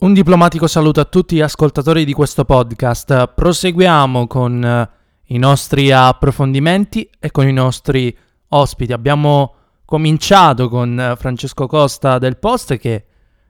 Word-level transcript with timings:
Un 0.00 0.14
diplomatico 0.14 0.66
saluto 0.66 1.00
a 1.00 1.04
tutti 1.04 1.36
gli 1.36 1.40
ascoltatori 1.42 2.06
di 2.06 2.14
questo 2.14 2.46
podcast. 2.46 3.34
Proseguiamo 3.34 4.26
con 4.26 4.64
eh, 4.64 4.88
i 5.26 5.36
nostri 5.36 5.92
approfondimenti 5.92 7.10
e 7.18 7.30
con 7.30 7.46
i 7.46 7.52
nostri 7.52 8.16
ospiti. 8.48 8.94
Abbiamo 8.94 9.54
cominciato 9.84 10.70
con 10.70 10.98
eh, 10.98 11.16
Francesco 11.16 11.66
Costa 11.66 12.16
del 12.16 12.38
Post 12.38 12.78
che 12.78 13.04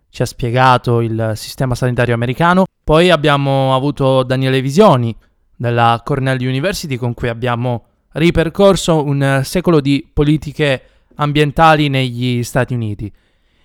ci 0.09 0.23
ha 0.23 0.27
spiegato 0.27 1.01
il 1.01 1.35
sistema 1.37 1.77
sanitario 1.77 2.15
americano, 2.15 2.65
poi 2.83 3.11
abbiamo 3.11 3.73
avuto 3.77 4.25
Daniele 4.25 4.61
Visioni 4.61 5.17
della 5.57 6.01
Cornell 6.05 6.41
University 6.41 6.97
con 6.97 7.15
cui 7.15 7.29
abbiamo 7.29 7.85
ripercorso 8.15 9.05
un 9.05 9.43
secolo 9.45 9.81
di 9.81 10.05
politiche 10.13 10.83
ambientali 11.15 11.89
negli 11.89 12.43
Stati 12.43 12.75
Uniti 12.75 13.13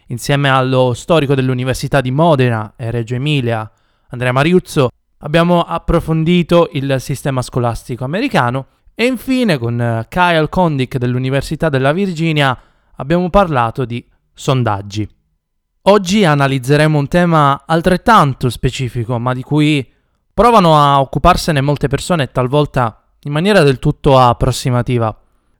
insieme 0.07 0.49
allo 0.49 0.93
storico 0.93 1.35
dell'Università 1.35 2.01
di 2.01 2.11
Modena 2.11 2.73
e 2.75 2.91
Reggio 2.91 3.15
Emilia, 3.15 3.69
Andrea 4.09 4.31
Mariuzzo, 4.31 4.89
abbiamo 5.19 5.61
approfondito 5.63 6.69
il 6.73 6.97
sistema 6.99 7.41
scolastico 7.41 8.03
americano 8.03 8.67
e 8.93 9.05
infine 9.05 9.57
con 9.57 9.79
eh, 9.81 10.05
Kyle 10.07 10.49
Condick 10.49 10.97
dell'Università 10.97 11.69
della 11.69 11.91
Virginia 11.91 12.57
abbiamo 12.95 13.29
parlato 13.29 13.85
di 13.85 14.05
sondaggi. 14.33 15.07
Oggi 15.87 16.25
analizzeremo 16.25 16.97
un 16.97 17.07
tema 17.07 17.63
altrettanto 17.65 18.49
specifico, 18.49 19.19
ma 19.19 19.33
di 19.33 19.43
cui 19.43 19.87
provano 20.33 20.77
a 20.77 20.99
occuparsene 20.99 21.61
molte 21.61 21.87
persone 21.87 22.31
talvolta 22.31 23.03
in 23.21 23.31
maniera 23.31 23.61
del 23.61 23.79
tutto 23.79 24.17
approssimativa. 24.17 25.15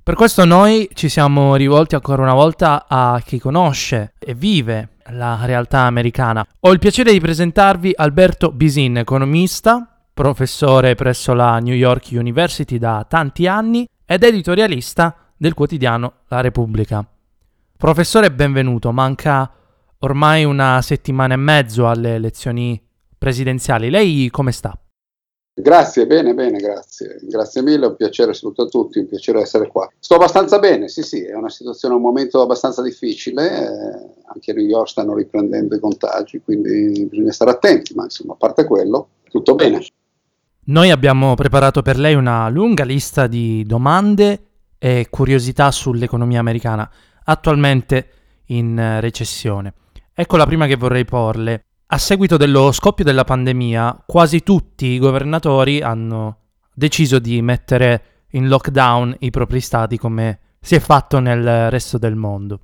Per 0.05 0.13
questo 0.13 0.45
noi 0.45 0.87
ci 0.93 1.09
siamo 1.09 1.55
rivolti 1.55 1.95
ancora 1.95 2.21
una 2.21 2.35
volta 2.35 2.85
a 2.87 3.19
chi 3.25 3.39
conosce 3.39 4.13
e 4.19 4.35
vive 4.35 4.97
la 5.13 5.39
realtà 5.45 5.79
americana. 5.79 6.45
Ho 6.59 6.71
il 6.71 6.77
piacere 6.77 7.11
di 7.11 7.19
presentarvi 7.19 7.91
Alberto 7.95 8.51
Bisin, 8.51 8.97
economista, 8.97 10.03
professore 10.13 10.93
presso 10.93 11.33
la 11.33 11.57
New 11.57 11.73
York 11.73 12.09
University 12.11 12.77
da 12.77 13.03
tanti 13.09 13.47
anni 13.47 13.89
ed 14.05 14.21
editorialista 14.21 15.15
del 15.35 15.55
quotidiano 15.55 16.17
La 16.27 16.39
Repubblica. 16.39 17.03
Professore, 17.75 18.31
benvenuto. 18.31 18.91
Manca 18.91 19.51
ormai 20.01 20.43
una 20.43 20.83
settimana 20.83 21.33
e 21.33 21.37
mezzo 21.37 21.89
alle 21.89 22.13
elezioni 22.13 22.79
presidenziali. 23.17 23.89
Lei 23.89 24.29
come 24.29 24.51
sta? 24.51 24.77
Grazie, 25.57 26.05
bene, 26.05 26.33
bene, 26.33 26.57
grazie. 26.57 27.17
Grazie 27.21 27.61
mille, 27.61 27.85
un 27.85 27.95
piacere, 27.95 28.33
saluto 28.33 28.63
a 28.63 28.67
tutti, 28.67 28.99
un 28.99 29.07
piacere 29.07 29.39
essere 29.39 29.67
qua. 29.67 29.89
Sto 29.97 30.15
abbastanza 30.15 30.59
bene, 30.59 30.89
sì, 30.89 31.01
sì, 31.01 31.23
è 31.23 31.33
una 31.33 31.49
situazione, 31.49 31.95
un 31.95 32.01
momento 32.01 32.41
abbastanza 32.41 32.81
difficile, 32.81 33.61
eh, 33.61 34.09
anche 34.25 34.51
a 34.51 34.53
New 34.53 34.65
York 34.65 34.89
stanno 34.89 35.15
riprendendo 35.15 35.73
i 35.73 35.79
contagi, 35.79 36.41
quindi 36.43 37.05
bisogna 37.05 37.31
stare 37.31 37.51
attenti, 37.51 37.93
ma 37.95 38.03
insomma, 38.03 38.33
a 38.33 38.35
parte 38.35 38.65
quello, 38.65 39.07
tutto 39.29 39.55
bene. 39.55 39.81
Noi 40.65 40.91
abbiamo 40.91 41.35
preparato 41.35 41.81
per 41.81 41.97
lei 41.97 42.15
una 42.15 42.49
lunga 42.49 42.83
lista 42.83 43.27
di 43.27 43.63
domande 43.65 44.47
e 44.77 45.07
curiosità 45.09 45.71
sull'economia 45.71 46.41
americana, 46.41 46.91
attualmente 47.23 48.09
in 48.47 48.97
recessione. 48.99 49.73
Ecco 50.13 50.35
la 50.35 50.45
prima 50.45 50.67
che 50.67 50.75
vorrei 50.75 51.05
porle. 51.05 51.63
A 51.95 51.97
seguito 51.97 52.35
dello 52.35 52.73
scoppio 52.73 53.05
della 53.05 53.23
pandemia, 53.23 54.03
quasi 54.05 54.43
tutti 54.43 54.87
i 54.87 54.99
governatori 54.99 55.81
hanno 55.81 56.39
deciso 56.73 57.19
di 57.19 57.41
mettere 57.41 58.25
in 58.31 58.49
lockdown 58.49 59.15
i 59.19 59.29
propri 59.29 59.61
stati 59.61 59.97
come 59.97 60.39
si 60.59 60.75
è 60.75 60.81
fatto 60.81 61.19
nel 61.19 61.69
resto 61.69 61.97
del 61.97 62.17
mondo. 62.17 62.59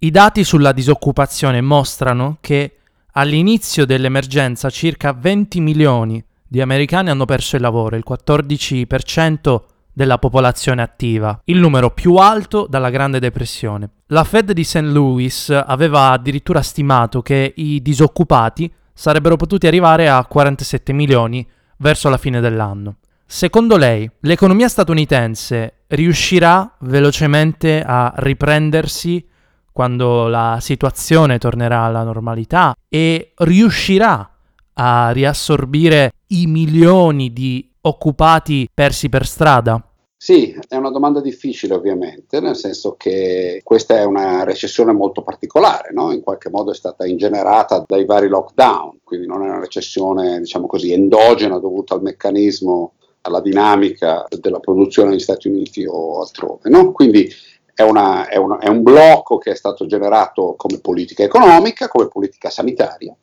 I 0.00 0.10
dati 0.10 0.44
sulla 0.44 0.72
disoccupazione 0.72 1.62
mostrano 1.62 2.36
che 2.42 2.76
all'inizio 3.12 3.86
dell'emergenza 3.86 4.68
circa 4.68 5.14
20 5.14 5.60
milioni 5.60 6.22
di 6.46 6.60
americani 6.60 7.08
hanno 7.08 7.24
perso 7.24 7.56
il 7.56 7.62
lavoro, 7.62 7.96
il 7.96 8.04
14% 8.06 9.60
della 9.96 10.18
popolazione 10.18 10.82
attiva, 10.82 11.40
il 11.44 11.56
numero 11.58 11.88
più 11.88 12.16
alto 12.16 12.66
dalla 12.68 12.90
Grande 12.90 13.18
Depressione. 13.18 13.88
La 14.08 14.24
Fed 14.24 14.52
di 14.52 14.62
St. 14.62 14.82
Louis 14.82 15.48
aveva 15.48 16.10
addirittura 16.10 16.60
stimato 16.60 17.22
che 17.22 17.54
i 17.56 17.80
disoccupati 17.80 18.70
sarebbero 18.92 19.36
potuti 19.36 19.66
arrivare 19.66 20.10
a 20.10 20.22
47 20.26 20.92
milioni 20.92 21.48
verso 21.78 22.10
la 22.10 22.18
fine 22.18 22.40
dell'anno. 22.40 22.96
Secondo 23.24 23.78
lei, 23.78 24.06
l'economia 24.20 24.68
statunitense 24.68 25.84
riuscirà 25.86 26.76
velocemente 26.80 27.82
a 27.82 28.12
riprendersi 28.16 29.26
quando 29.72 30.28
la 30.28 30.58
situazione 30.60 31.38
tornerà 31.38 31.84
alla 31.84 32.02
normalità 32.02 32.76
e 32.86 33.32
riuscirà 33.36 34.30
a 34.74 35.10
riassorbire 35.10 36.12
i 36.26 36.46
milioni 36.46 37.32
di 37.32 37.70
occupati 37.86 38.68
persi 38.72 39.08
per 39.08 39.26
strada? 39.26 39.80
Sì, 40.18 40.58
è 40.66 40.76
una 40.76 40.90
domanda 40.90 41.20
difficile 41.20 41.74
ovviamente, 41.74 42.40
nel 42.40 42.56
senso 42.56 42.94
che 42.96 43.60
questa 43.62 43.98
è 43.98 44.04
una 44.04 44.44
recessione 44.44 44.92
molto 44.92 45.22
particolare, 45.22 45.92
no? 45.92 46.10
in 46.10 46.22
qualche 46.22 46.48
modo 46.48 46.70
è 46.70 46.74
stata 46.74 47.06
ingenerata 47.06 47.84
dai 47.86 48.06
vari 48.06 48.28
lockdown, 48.28 49.00
quindi 49.04 49.26
non 49.26 49.42
è 49.42 49.48
una 49.48 49.60
recessione 49.60 50.40
diciamo 50.40 50.66
così 50.66 50.92
endogena 50.92 51.58
dovuta 51.58 51.94
al 51.94 52.02
meccanismo, 52.02 52.94
alla 53.20 53.40
dinamica 53.40 54.24
della 54.40 54.58
produzione 54.58 55.10
negli 55.10 55.20
Stati 55.20 55.48
Uniti 55.48 55.84
o 55.84 56.20
altrove. 56.20 56.70
No? 56.70 56.92
Quindi 56.92 57.28
è, 57.74 57.82
una, 57.82 58.26
è, 58.26 58.36
una, 58.36 58.58
è 58.58 58.68
un 58.68 58.82
blocco 58.82 59.36
che 59.36 59.50
è 59.50 59.54
stato 59.54 59.84
generato 59.84 60.54
come 60.56 60.80
politica 60.80 61.24
economica, 61.24 61.88
come 61.88 62.08
politica 62.08 62.48
sanitaria 62.48 63.14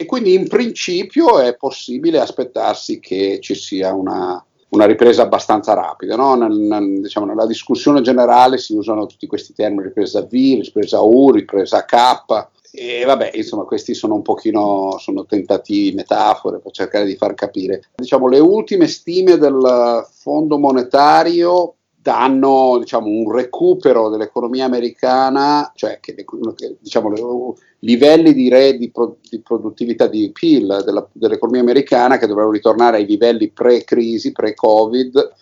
e 0.00 0.06
quindi 0.06 0.32
in 0.32 0.46
principio 0.46 1.40
è 1.40 1.56
possibile 1.56 2.20
aspettarsi 2.20 3.00
che 3.00 3.40
ci 3.42 3.56
sia 3.56 3.92
una, 3.92 4.40
una 4.68 4.86
ripresa 4.86 5.22
abbastanza 5.22 5.74
rapida. 5.74 6.14
No? 6.14 6.36
Nel, 6.36 7.00
diciamo, 7.00 7.26
nella 7.26 7.46
discussione 7.46 8.00
generale 8.00 8.58
si 8.58 8.74
usano 8.74 9.06
tutti 9.06 9.26
questi 9.26 9.54
termini, 9.54 9.82
ripresa 9.82 10.22
V, 10.22 10.30
ripresa 10.30 11.00
U, 11.00 11.32
ripresa 11.32 11.84
K, 11.84 12.46
e 12.70 13.04
vabbè, 13.04 13.32
insomma, 13.34 13.64
questi 13.64 13.92
sono 13.92 14.14
un 14.14 14.22
pochino 14.22 14.98
sono 14.98 15.26
tentativi, 15.26 15.96
metafore 15.96 16.60
per 16.60 16.70
cercare 16.70 17.04
di 17.04 17.16
far 17.16 17.34
capire. 17.34 17.88
Diciamo, 17.96 18.28
le 18.28 18.38
ultime 18.38 18.86
stime 18.86 19.36
del 19.36 20.06
Fondo 20.08 20.58
monetario 20.58 21.74
danno 22.08 22.78
diciamo, 22.78 23.06
un 23.06 23.30
recupero 23.30 24.08
dell'economia 24.08 24.64
americana, 24.64 25.70
cioè 25.74 25.98
che, 26.00 26.14
che 26.14 26.76
diciamo, 26.80 27.54
livelli 27.80 28.32
di, 28.32 28.48
re, 28.48 28.78
di, 28.78 28.90
pro, 28.90 29.18
di, 29.28 29.42
produttività 29.42 30.06
di 30.06 30.30
PIL 30.32 30.82
della, 30.86 31.06
dell'economia 31.12 31.60
americana 31.60 32.16
che 32.16 32.26
dovrebbero 32.26 32.54
ritornare 32.54 32.96
ai 32.96 33.04
livelli 33.04 33.50
pre-crisi, 33.50 34.32
pre-Covid, 34.32 35.34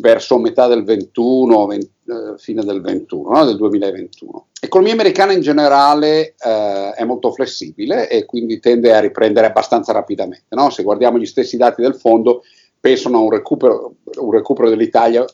verso 0.00 0.38
metà 0.38 0.66
del 0.66 0.82
21, 0.82 1.66
20, 1.66 1.84
eh, 1.84 2.38
fine 2.38 2.64
del 2.64 2.80
21, 2.80 3.28
no? 3.28 3.44
del 3.44 3.56
2021. 3.56 4.46
L'economia 4.62 4.94
americana 4.94 5.32
in 5.34 5.42
generale 5.42 6.34
eh, 6.42 6.92
è 6.96 7.04
molto 7.04 7.32
flessibile 7.32 8.08
e 8.08 8.24
quindi 8.24 8.60
tende 8.60 8.94
a 8.94 9.00
riprendere 9.00 9.48
abbastanza 9.48 9.92
rapidamente. 9.92 10.54
No? 10.54 10.70
Se 10.70 10.82
guardiamo 10.82 11.18
gli 11.18 11.26
stessi 11.26 11.58
dati 11.58 11.82
del 11.82 11.96
fondo, 11.96 12.44
pensano 12.80 13.18
a 13.18 13.20
un 13.20 13.30
recupero, 13.30 13.96
un 14.20 14.30
recupero 14.30 14.70
dell'Italia 14.70 15.26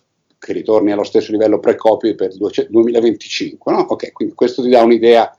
che 0.45 0.53
ritorni 0.53 0.93
allo 0.93 1.05
stesso 1.05 1.33
livello 1.33 1.59
pre-Covid 1.59 2.15
per 2.15 2.31
il 2.31 2.67
2025. 2.69 3.73
No? 3.73 3.87
Okay, 3.89 4.13
quindi 4.13 4.35
questo 4.35 4.63
ti 4.63 4.69
dà 4.69 4.83
un'idea 4.83 5.35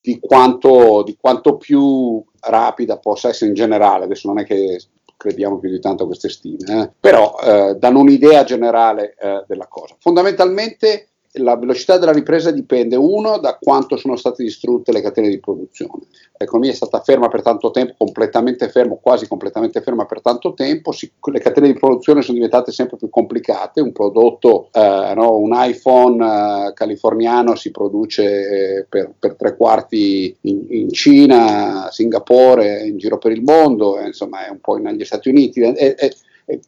di 0.00 0.20
quanto, 0.20 1.02
di 1.04 1.16
quanto, 1.20 1.56
più 1.56 2.24
rapida 2.40 2.98
possa 2.98 3.28
essere 3.28 3.50
in 3.50 3.56
generale. 3.56 4.04
Adesso 4.04 4.28
non 4.28 4.38
è 4.38 4.44
che 4.44 4.80
crediamo 5.16 5.58
più 5.58 5.70
di 5.70 5.80
tanto 5.80 6.04
a 6.04 6.06
queste 6.06 6.28
stime, 6.28 6.82
eh? 6.82 6.90
però 6.98 7.36
eh, 7.42 7.74
danno 7.76 8.00
un'idea 8.00 8.44
generale 8.44 9.16
eh, 9.18 9.44
della 9.48 9.66
cosa. 9.66 9.96
Fondamentalmente 9.98 11.08
la 11.36 11.56
velocità 11.56 11.98
della 11.98 12.12
ripresa 12.12 12.50
dipende, 12.50 12.96
uno, 12.96 13.38
da 13.38 13.58
quanto 13.60 13.96
sono 13.96 14.16
state 14.16 14.42
distrutte 14.42 14.92
le 14.92 15.02
catene 15.02 15.28
di 15.28 15.40
produzione. 15.40 16.04
L'economia 16.38 16.72
è 16.72 16.74
stata 16.74 17.00
ferma 17.00 17.28
per 17.28 17.42
tanto 17.42 17.70
tempo, 17.70 17.94
completamente 17.96 18.68
ferma, 18.68 18.96
quasi 19.00 19.26
completamente 19.26 19.80
ferma 19.80 20.04
per 20.04 20.20
tanto 20.20 20.54
tempo, 20.54 20.92
si, 20.92 21.10
le 21.30 21.40
catene 21.40 21.68
di 21.68 21.78
produzione 21.78 22.22
sono 22.22 22.34
diventate 22.34 22.72
sempre 22.72 22.96
più 22.96 23.08
complicate, 23.08 23.80
un 23.80 23.92
prodotto, 23.92 24.68
eh, 24.72 25.12
no, 25.14 25.36
un 25.36 25.52
iPhone 25.54 26.68
eh, 26.68 26.72
californiano 26.74 27.54
si 27.54 27.70
produce 27.70 28.24
eh, 28.78 28.86
per, 28.88 29.12
per, 29.18 29.34
tre 29.34 29.56
quarti 29.56 30.36
in, 30.42 30.66
in, 30.68 30.90
Cina, 30.90 31.88
Singapore, 31.90 32.86
in 32.86 32.98
giro 32.98 33.18
per 33.18 33.32
il 33.32 33.42
mondo, 33.42 33.98
eh, 33.98 34.06
insomma 34.06 34.46
è 34.46 34.50
un 34.50 34.60
po' 34.60 34.76
negli 34.76 35.04
Stati 35.04 35.28
Uniti. 35.28 35.60
E, 35.60 35.94
e, 35.98 36.14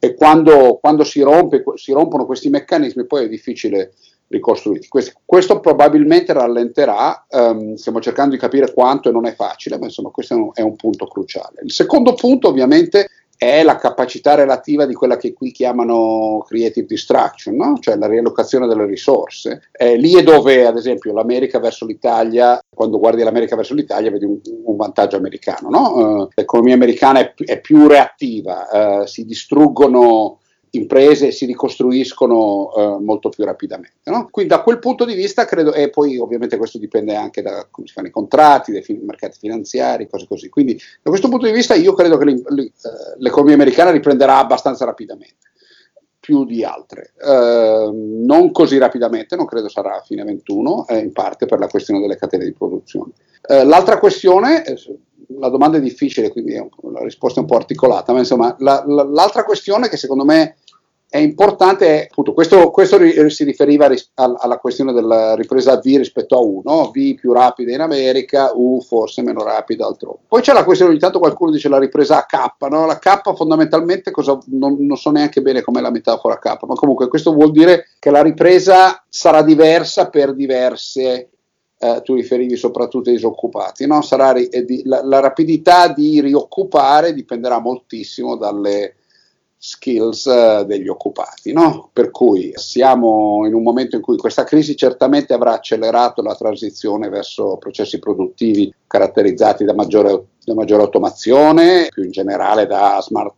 e 0.00 0.14
quando, 0.14 0.78
quando 0.80 1.04
si, 1.04 1.20
rompe, 1.20 1.62
si 1.74 1.92
rompono 1.92 2.26
questi 2.26 2.48
meccanismi 2.48 3.06
poi 3.06 3.26
è 3.26 3.28
difficile 3.28 3.92
ricostruiti. 4.28 4.88
Questo, 4.88 5.20
questo 5.24 5.60
probabilmente 5.60 6.32
rallenterà, 6.32 7.26
um, 7.30 7.74
stiamo 7.74 8.00
cercando 8.00 8.34
di 8.34 8.40
capire 8.40 8.72
quanto 8.72 9.08
e 9.08 9.12
non 9.12 9.26
è 9.26 9.34
facile, 9.34 9.78
ma 9.78 9.86
insomma 9.86 10.10
questo 10.10 10.34
è 10.34 10.36
un, 10.36 10.50
è 10.52 10.60
un 10.60 10.76
punto 10.76 11.06
cruciale. 11.06 11.60
Il 11.62 11.72
secondo 11.72 12.14
punto 12.14 12.48
ovviamente 12.48 13.08
è 13.38 13.62
la 13.62 13.76
capacità 13.76 14.34
relativa 14.34 14.84
di 14.84 14.94
quella 14.94 15.16
che 15.16 15.32
qui 15.32 15.52
chiamano 15.52 16.44
creative 16.46 16.86
destruction, 16.88 17.54
no? 17.54 17.78
cioè 17.78 17.96
la 17.96 18.08
riallocazione 18.08 18.66
delle 18.66 18.84
risorse. 18.84 19.62
Eh, 19.70 19.96
lì 19.96 20.16
è 20.16 20.24
dove, 20.24 20.66
ad 20.66 20.76
esempio, 20.76 21.12
l'America 21.12 21.60
verso 21.60 21.86
l'Italia, 21.86 22.60
quando 22.68 22.98
guardi 22.98 23.22
l'America 23.22 23.54
verso 23.54 23.74
l'Italia, 23.74 24.10
vedi 24.10 24.24
un, 24.24 24.40
un 24.64 24.74
vantaggio 24.74 25.16
americano. 25.16 25.70
No? 25.70 25.94
Uh, 25.94 26.28
l'economia 26.34 26.74
americana 26.74 27.20
è, 27.20 27.32
è 27.44 27.60
più 27.60 27.86
reattiva, 27.86 28.66
uh, 28.72 29.06
si 29.06 29.24
distruggono 29.24 30.40
imprese 30.72 31.30
si 31.30 31.46
ricostruiscono 31.46 32.72
eh, 32.74 33.02
molto 33.02 33.28
più 33.28 33.44
rapidamente. 33.44 34.10
No? 34.10 34.28
Quindi 34.30 34.52
da 34.52 34.62
quel 34.62 34.78
punto 34.78 35.04
di 35.04 35.14
vista 35.14 35.44
credo, 35.44 35.72
e 35.72 35.90
poi 35.90 36.18
ovviamente 36.18 36.56
questo 36.56 36.78
dipende 36.78 37.14
anche 37.14 37.42
da 37.42 37.66
come 37.70 37.86
si 37.86 37.92
fanno 37.92 38.08
i 38.08 38.12
contratti, 38.12 38.72
dai 38.72 38.84
mercati 39.02 39.38
finanziari, 39.38 40.08
cose 40.08 40.26
così. 40.26 40.48
Quindi 40.48 40.74
da 40.74 41.10
questo 41.10 41.28
punto 41.28 41.46
di 41.46 41.52
vista 41.52 41.74
io 41.74 41.94
credo 41.94 42.16
che 42.18 42.30
eh, 42.30 42.42
l'economia 43.18 43.54
americana 43.54 43.90
riprenderà 43.90 44.38
abbastanza 44.38 44.84
rapidamente 44.84 45.46
più 46.28 46.44
di 46.44 46.62
altre. 46.62 47.14
Eh, 47.18 47.90
non 47.90 48.52
così 48.52 48.76
rapidamente, 48.76 49.34
non 49.34 49.46
credo 49.46 49.70
sarà 49.70 49.96
a 49.96 50.02
fine 50.02 50.24
21, 50.24 50.86
eh, 50.88 50.98
in 50.98 51.12
parte 51.12 51.46
per 51.46 51.58
la 51.58 51.68
questione 51.68 52.00
delle 52.00 52.18
catene 52.18 52.44
di 52.44 52.52
produzione. 52.52 53.12
Eh, 53.46 53.64
l'altra 53.64 53.98
questione, 53.98 54.62
eh, 54.62 54.76
la 55.38 55.48
domanda 55.48 55.78
è 55.78 55.80
difficile, 55.80 56.30
quindi 56.30 56.54
la 56.54 57.02
risposta 57.02 57.40
è 57.40 57.42
un 57.42 57.48
po' 57.48 57.56
articolata, 57.56 58.12
ma 58.12 58.18
insomma 58.20 58.54
la, 58.58 58.82
la, 58.86 59.04
l'altra 59.04 59.44
questione 59.44 59.88
che 59.88 59.96
secondo 59.96 60.24
me 60.24 60.56
è 61.10 61.16
importante, 61.16 62.02
è, 62.02 62.08
appunto, 62.10 62.34
questo, 62.34 62.70
questo 62.70 62.98
ri, 62.98 63.30
si 63.30 63.44
riferiva 63.44 63.86
ris, 63.86 64.10
alla 64.14 64.58
questione 64.58 64.92
della 64.92 65.34
ripresa 65.34 65.78
V 65.78 65.84
rispetto 65.84 66.36
a 66.36 66.40
U, 66.40 66.60
no? 66.62 66.90
V 66.92 67.14
più 67.14 67.32
rapida 67.32 67.72
in 67.72 67.80
America, 67.80 68.50
U 68.54 68.82
forse 68.82 69.22
meno 69.22 69.42
rapida 69.42 69.86
altrove. 69.86 70.18
Poi 70.28 70.42
c'è 70.42 70.52
la 70.52 70.64
questione, 70.64 70.90
ogni 70.90 71.00
tanto 71.00 71.18
qualcuno 71.18 71.50
dice 71.50 71.70
la 71.70 71.78
ripresa 71.78 72.18
a 72.18 72.26
K, 72.26 72.68
no? 72.68 72.84
la 72.84 72.98
K 72.98 73.34
fondamentalmente 73.34 74.10
cosa, 74.10 74.38
non, 74.48 74.76
non 74.80 74.96
so 74.98 75.10
neanche 75.10 75.40
bene 75.40 75.62
com'è 75.62 75.80
la 75.80 75.90
metafora 75.90 76.38
K, 76.38 76.58
ma 76.66 76.74
comunque 76.74 77.08
questo 77.08 77.32
vuol 77.32 77.52
dire 77.52 77.86
che 77.98 78.10
la 78.10 78.22
ripresa 78.22 79.02
sarà 79.08 79.40
diversa 79.40 80.10
per 80.10 80.34
diverse 80.34 81.30
eh, 81.78 82.02
tu 82.02 82.14
riferivi 82.14 82.56
soprattutto 82.56 83.08
ai 83.08 83.14
disoccupati, 83.16 83.86
no? 83.86 84.02
ri- 84.32 84.48
di, 84.64 84.82
la, 84.84 85.02
la, 85.04 85.20
rapidità 85.20 85.88
di 85.88 86.20
rioccupare 86.20 87.14
dipenderà 87.14 87.60
moltissimo 87.60 88.36
dalle 88.36 88.96
skills 89.58 90.24
uh, 90.24 90.64
degli 90.64 90.88
occupati. 90.88 91.52
No? 91.52 91.90
Per 91.92 92.10
cui 92.10 92.52
siamo 92.54 93.44
in 93.46 93.54
un 93.54 93.62
momento 93.62 93.96
in 93.96 94.02
cui 94.02 94.16
questa 94.16 94.44
crisi 94.44 94.76
certamente 94.76 95.34
avrà 95.34 95.54
accelerato 95.54 96.22
la 96.22 96.34
transizione 96.34 97.08
verso 97.08 97.56
processi 97.58 97.98
produttivi 97.98 98.72
caratterizzati 98.86 99.64
da 99.64 99.74
maggiore, 99.74 100.24
da 100.44 100.54
maggiore 100.54 100.82
automazione, 100.82 101.88
più 101.90 102.04
in 102.04 102.10
generale 102.10 102.66
da 102.66 103.00
smart 103.02 103.34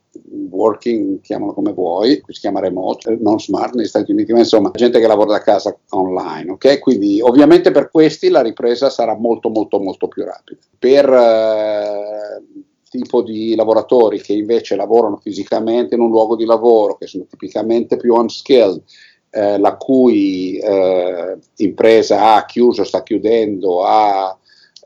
working, 0.50 1.20
chiamalo 1.20 1.52
come 1.52 1.72
vuoi, 1.72 2.20
qui 2.20 2.34
si 2.34 2.40
chiama 2.40 2.60
remote, 2.60 3.12
eh, 3.12 3.18
non 3.20 3.40
smart 3.40 3.74
negli 3.74 3.86
Stati 3.86 4.12
Uniti, 4.12 4.32
ma 4.32 4.38
insomma 4.38 4.70
gente 4.74 5.00
che 5.00 5.06
lavora 5.06 5.32
da 5.32 5.40
casa 5.40 5.76
online, 5.90 6.52
ok? 6.52 6.78
Quindi 6.80 7.20
ovviamente 7.20 7.70
per 7.70 7.90
questi 7.90 8.28
la 8.28 8.42
ripresa 8.42 8.90
sarà 8.90 9.16
molto 9.16 9.48
molto 9.48 9.78
molto 9.78 10.08
più 10.08 10.24
rapida. 10.24 10.60
Per 10.78 11.08
eh, 11.08 12.42
tipo 12.90 13.22
di 13.22 13.54
lavoratori 13.54 14.20
che 14.20 14.32
invece 14.32 14.74
lavorano 14.74 15.16
fisicamente 15.16 15.94
in 15.94 16.00
un 16.00 16.10
luogo 16.10 16.34
di 16.34 16.44
lavoro, 16.44 16.96
che 16.96 17.06
sono 17.06 17.24
tipicamente 17.24 17.96
più 17.96 18.14
unskilled, 18.14 18.82
eh, 19.30 19.58
la 19.58 19.76
cui 19.76 20.58
eh, 20.58 21.38
impresa 21.58 22.34
ha 22.34 22.44
chiuso, 22.44 22.82
sta 22.82 23.04
chiudendo, 23.04 23.84
ha 23.84 24.36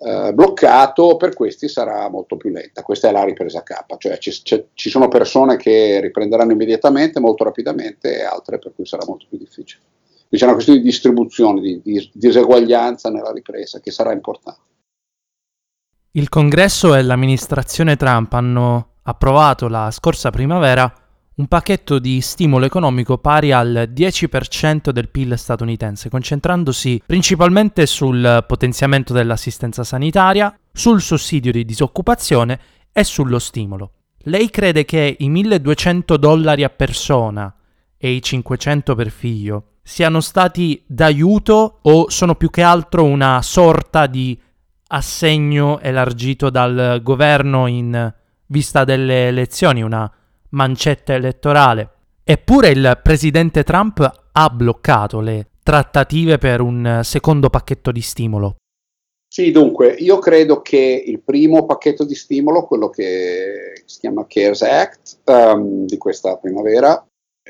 eh, 0.01 0.35
bloccato, 0.35 1.17
per 1.17 1.35
questi 1.35 1.67
sarà 1.67 2.11
molto 2.11 2.37
più 2.37 2.51
lenta. 2.51 2.83
Questa 2.83 3.09
è 3.09 3.12
la 3.12 3.25
ripresa 3.25 3.62
K, 3.62 3.97
cioè 3.97 4.19
ci, 4.19 4.33
ci, 4.75 4.91
sono 4.91 5.09
persone 5.09 5.56
che 5.56 5.99
riprenderanno 6.01 6.53
immediatamente, 6.53 7.21
molto 7.21 7.43
rapidamente, 7.45 8.19
e 8.19 8.23
altre 8.23 8.59
per 8.59 8.75
cui 8.75 8.85
sarà 8.85 9.05
molto 9.06 9.25
più 9.27 9.39
difficile. 9.39 9.83
Quindi 10.29 10.37
c'è 10.37 10.45
una 10.45 10.53
questione 10.53 10.81
di 10.81 10.85
distribuzione, 10.85 11.61
di, 11.62 11.81
di 11.83 12.11
diseguaglianza 12.12 13.09
nella 13.09 13.33
ripresa 13.33 13.81
che 13.81 13.91
sarà 13.91 14.12
importante. 14.12 14.73
Il 16.17 16.29
Congresso 16.29 16.95
e 16.95 17.03
l'amministrazione 17.03 17.97
Trump 17.97 18.33
hanno 18.35 18.91
approvato 19.03 19.67
la 19.67 19.91
scorsa 19.91 20.31
primavera 20.31 20.89
un 21.35 21.49
pacchetto 21.49 21.99
di 21.99 22.21
stimolo 22.21 22.65
economico 22.67 23.19
pari 23.19 23.51
al 23.51 23.91
10% 23.93 24.91
del 24.91 25.09
PIL 25.09 25.37
statunitense, 25.37 26.09
concentrandosi 26.09 27.03
principalmente 27.05 27.87
sul 27.87 28.45
potenziamento 28.47 29.13
dell'assistenza 29.13 29.83
sanitaria, 29.83 30.57
sul 30.73 31.01
sussidio 31.01 31.51
di 31.51 31.65
disoccupazione 31.65 32.61
e 32.93 33.03
sullo 33.03 33.41
stimolo. 33.41 33.91
Lei 34.19 34.51
crede 34.51 34.85
che 34.85 35.17
i 35.19 35.29
1200 35.29 36.17
dollari 36.17 36.63
a 36.63 36.71
persona 36.71 37.53
e 37.97 38.13
i 38.13 38.23
500 38.23 38.95
per 38.95 39.11
figlio 39.11 39.65
siano 39.83 40.21
stati 40.21 40.81
d'aiuto 40.87 41.81
o 41.83 42.09
sono 42.09 42.37
più 42.37 42.51
che 42.51 42.63
altro 42.63 43.03
una 43.03 43.43
sorta 43.43 44.07
di 44.07 44.39
assegno 44.94 45.81
elargito 45.81 46.50
dal 46.50 47.00
governo 47.02 47.67
in 47.67 48.12
vista 48.46 48.85
delle 48.85 49.26
elezioni, 49.26 49.82
una 49.82 50.11
mancetta 50.50 51.14
elettorale. 51.14 51.91
Eppure 52.23 52.69
il 52.70 53.00
presidente 53.02 53.64
Trump 53.64 54.29
ha 54.32 54.49
bloccato 54.50 55.20
le 55.20 55.49
trattative 55.62 56.38
per 56.38 56.61
un 56.61 57.00
secondo 57.02 57.50
pacchetto 57.50 57.91
di 57.91 58.00
stimolo. 58.00 58.56
Sì, 59.26 59.50
dunque, 59.50 59.88
io 59.88 60.19
credo 60.19 60.62
che 60.62 61.02
il 61.05 61.20
primo 61.20 61.67
pacchetto 61.67 62.05
di 62.05 62.14
stimolo, 62.14 62.64
quello 62.64 62.88
che 62.88 63.82
si 63.85 63.99
chiama 63.99 64.26
CARES 64.29 64.62
Act 64.62 65.19
um, 65.25 65.87
di 65.87 65.99
questa 65.99 66.37
primavera, 66.37 67.05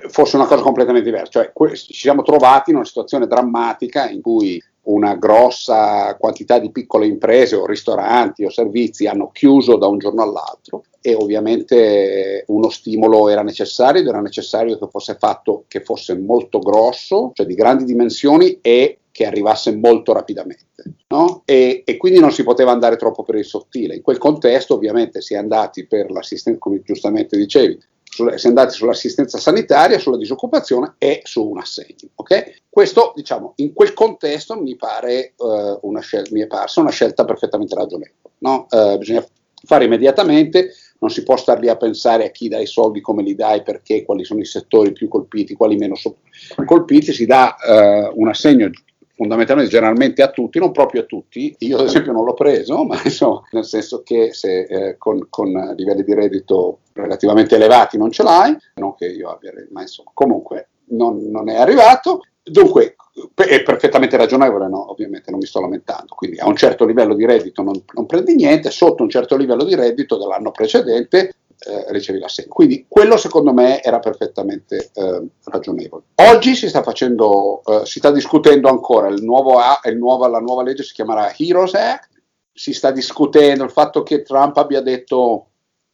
fosse 0.09 0.37
una 0.37 0.47
cosa 0.47 0.63
completamente 0.63 1.11
diversa. 1.11 1.31
Cioè, 1.31 1.53
ci 1.75 1.93
siamo 1.93 2.23
trovati 2.23 2.71
in 2.71 2.77
una 2.77 2.87
situazione 2.87 3.27
drammatica 3.27 4.09
in 4.09 4.23
cui 4.23 4.63
una 4.85 5.15
grossa 5.15 6.17
quantità 6.17 6.59
di 6.59 6.71
piccole 6.71 7.07
imprese 7.07 7.57
o 7.57 7.67
ristoranti 7.67 8.45
o 8.45 8.51
servizi 8.51 9.07
hanno 9.07 9.31
chiuso 9.31 9.77
da 9.77 9.87
un 9.87 9.99
giorno 9.99 10.23
all'altro 10.23 10.85
e 11.01 11.15
ovviamente 11.15 12.45
uno 12.49 12.71
stimolo 12.71 13.29
era 13.29 13.43
necessario 13.43 14.01
ed 14.01 14.07
era 14.07 14.21
necessario 14.21 14.79
che 14.79 14.89
fosse 14.91 15.17
fatto 15.19 15.65
che 15.69 15.83
fosse 15.83 16.17
molto 16.17 16.59
grosso, 16.61 17.31
cioè 17.35 17.45
di 17.47 17.55
grandi 17.55 17.85
dimensioni 17.85 18.59
e 18.63 19.01
che 19.11 19.27
arrivasse 19.27 19.77
molto 19.77 20.13
rapidamente. 20.13 20.83
No? 21.09 21.43
E, 21.45 21.83
e, 21.85 21.97
quindi 21.97 22.19
non 22.19 22.33
si 22.33 22.43
poteva 22.43 22.73
andare 22.73 22.97
troppo 22.97 23.23
per 23.23 23.37
il 23.37 23.45
sottile. 23.45 23.95
In 23.95 24.03
quel 24.03 24.19
contesto 24.19 24.75
ovviamente 24.75 25.21
si 25.21 25.35
è 25.35 25.37
andati 25.37 25.87
per 25.87 26.11
l'assistenza, 26.11 26.59
come 26.59 26.83
giustamente 26.83 27.37
dicevi, 27.37 27.79
è 28.17 28.47
andati 28.47 28.75
sull'assistenza 28.75 29.39
sanitaria, 29.39 29.99
sulla 29.99 30.17
disoccupazione 30.17 30.95
e 30.99 31.21
su 31.25 31.45
un 31.47 31.59
assegno. 31.59 32.11
Okay? 32.15 32.55
Questo, 32.69 33.13
diciamo, 33.15 33.55
in 33.57 33.73
quel 33.73 33.93
contesto 33.93 34.61
mi, 34.61 34.77
pare, 34.77 35.35
uh, 35.37 35.79
una 35.83 36.01
scel- 36.01 36.29
mi 36.31 36.41
è 36.41 36.47
parsa 36.47 36.81
una 36.81 36.91
scelta 36.91 37.25
perfettamente 37.25 37.75
ragionevole. 37.75 38.15
No? 38.39 38.67
Uh, 38.71 38.99
bisogna 38.99 39.27
fare 39.65 39.85
immediatamente, 39.85 40.73
non 40.99 41.11
si 41.11 41.23
può 41.23 41.37
star 41.37 41.59
lì 41.59 41.69
a 41.69 41.77
pensare 41.77 42.27
a 42.27 42.31
chi 42.31 42.49
dai 42.49 42.67
soldi, 42.67 43.01
come 43.01 43.23
li 43.23 43.35
dai, 43.35 43.63
perché, 43.63 44.05
quali 44.05 44.25
sono 44.25 44.41
i 44.41 44.45
settori 44.45 44.93
più 44.93 45.09
colpiti, 45.09 45.55
quali 45.55 45.77
meno 45.77 45.95
so- 45.95 46.17
colpiti, 46.65 47.13
si 47.13 47.27
dà 47.27 47.57
uh, 47.67 48.21
un 48.21 48.29
assegno 48.29 48.71
fondamentalmente 49.15 49.71
generalmente 49.71 50.23
a 50.23 50.31
tutti, 50.31 50.59
non 50.59 50.73
proprio 50.73 51.03
a 51.03 51.05
tutti, 51.05 51.55
io 51.61 51.79
ad 51.79 51.87
esempio 51.87 52.13
non 52.13 52.25
l'ho 52.25 52.35
preso, 52.35 52.85
ma 52.85 53.01
insomma, 53.05 53.43
nel 53.53 53.65
senso 53.65 54.03
che 54.03 54.33
se 54.33 54.63
eh, 54.63 54.99
con, 54.99 55.27
con, 55.31 55.51
livelli 55.77 56.03
di 56.03 56.15
reddito 56.15 56.81
relativamente 56.93 57.55
elevati 57.55 57.97
non 57.97 58.11
ce 58.11 58.23
l'hai, 58.23 58.57
non 58.75 58.95
che 58.95 59.07
io 59.07 59.31
abbia, 59.31 59.53
ma 59.71 59.83
insomma, 59.83 60.11
comunque 60.13 60.69
non, 60.89 61.31
non 61.31 61.49
è 61.49 61.57
arrivato. 61.57 62.23
Dunque, 62.47 62.97
è 63.35 63.63
perfettamente 63.63 64.19
ragionevole, 64.19 64.69
no? 64.69 64.91
ovviamente 64.91 65.31
non 65.31 65.39
mi 65.39 65.47
sto 65.47 65.61
lamentando, 65.61 66.15
quindi 66.15 66.39
a 66.39 66.47
un 66.47 66.57
certo 66.57 66.85
livello 66.85 67.15
di 67.15 67.25
reddito 67.25 67.63
non, 67.63 67.81
non, 67.95 68.07
prendi 68.07 68.35
niente, 68.35 68.71
sotto 68.71 69.03
un 69.03 69.09
certo 69.09 69.37
livello 69.37 69.65
di 69.65 69.75
reddito 69.75 70.19
dell'anno 70.19 70.51
precedente 70.51 71.33
eh, 71.59 71.85
ricevi 71.89 72.19
l'assegno. 72.19 72.49
Quindi 72.53 72.87
quello 72.89 73.17
secondo 73.17 73.53
me 73.53 73.83
era 73.83 73.99
perfettamente 73.99 74.91
eh, 74.95 75.23
ragionevole. 75.45 76.05
Oggi 76.17 76.55
si 76.55 76.69
sta 76.69 76.83
facendo, 76.83 77.63
eh, 77.65 77.87
si 77.87 77.99
sta 77.99 78.11
discutendo 78.11 78.69
ancora, 78.69 79.09
il 79.09 79.23
nuovo, 79.23 79.59
il 79.85 79.97
nuovo, 79.97 80.27
la 80.27 80.41
nuova 80.41 80.63
legge 80.63 80.83
si 80.83 80.93
chiamerà 80.93 81.33
Heroes 81.37 81.75
Act, 81.75 82.09
si 82.53 82.73
sta 82.73 82.91
discutendo 82.91 83.65
il 83.65 83.71
fatto 83.71 84.03
che 84.03 84.23
Trump 84.23 84.57
abbia 84.57 84.81
detto, 84.81 85.47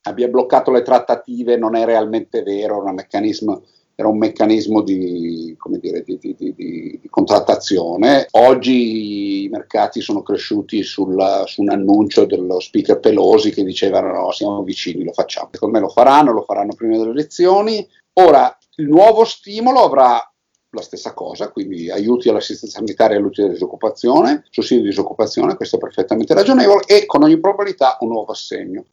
abbia 0.03 0.29
bloccato 0.29 0.71
le 0.71 0.83
trattative, 0.83 1.57
non 1.57 1.75
è 1.75 1.85
realmente 1.85 2.43
vero, 2.43 2.81
era 2.81 2.91
un 2.91 2.95
meccanismo 2.95 3.63
era 4.01 4.09
un 4.09 4.17
meccanismo 4.17 4.81
di, 4.81 5.55
dire, 5.79 6.03
di, 6.03 6.19
di, 6.19 6.55
di, 6.55 7.01
contrattazione. 7.11 8.29
Oggi 8.31 9.45
i 9.45 9.49
mercati 9.49 10.01
sono 10.01 10.23
cresciuti 10.23 10.83
sul, 10.83 11.43
su 11.45 11.61
un 11.61 11.69
annuncio 11.69 12.25
dello 12.25 12.61
speaker 12.61 12.99
Pelosi 12.99 13.51
che 13.51 13.63
diceva 13.63 14.01
no, 14.01 14.33
siamo 14.33 14.63
vicini, 14.63 15.05
lo 15.05 15.13
facciamo. 15.13 15.51
Secondo 15.53 15.79
me 15.79 15.83
lo 15.83 15.91
faranno, 15.91 16.33
lo 16.33 16.43
faranno 16.43 16.75
prima 16.75 16.97
delle 16.97 17.11
elezioni. 17.11 17.87
Ora, 18.15 18.57
il 18.77 18.89
nuovo 18.89 19.25
stimolo 19.25 19.85
avrà 19.85 20.25
la 20.71 20.83
stessa 20.83 21.13
cosa, 21.13 21.51
quindi 21.51 21.91
aiuti 21.91 22.31
all'assistenza 22.31 22.79
sanitaria 22.79 23.17
e 23.17 23.19
all'utile 23.19 23.49
di 23.49 23.53
disoccupazione, 23.55 24.45
sussidi 24.49 24.81
di 24.81 24.89
disoccupazione, 24.89 25.57
questo 25.57 25.77
è 25.77 25.81
perfettamente 25.81 26.33
ragionevole, 26.33 26.85
e 26.87 27.05
con 27.05 27.23
ogni 27.23 27.39
probabilità 27.39 27.99
un 28.01 28.09
nuovo 28.09 28.33
assegno. 28.33 28.85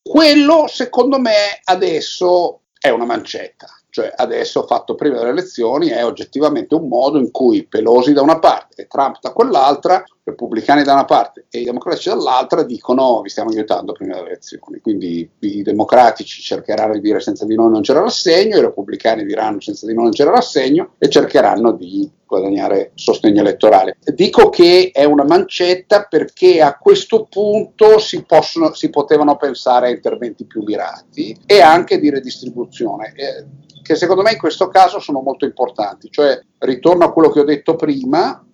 Quello, 0.00 0.66
secondo 0.66 1.18
me, 1.18 1.60
adesso 1.64 2.60
è 2.78 2.88
una 2.88 3.04
mancetta 3.04 3.79
cioè 3.90 4.12
adesso 4.16 4.66
fatto 4.66 4.94
prima 4.94 5.18
delle 5.18 5.30
elezioni 5.30 5.88
è 5.88 6.04
oggettivamente 6.04 6.74
un 6.74 6.88
modo 6.88 7.18
in 7.18 7.30
cui 7.30 7.66
Pelosi 7.66 8.12
da 8.12 8.22
una 8.22 8.38
parte 8.38 8.69
e 8.80 8.86
Trump 8.86 9.18
da 9.20 9.32
quell'altra, 9.32 10.02
repubblicani 10.22 10.82
da 10.82 10.92
una 10.92 11.04
parte 11.04 11.46
e 11.50 11.60
i 11.60 11.64
democratici 11.64 12.08
dall'altra 12.08 12.62
dicono 12.62 13.20
vi 13.20 13.28
stiamo 13.28 13.50
aiutando 13.50 13.92
prima 13.92 14.14
delle 14.14 14.28
elezioni, 14.28 14.80
quindi 14.80 15.28
i 15.40 15.62
democratici 15.62 16.42
cercheranno 16.42 16.94
di 16.94 17.00
dire 17.00 17.20
senza 17.20 17.44
di 17.44 17.54
noi 17.54 17.70
non 17.70 17.82
c'era 17.82 18.00
l'assegno, 18.00 18.56
i 18.56 18.60
repubblicani 18.60 19.24
diranno 19.24 19.60
senza 19.60 19.86
di 19.86 19.94
noi 19.94 20.04
non 20.04 20.12
c'era 20.12 20.30
l'assegno 20.30 20.94
e 20.98 21.08
cercheranno 21.08 21.72
di 21.72 22.10
guadagnare 22.30 22.92
sostegno 22.94 23.40
elettorale. 23.40 23.98
Dico 24.14 24.50
che 24.50 24.90
è 24.92 25.04
una 25.04 25.24
mancetta 25.24 26.04
perché 26.04 26.62
a 26.62 26.76
questo 26.78 27.26
punto 27.28 27.98
si, 27.98 28.22
possono, 28.22 28.72
si 28.72 28.88
potevano 28.88 29.36
pensare 29.36 29.88
a 29.88 29.90
interventi 29.90 30.44
più 30.44 30.62
mirati 30.62 31.36
e 31.44 31.60
anche 31.60 31.98
di 31.98 32.08
redistribuzione. 32.08 33.12
Eh, 33.16 33.44
che 33.82 33.96
secondo 33.96 34.22
me 34.22 34.30
in 34.30 34.38
questo 34.38 34.68
caso 34.68 35.00
sono 35.00 35.20
molto 35.20 35.44
importanti. 35.44 36.08
Cioè, 36.10 36.40
ritorno 36.58 37.04
a 37.04 37.12
quello 37.12 37.30
che 37.30 37.40
ho 37.40 37.44
detto 37.44 37.74
prima, 37.74 38.44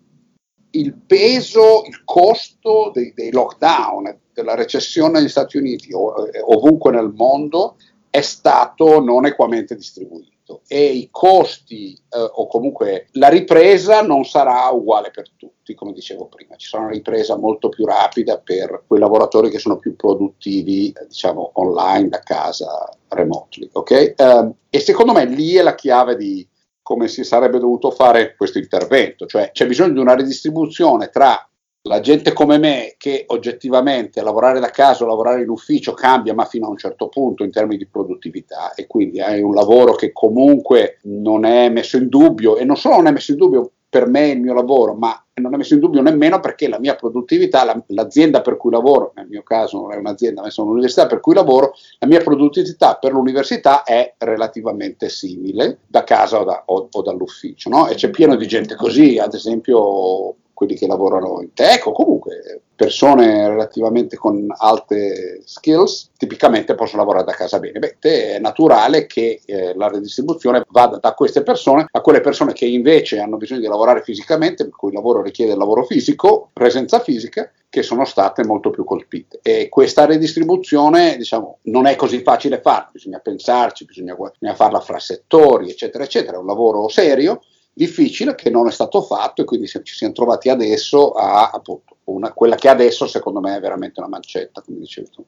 il 0.79 0.95
peso, 0.95 1.83
il 1.87 2.05
costo 2.05 2.91
dei, 2.93 3.13
dei 3.15 3.33
lockdown, 3.33 4.19
della 4.33 4.55
recessione 4.55 5.19
negli 5.19 5.29
Stati 5.29 5.57
Uniti 5.57 5.93
o 5.93 6.27
eh, 6.27 6.41
ovunque 6.45 6.93
nel 6.93 7.13
mondo 7.15 7.77
è 8.11 8.21
stato 8.21 9.01
non 9.01 9.27
equamente 9.27 9.75
distribuito 9.75 10.35
e 10.69 10.85
i 10.85 11.09
costi 11.11 11.95
eh, 11.95 12.19
o 12.19 12.47
comunque 12.47 13.09
la 13.13 13.29
ripresa 13.29 14.03
non 14.03 14.25
sarà 14.25 14.69
uguale 14.69 15.11
per 15.11 15.31
tutti, 15.37 15.75
come 15.75 15.93
dicevo 15.93 16.27
prima, 16.27 16.55
ci 16.57 16.69
sarà 16.69 16.85
una 16.85 16.93
ripresa 16.93 17.37
molto 17.37 17.69
più 17.69 17.85
rapida 17.85 18.39
per 18.39 18.85
quei 18.87 19.01
lavoratori 19.01 19.51
che 19.51 19.59
sono 19.59 19.79
più 19.79 19.97
produttivi, 19.97 20.93
eh, 20.93 21.07
diciamo 21.07 21.51
online 21.55 22.09
da 22.09 22.21
casa, 22.21 22.89
remotely, 23.09 23.69
ok? 23.73 23.91
Eh, 23.91 24.51
e 24.71 24.79
secondo 24.81 25.13
me 25.13 25.25
lì 25.25 25.55
è 25.55 25.63
la 25.63 25.75
chiave 25.75 26.17
di 26.17 26.47
come 26.87 27.09
si 27.09 27.25
sarebbe 27.25 27.59
dovuto 27.59 27.91
fare 27.91 28.37
questo 28.37 28.59
intervento, 28.59 29.27
cioè 29.27 29.51
c'è 29.53 29.67
bisogno 29.67 29.95
di 29.95 29.99
una 29.99 30.15
ridistribuzione 30.15 31.09
tra 31.09 31.37
la 31.83 31.99
gente 31.99 32.33
come 32.33 32.59
me 32.59 32.95
che 32.97 33.25
oggettivamente 33.27 34.23
lavorare 34.23 34.61
da 34.61 34.71
casa 34.71 35.03
o 35.03 35.09
lavorare 35.09 35.43
in 35.43 35.49
ufficio 35.49 35.95
cambia 35.95 36.33
ma 36.33 36.45
fino 36.45 36.67
a 36.67 36.71
un 36.71 36.77
certo 36.77 37.09
punto 37.09 37.43
in 37.43 37.51
termini 37.51 37.79
di 37.79 37.89
produttività. 37.89 38.73
E 38.75 38.87
quindi 38.87 39.21
hai 39.21 39.43
un 39.43 39.53
lavoro 39.53 39.97
che 39.97 40.13
comunque 40.13 41.01
non 41.03 41.45
è 41.45 41.69
messo 41.71 41.97
in 41.97 42.09
dubbio 42.09 42.57
e 42.57 42.65
non 42.65 42.77
solo 42.77 42.99
non 42.99 43.09
è 43.09 43.11
messo 43.11 43.33
in 43.33 43.39
dubbio 43.39 43.73
per 43.89 44.07
me 44.07 44.29
il 44.29 44.41
mio 44.41 44.55
lavoro 44.55 44.95
ma 44.95 45.26
non 45.41 45.53
è 45.53 45.57
messo 45.57 45.75
in 45.75 45.81
dubbio 45.81 46.01
nemmeno 46.01 46.41
perché 46.41 46.69
la 46.69 46.79
mia 46.79 46.95
produttività, 46.95 47.65
la, 47.65 47.83
l'azienda 47.89 48.41
per 48.41 48.57
cui 48.57 48.71
lavoro, 48.71 49.13
nel 49.17 49.27
mio 49.29 49.43
caso 49.43 49.81
non 49.81 49.93
è 49.93 49.97
un'azienda 49.97 50.41
ma 50.41 50.49
è 50.49 50.53
un'università 50.57 51.07
per 51.07 51.21
cui 51.21 51.35
lavoro, 51.35 51.75
la 51.99 52.07
mia 52.07 52.21
produttività 52.21 52.97
per 52.97 53.13
l'università 53.13 53.83
è 53.83 54.15
relativamente 54.19 55.09
simile 55.09 55.81
da 55.87 56.05
casa 56.05 56.41
o, 56.41 56.45
da, 56.45 56.63
o, 56.67 56.89
o 56.91 57.03
dall'ufficio 57.03 57.69
no? 57.69 57.87
e 57.89 57.95
c'è 57.95 58.11
pieno 58.11 58.35
di 58.35 58.47
gente 58.47 58.75
così, 58.77 59.19
ad 59.19 59.35
esempio 59.35 60.37
quelli 60.57 60.75
che 60.75 60.87
lavorano 60.87 61.43
in 61.43 61.53
tech 61.53 61.87
o 61.87 61.93
comunque 61.93 62.63
persone 62.75 63.47
relativamente 63.47 64.17
con 64.17 64.47
alte 64.57 65.43
skills 65.45 66.13
tipicamente 66.17 66.75
possono 66.75 67.03
lavorare 67.03 67.27
da 67.27 67.33
casa 67.33 67.59
bene. 67.59 67.79
Beh, 67.79 67.97
è 68.01 68.39
naturale 68.39 69.05
che 69.05 69.43
eh, 69.45 69.75
la 69.75 69.89
redistribuzione 69.89 70.65
vada 70.71 70.97
da 70.97 71.13
queste 71.13 71.43
persone 71.43 71.87
a 71.91 72.01
quelle 72.01 72.23
persone 72.23 72.55
che 72.55 72.65
invece 72.65 73.19
hanno 73.19 73.37
bisogno 73.37 73.61
di 73.61 73.67
lavorare 73.67 74.01
fisicamente, 74.03 74.65
per 74.65 74.75
cui 74.75 74.89
il 74.89 74.95
lavoro 74.95 75.21
richiede 75.21 75.55
lavoro 75.55 75.85
fisico, 75.85 76.49
presenza 76.55 77.01
fisica, 77.01 77.51
che 77.69 77.83
sono 77.83 78.07
state 78.07 78.43
molto 78.43 78.71
più 78.71 78.85
colpite. 78.85 79.41
E 79.43 79.69
questa 79.69 80.07
redistribuzione, 80.07 81.19
diciamo, 81.19 81.59
non 81.65 81.85
è 81.85 81.97
così 81.97 82.23
facile 82.23 82.63
farla, 82.63 82.89
bisogna 82.93 83.19
pensarci, 83.19 83.85
bisogna, 83.85 84.15
bisogna 84.15 84.55
farla 84.55 84.81
fra 84.81 84.99
settori, 84.99 85.69
eccetera, 85.69 86.05
eccetera, 86.05 86.39
è 86.39 86.41
un 86.41 86.47
lavoro 86.47 86.89
serio 86.89 87.43
difficile 87.77 88.35
che 88.35 88.49
non 88.49 88.67
è 88.67 88.71
stato 88.71 89.03
fatto 89.03 89.43
e 89.43 89.45
quindi 89.45 89.67
ci 89.67 89.81
siamo 89.85 90.15
trovati 90.15 90.49
adesso 90.49 91.13
a 91.13 91.51
appunto 91.51 91.99
una, 92.05 92.33
quella 92.33 92.57
che 92.57 92.71
adesso 92.71 93.07
secondo 93.07 93.41
me 93.41 93.55
è 93.55 93.61
veramente 93.61 94.01
una 94.01 94.09
mancetta, 94.09 94.63
come 94.63 94.79
dicevi 94.79 95.11
tu. 95.11 95.27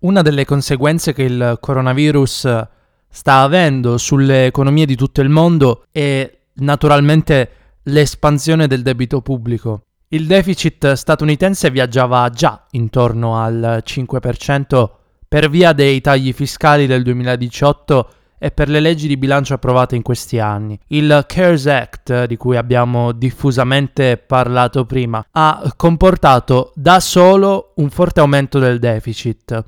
Una 0.00 0.20
delle 0.20 0.44
conseguenze 0.44 1.14
che 1.14 1.22
il 1.22 1.56
coronavirus 1.58 2.66
sta 3.08 3.40
avendo 3.40 3.96
sulle 3.96 4.46
economie 4.46 4.84
di 4.84 4.96
tutto 4.96 5.22
il 5.22 5.30
mondo 5.30 5.84
è 5.90 6.30
naturalmente 6.56 7.50
l'espansione 7.84 8.66
del 8.66 8.82
debito 8.82 9.22
pubblico. 9.22 9.84
Il 10.08 10.26
deficit 10.26 10.92
statunitense 10.92 11.70
viaggiava 11.70 12.28
già 12.28 12.66
intorno 12.72 13.40
al 13.40 13.82
5% 13.84 14.90
per 15.26 15.48
via 15.48 15.72
dei 15.72 16.00
tagli 16.02 16.32
fiscali 16.34 16.86
del 16.86 17.02
2018 17.02 18.10
e 18.42 18.50
per 18.50 18.70
le 18.70 18.80
leggi 18.80 19.06
di 19.06 19.18
bilancio 19.18 19.52
approvate 19.52 19.96
in 19.96 20.02
questi 20.02 20.38
anni. 20.38 20.78
Il 20.88 21.24
CARES 21.28 21.66
Act, 21.66 22.24
di 22.24 22.36
cui 22.38 22.56
abbiamo 22.56 23.12
diffusamente 23.12 24.16
parlato 24.16 24.86
prima, 24.86 25.22
ha 25.30 25.72
comportato 25.76 26.72
da 26.74 26.98
solo 27.00 27.74
un 27.76 27.90
forte 27.90 28.20
aumento 28.20 28.58
del 28.58 28.78
deficit. 28.78 29.62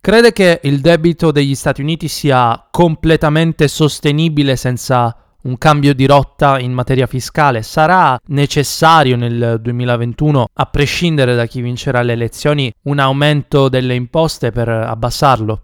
Crede 0.00 0.32
che 0.32 0.60
il 0.62 0.80
debito 0.80 1.32
degli 1.32 1.56
Stati 1.56 1.80
Uniti 1.80 2.06
sia 2.06 2.68
completamente 2.70 3.66
sostenibile 3.66 4.54
senza 4.54 5.14
un 5.42 5.58
cambio 5.58 5.94
di 5.94 6.06
rotta 6.06 6.58
in 6.58 6.72
materia 6.72 7.06
fiscale 7.06 7.62
sarà 7.62 8.18
necessario 8.26 9.16
nel 9.16 9.58
2021, 9.60 10.46
a 10.52 10.66
prescindere 10.66 11.34
da 11.34 11.46
chi 11.46 11.60
vincerà 11.60 12.02
le 12.02 12.12
elezioni, 12.12 12.72
un 12.84 12.98
aumento 12.98 13.68
delle 13.68 13.94
imposte 13.94 14.50
per 14.50 14.68
abbassarlo? 14.68 15.60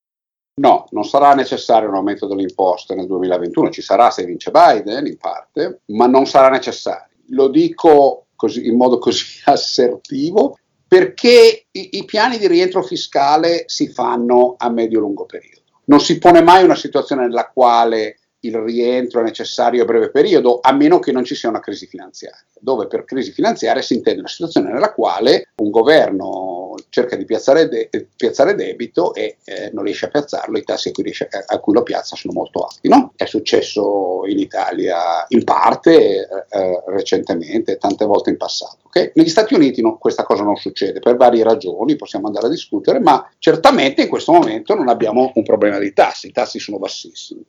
No, 0.57 0.87
non 0.91 1.05
sarà 1.05 1.35
necessario 1.35 1.89
un 1.89 1.97
aumento 1.97 2.27
delle 2.27 2.43
imposte 2.43 2.95
nel 2.95 3.07
2021, 3.07 3.71
ci 3.71 3.83
sarà 3.83 4.11
se 4.11 4.25
vince 4.25 4.53
Biden 4.53 5.07
in 5.07 5.17
parte, 5.17 5.81
ma 5.87 6.07
non 6.07 6.27
sarà 6.27 6.49
necessario. 6.49 7.17
Lo 7.31 7.49
dico 7.49 8.27
così, 8.37 8.67
in 8.67 8.77
modo 8.77 8.99
così 8.99 9.25
assertivo 9.47 10.59
perché 10.87 11.67
i, 11.73 11.89
i 11.93 12.05
piani 12.05 12.39
di 12.39 12.47
rientro 12.47 12.83
fiscale 12.83 13.65
si 13.67 13.89
fanno 13.89 14.55
a 14.57 14.71
medio-lungo 14.71 15.27
periodo. 15.27 15.63
Non 15.87 16.01
si 16.01 16.19
pone 16.19 16.41
mai 16.41 16.63
una 16.63 16.77
situazione 16.77 17.23
nella 17.27 17.51
quale 17.53 18.19
il 18.41 18.57
rientro 18.59 19.21
è 19.21 19.25
necessario 19.25 19.83
a 19.83 19.87
breve 19.87 20.11
periodo, 20.11 20.61
a 20.63 20.73
meno 20.73 20.99
che 20.99 21.11
non 21.13 21.25
ci 21.25 21.35
sia 21.35 21.49
una 21.49 21.61
crisi 21.61 21.87
finanziaria, 21.87 22.45
dove 22.61 22.87
per 22.87 23.05
crisi 23.05 23.33
finanziaria 23.33 23.83
si 23.83 23.95
intende 23.95 24.21
una 24.21 24.29
situazione 24.29 24.71
nella 24.71 24.93
quale 24.93 25.49
un 25.57 25.71
governo 25.71 26.54
cerca 26.89 27.17
di 27.17 27.25
piazzare, 27.25 27.69
de- 27.69 28.09
piazzare 28.17 28.55
debito 28.55 29.15
e 29.15 29.39
eh, 29.45 29.71
non 29.73 29.85
riesce 29.85 30.07
a 30.07 30.09
piazzarlo, 30.09 30.59
i 30.59 30.65
tassi 30.65 30.89
a 30.89 30.93
cui, 30.93 31.03
riesce, 31.03 31.29
a 31.29 31.59
cui 31.59 31.75
lo 31.75 31.83
piazza 31.83 32.17
sono 32.17 32.33
molto 32.33 32.65
alti. 32.65 32.89
No? 32.89 33.13
È 33.17 33.25
successo 33.25 34.23
in 34.27 34.39
Italia 34.39 35.25
in 35.29 35.45
parte 35.45 35.93
eh, 35.93 36.27
eh, 36.51 36.83
recentemente, 36.89 37.77
tante 37.77 38.05
volte 38.05 38.31
in 38.31 38.37
passato. 38.37 38.79
Okay? 38.85 39.13
Negli 39.15 39.29
Stati 39.29 39.55
Uniti 39.55 39.83
no, 39.83 39.99
questa 39.99 40.25
cosa 40.25 40.43
non 40.43 40.57
succede 40.57 41.01
per 41.01 41.17
varie 41.17 41.43
ragioni, 41.43 41.97
possiamo 41.97 42.27
andare 42.27 42.47
a 42.47 42.51
discutere, 42.51 43.01
ma 43.01 43.29
certamente 43.39 44.03
in 44.03 44.09
questo 44.09 44.33
momento 44.33 44.75
non 44.75 44.89
abbiamo 44.89 45.33
un 45.35 45.43
problema 45.43 45.79
di 45.79 45.93
tassi, 45.93 46.29
i 46.29 46.33
tassi 46.33 46.59
sono 46.59 46.79
bassissimi 46.79 47.45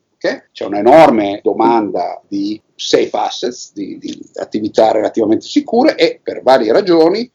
c'è 0.51 0.65
un'enorme 0.65 1.39
domanda 1.43 2.21
di 2.27 2.59
safe 2.75 3.09
assets, 3.13 3.73
di, 3.73 3.97
di 3.97 4.19
attività 4.35 4.91
relativamente 4.91 5.45
sicure 5.45 5.95
e 5.95 6.19
per 6.21 6.41
varie 6.41 6.71
ragioni 6.71 7.19
eh, 7.21 7.31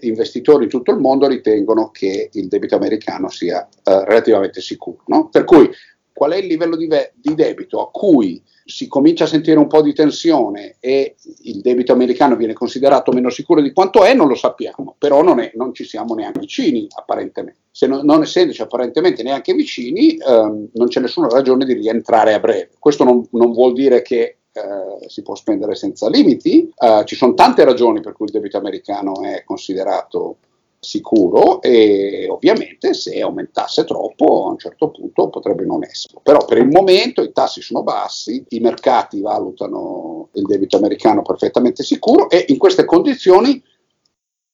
investitori 0.00 0.64
in 0.64 0.70
tutto 0.70 0.90
il 0.90 0.98
mondo 0.98 1.26
ritengono 1.26 1.90
che 1.90 2.30
il 2.32 2.48
debito 2.48 2.76
americano 2.76 3.28
sia 3.28 3.66
eh, 3.66 4.04
relativamente 4.04 4.60
sicuro. 4.60 5.02
No? 5.06 5.28
Per 5.28 5.44
cui 5.44 5.70
qual 6.12 6.32
è 6.32 6.36
il 6.36 6.46
livello 6.46 6.76
di, 6.76 6.86
ve- 6.86 7.12
di 7.14 7.34
debito 7.34 7.80
a 7.82 7.90
cui 7.90 8.42
si 8.64 8.88
comincia 8.88 9.24
a 9.24 9.28
sentire 9.28 9.58
un 9.58 9.68
po' 9.68 9.80
di 9.80 9.92
tensione 9.92 10.76
e 10.80 11.14
il 11.42 11.60
debito 11.60 11.92
americano 11.92 12.34
viene 12.34 12.52
considerato 12.52 13.12
meno 13.12 13.30
sicuro 13.30 13.60
di 13.60 13.72
quanto 13.72 14.02
è, 14.02 14.12
non 14.12 14.26
lo 14.26 14.34
sappiamo, 14.34 14.96
però 14.98 15.22
non, 15.22 15.38
è, 15.38 15.52
non 15.54 15.72
ci 15.72 15.84
siamo 15.84 16.14
neanche 16.14 16.40
vicini 16.40 16.88
apparentemente. 16.96 17.60
Se 17.70 17.86
non, 17.86 18.04
non 18.04 18.22
essendoci 18.22 18.62
apparentemente 18.62 19.22
neanche 19.22 19.54
vicini, 19.54 20.16
ehm, 20.16 20.70
non 20.72 20.88
c'è 20.88 21.00
nessuna 21.00 21.28
ragione 21.28 21.64
di 21.64 21.74
rientrare 21.74 22.32
a 22.32 22.40
breve. 22.40 22.70
Questo 22.78 23.04
non, 23.04 23.24
non 23.32 23.52
vuol 23.52 23.72
dire 23.72 24.02
che 24.02 24.38
eh, 24.56 25.08
si 25.08 25.22
può 25.22 25.34
spendere 25.34 25.74
senza 25.74 26.08
limiti, 26.08 26.72
eh, 26.76 27.02
ci 27.04 27.14
sono 27.14 27.34
tante 27.34 27.64
ragioni 27.64 28.00
per 28.00 28.12
cui 28.12 28.26
il 28.26 28.32
debito 28.32 28.56
americano 28.56 29.22
è 29.22 29.44
considerato 29.44 30.38
sicuro 30.78 31.60
e 31.62 32.26
ovviamente 32.30 32.94
se 32.94 33.20
aumentasse 33.20 33.84
troppo 33.84 34.46
a 34.46 34.50
un 34.50 34.58
certo 34.58 34.90
punto 34.90 35.28
potrebbe 35.28 35.64
non 35.64 35.84
esserlo. 35.84 36.20
Però 36.22 36.44
per 36.44 36.58
il 36.58 36.68
momento 36.68 37.22
i 37.22 37.32
tassi 37.32 37.60
sono 37.60 37.82
bassi, 37.82 38.44
i 38.50 38.60
mercati 38.60 39.20
valutano 39.20 40.28
il 40.32 40.44
debito 40.44 40.76
americano 40.76 41.22
perfettamente 41.22 41.82
sicuro 41.82 42.30
e 42.30 42.44
in 42.48 42.58
queste 42.58 42.84
condizioni 42.84 43.62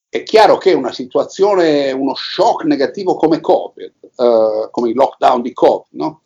è 0.09 0.23
chiaro 0.23 0.57
che 0.57 0.73
una 0.73 0.91
situazione, 0.91 1.91
uno 1.91 2.13
shock 2.13 2.65
negativo 2.65 3.15
come 3.15 3.39
Covid, 3.39 3.93
eh, 4.15 4.67
come 4.69 4.89
il 4.89 4.95
lockdown 4.95 5.41
di 5.41 5.53
Covid, 5.53 5.87
no? 5.91 6.21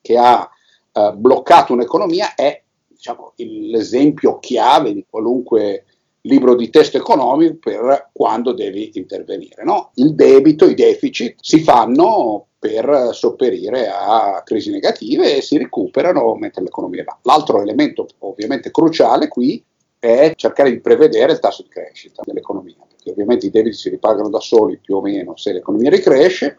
che 0.00 0.16
ha 0.16 0.48
eh, 0.92 1.12
bloccato 1.14 1.72
un'economia, 1.72 2.34
è 2.34 2.60
diciamo, 3.00 3.32
l'esempio 3.36 4.38
chiave 4.38 4.92
di 4.92 5.06
qualunque 5.08 5.84
libro 6.22 6.54
di 6.54 6.68
testo 6.68 6.98
economico 6.98 7.56
per 7.58 8.10
quando 8.12 8.52
devi 8.52 8.90
intervenire. 8.94 9.64
No? 9.64 9.90
Il 9.94 10.14
debito, 10.14 10.66
i 10.66 10.74
deficit 10.74 11.36
si 11.40 11.60
fanno 11.60 12.48
per 12.58 13.08
sopperire 13.12 13.88
a 13.88 14.42
crisi 14.44 14.70
negative 14.70 15.34
e 15.34 15.40
si 15.40 15.56
recuperano 15.56 16.34
mentre 16.34 16.62
l'economia 16.62 17.04
va. 17.04 17.18
L'altro 17.22 17.62
elemento 17.62 18.06
ovviamente 18.18 18.70
cruciale 18.70 19.28
qui 19.28 19.64
è 19.98 20.34
cercare 20.36 20.70
di 20.70 20.80
prevedere 20.80 21.32
il 21.32 21.38
tasso 21.38 21.62
di 21.62 21.70
crescita 21.70 22.22
dell'economia, 22.24 22.76
perché 22.86 23.10
ovviamente 23.10 23.46
i 23.46 23.50
debiti 23.50 23.76
si 23.76 23.88
ripagano 23.88 24.28
da 24.28 24.40
soli 24.40 24.76
più 24.76 24.96
o 24.96 25.00
meno 25.00 25.36
se 25.36 25.54
l'economia 25.54 25.88
ricresce, 25.88 26.58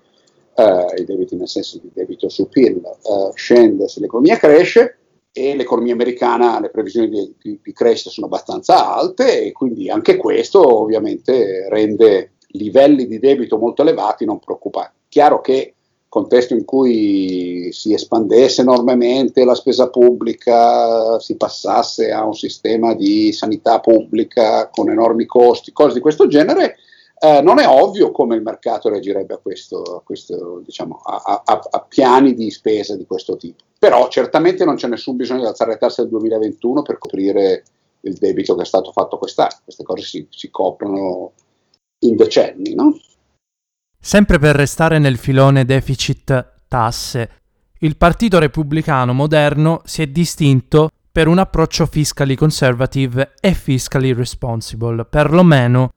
eh, 0.56 1.02
i 1.02 1.06
debiti 1.06 1.36
nel 1.36 1.48
senso 1.48 1.78
di 1.78 1.92
debito 1.94 2.30
su 2.30 2.50
PIL 2.50 2.82
eh, 2.84 3.32
scende 3.36 3.88
se 3.88 4.00
l'economia 4.00 4.38
cresce, 4.38 4.98
e 5.34 5.56
l'economia 5.56 5.94
americana, 5.94 6.60
le 6.60 6.70
previsioni 6.70 7.10
di, 7.10 7.36
di, 7.42 7.60
di, 7.62 7.74
crescita 7.74 8.10
sono 8.10 8.28
abbastanza 8.28 8.94
alte 8.94 9.44
e 9.44 9.52
quindi 9.52 9.90
anche 9.90 10.18
questo 10.18 10.82
ovviamente 10.82 11.68
rende 11.70 12.34
livelli 12.54 13.08
di 13.08 13.20
debito 13.20 13.58
molto 13.58 13.82
elevati 13.82 14.26
non 14.26 14.40
preoccupanti. 14.40 15.00
Chiaro 15.08 15.40
che 15.40 15.76
contesto 16.12 16.54
in 16.54 16.66
cui 16.66 17.70
si 17.72 17.94
espandesse 17.94 18.60
enormemente 18.60 19.46
la 19.46 19.56
spesa 19.56 19.90
pubblica, 19.90 21.18
si 21.22 21.38
passasse 21.38 22.12
a 22.12 22.26
un 22.26 22.34
sistema 22.34 22.94
di 22.94 23.32
sanità 23.32 23.80
pubblica 23.80 24.68
con 24.68 24.90
enormi 24.90 25.26
costi, 25.26 25.72
cose 25.72 25.94
di 25.94 26.02
questo 26.02 26.28
genere, 26.28 26.76
eh, 27.24 27.40
non 27.44 27.60
è 27.60 27.68
ovvio 27.68 28.10
come 28.10 28.36
il 28.36 28.42
mercato 28.42 28.90
reagirebbe 28.90 29.36
a, 29.36 29.38
questo, 29.38 29.84
a, 29.84 30.02
questo, 30.02 30.64
diciamo, 30.66 30.96
a, 30.96 31.44
a, 31.46 31.86
piani 31.88 32.34
di 32.34 32.50
spesa 32.50 32.96
di 32.96 33.06
questo 33.06 33.38
tipo. 33.38 33.64
Però 33.78 34.08
certamente 34.08 34.66
non 34.66 34.74
c'è 34.74 34.88
nessun 34.88 35.18
bisogno 35.18 35.42
di 35.42 35.46
alzare 35.46 35.74
le 35.74 35.78
tasse 35.78 36.02
del 36.02 36.10
2021 36.10 36.82
per 36.82 36.98
coprire 36.98 37.64
il 38.02 38.16
debito 38.16 38.56
che 38.56 38.64
è 38.64 38.66
stato 38.66 38.92
fatto 38.92 39.20
quest'anno. 39.20 39.54
Queste 39.64 39.84
cose 39.84 40.04
si, 40.04 40.26
si 40.32 40.50
coprono 40.50 41.34
in 42.00 42.16
decenni, 42.16 42.74
no? 42.74 42.98
Sempre 44.00 44.40
per 44.40 44.56
restare 44.56 44.98
nel 44.98 45.18
filone 45.18 45.64
deficit 45.64 46.54
tasse, 46.68 47.30
il 47.82 47.98
Partito 47.98 48.40
Repubblicano 48.40 49.14
moderno 49.14 49.82
si 49.86 50.02
è 50.02 50.08
distinto 50.08 50.90
per 51.12 51.28
un 51.28 51.38
approccio 51.38 51.86
fiscally 51.86 52.34
conservative 52.34 53.34
e 53.40 53.54
fiscally 53.54 54.12
responsible, 54.12 55.06
perlomeno 55.06 55.92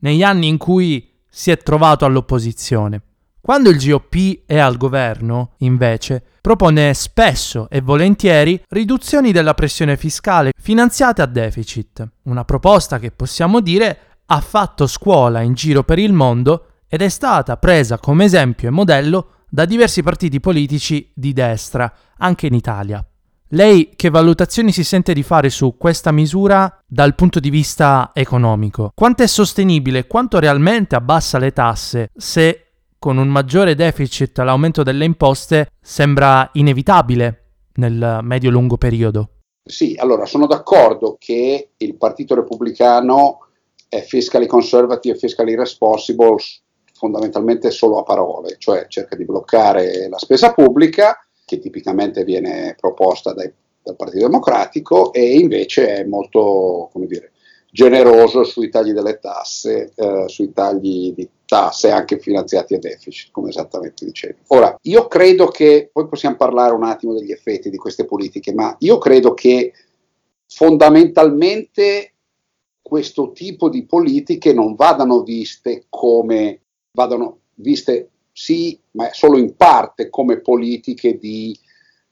negli 0.00 0.22
anni 0.22 0.48
in 0.48 0.56
cui 0.56 1.12
si 1.28 1.50
è 1.50 1.58
trovato 1.58 2.04
all'opposizione. 2.04 3.02
Quando 3.40 3.70
il 3.70 3.78
GOP 3.78 4.42
è 4.44 4.58
al 4.58 4.76
governo, 4.76 5.52
invece, 5.58 6.20
propone 6.40 6.94
spesso 6.94 7.68
e 7.70 7.80
volentieri 7.80 8.60
riduzioni 8.68 9.30
della 9.30 9.54
pressione 9.54 9.96
fiscale 9.96 10.50
finanziate 10.60 11.22
a 11.22 11.26
deficit, 11.26 12.08
una 12.22 12.44
proposta 12.44 12.98
che 12.98 13.12
possiamo 13.12 13.60
dire 13.60 13.98
ha 14.26 14.40
fatto 14.40 14.88
scuola 14.88 15.42
in 15.42 15.54
giro 15.54 15.84
per 15.84 16.00
il 16.00 16.12
mondo 16.12 16.70
ed 16.88 17.02
è 17.02 17.08
stata 17.08 17.56
presa 17.56 17.98
come 17.98 18.24
esempio 18.24 18.66
e 18.66 18.72
modello 18.72 19.30
da 19.48 19.64
diversi 19.64 20.02
partiti 20.02 20.40
politici 20.40 21.10
di 21.14 21.32
destra, 21.32 21.92
anche 22.18 22.48
in 22.48 22.54
Italia. 22.54 23.06
Lei 23.50 23.90
che 23.94 24.10
valutazioni 24.10 24.72
si 24.72 24.82
sente 24.82 25.12
di 25.12 25.22
fare 25.22 25.50
su 25.50 25.76
questa 25.78 26.10
misura 26.10 26.82
dal 26.84 27.14
punto 27.14 27.38
di 27.38 27.48
vista 27.48 28.10
economico? 28.12 28.90
Quanto 28.92 29.22
è 29.22 29.28
sostenibile, 29.28 30.08
quanto 30.08 30.40
realmente 30.40 30.96
abbassa 30.96 31.38
le 31.38 31.52
tasse 31.52 32.10
se 32.16 32.62
con 32.98 33.18
un 33.18 33.28
maggiore 33.28 33.76
deficit 33.76 34.36
l'aumento 34.38 34.82
delle 34.82 35.04
imposte 35.04 35.68
sembra 35.80 36.50
inevitabile 36.54 37.44
nel 37.74 38.18
medio-lungo 38.22 38.78
periodo? 38.78 39.28
Sì, 39.62 39.94
allora 39.96 40.26
sono 40.26 40.48
d'accordo 40.48 41.16
che 41.16 41.70
il 41.76 41.96
Partito 41.96 42.34
Repubblicano 42.34 43.46
è 43.88 44.00
fiscally 44.00 44.46
conservative 44.46 45.14
e 45.14 45.18
fiscally 45.18 45.54
responsible 45.54 46.34
fondamentalmente 46.92 47.70
solo 47.70 47.98
a 47.98 48.02
parole, 48.02 48.56
cioè 48.58 48.86
cerca 48.88 49.14
di 49.14 49.24
bloccare 49.24 50.08
la 50.08 50.18
spesa 50.18 50.52
pubblica 50.52 51.20
che 51.46 51.60
tipicamente 51.60 52.24
viene 52.24 52.74
proposta 52.78 53.32
dai, 53.32 53.50
dal 53.82 53.96
Partito 53.96 54.26
Democratico 54.26 55.12
e 55.12 55.38
invece 55.38 55.94
è 55.94 56.04
molto, 56.04 56.90
dire, 57.06 57.30
generoso 57.70 58.42
sui 58.42 58.68
tagli 58.68 58.90
delle 58.90 59.20
tasse, 59.20 59.92
eh, 59.94 60.24
sui 60.26 60.52
tagli 60.52 61.12
di 61.14 61.28
tasse 61.46 61.92
anche 61.92 62.18
finanziati 62.18 62.74
a 62.74 62.78
deficit, 62.78 63.30
come 63.30 63.50
esattamente 63.50 64.04
dicevi. 64.04 64.34
Ora, 64.48 64.76
io 64.82 65.06
credo 65.06 65.46
che, 65.46 65.88
poi 65.92 66.08
possiamo 66.08 66.34
parlare 66.34 66.74
un 66.74 66.82
attimo 66.82 67.14
degli 67.14 67.30
effetti 67.30 67.70
di 67.70 67.76
queste 67.76 68.04
politiche, 68.04 68.52
ma 68.52 68.74
io 68.80 68.98
credo 68.98 69.32
che 69.34 69.72
fondamentalmente 70.48 72.12
questo 72.82 73.30
tipo 73.30 73.68
di 73.68 73.84
politiche 73.84 74.52
non 74.52 74.74
vadano 74.74 75.22
viste 75.22 75.84
come, 75.88 76.62
vadano 76.90 77.38
viste 77.54 78.10
sì, 78.38 78.78
ma 78.90 79.08
solo 79.14 79.38
in 79.38 79.56
parte 79.56 80.10
come 80.10 80.40
politiche 80.40 81.16
di, 81.16 81.58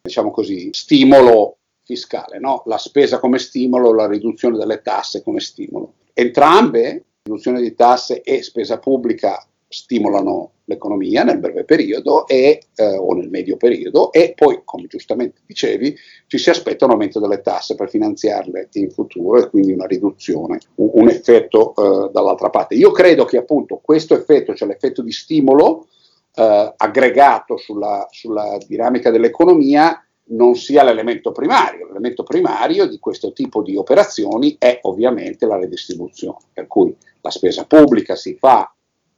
diciamo 0.01 0.31
così, 0.31 0.71
stimolo 0.73 1.59
fiscale, 1.83 2.39
no? 2.39 2.63
la 2.65 2.79
spesa 2.79 3.19
come 3.19 3.39
stimolo, 3.39 3.93
la 3.93 4.07
riduzione 4.07 4.57
delle 4.57 4.81
tasse 4.81 5.23
come 5.23 5.41
stimolo. 5.41 5.97
Entrambe, 6.15 7.05
riduzione 7.25 7.61
di 7.61 7.75
tasse 7.75 8.23
e 8.23 8.43
spesa 8.43 8.79
pubblica, 8.79 9.47
stimolano 9.69 10.53
l'economia 10.65 11.25
nel 11.25 11.41
breve 11.41 11.65
periodo 11.65 12.27
e, 12.27 12.69
eh, 12.75 12.97
o 12.97 13.13
nel 13.13 13.29
medio 13.29 13.59
periodo 13.59 14.11
e 14.11 14.33
poi, 14.35 14.63
come 14.65 14.87
giustamente 14.87 15.43
dicevi, 15.45 15.95
ci 16.27 16.39
si 16.39 16.49
aspetta 16.49 16.87
un 16.87 16.93
aumento 16.93 17.21
delle 17.21 17.43
tasse 17.43 17.75
per 17.75 17.91
finanziarle 17.91 18.71
in 18.73 18.91
futuro 18.91 19.43
e 19.43 19.51
quindi 19.51 19.73
una 19.73 19.85
riduzione, 19.85 20.59
un, 20.77 20.89
un 20.91 21.09
effetto 21.11 21.75
eh, 21.75 22.11
dall'altra 22.13 22.49
parte. 22.49 22.77
Io 22.77 22.93
credo 22.93 23.27
che 23.27 23.37
appunto 23.37 23.79
questo 23.83 24.17
effetto, 24.17 24.55
cioè 24.55 24.69
l'effetto 24.69 25.03
di 25.03 25.13
stimolo, 25.13 25.89
eh, 26.35 26.75
aggregato 26.77 27.57
sulla, 27.57 28.07
sulla 28.11 28.59
dinamica 28.66 29.11
dell'economia 29.11 29.99
non 30.27 30.55
sia 30.55 30.83
l'elemento 30.83 31.33
primario. 31.33 31.87
L'elemento 31.87 32.23
primario 32.23 32.87
di 32.87 32.99
questo 32.99 33.33
tipo 33.33 33.62
di 33.62 33.77
operazioni 33.77 34.57
è 34.59 34.79
ovviamente 34.83 35.47
la 35.47 35.59
redistribuzione, 35.59 36.38
per 36.53 36.66
cui 36.66 36.94
la 37.20 37.31
spesa 37.31 37.64
pubblica 37.66 38.16
si 38.16 38.35
fa, 38.35 38.73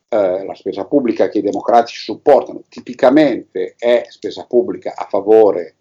eh, 0.09 0.45
la 0.45 0.55
spesa 0.55 0.85
pubblica 0.85 1.29
che 1.29 1.39
i 1.39 1.43
democratici 1.43 2.03
supportano 2.03 2.63
tipicamente 2.69 3.75
è 3.79 4.07
spesa 4.09 4.45
pubblica 4.45 4.95
a 4.97 5.07
favore 5.09 5.77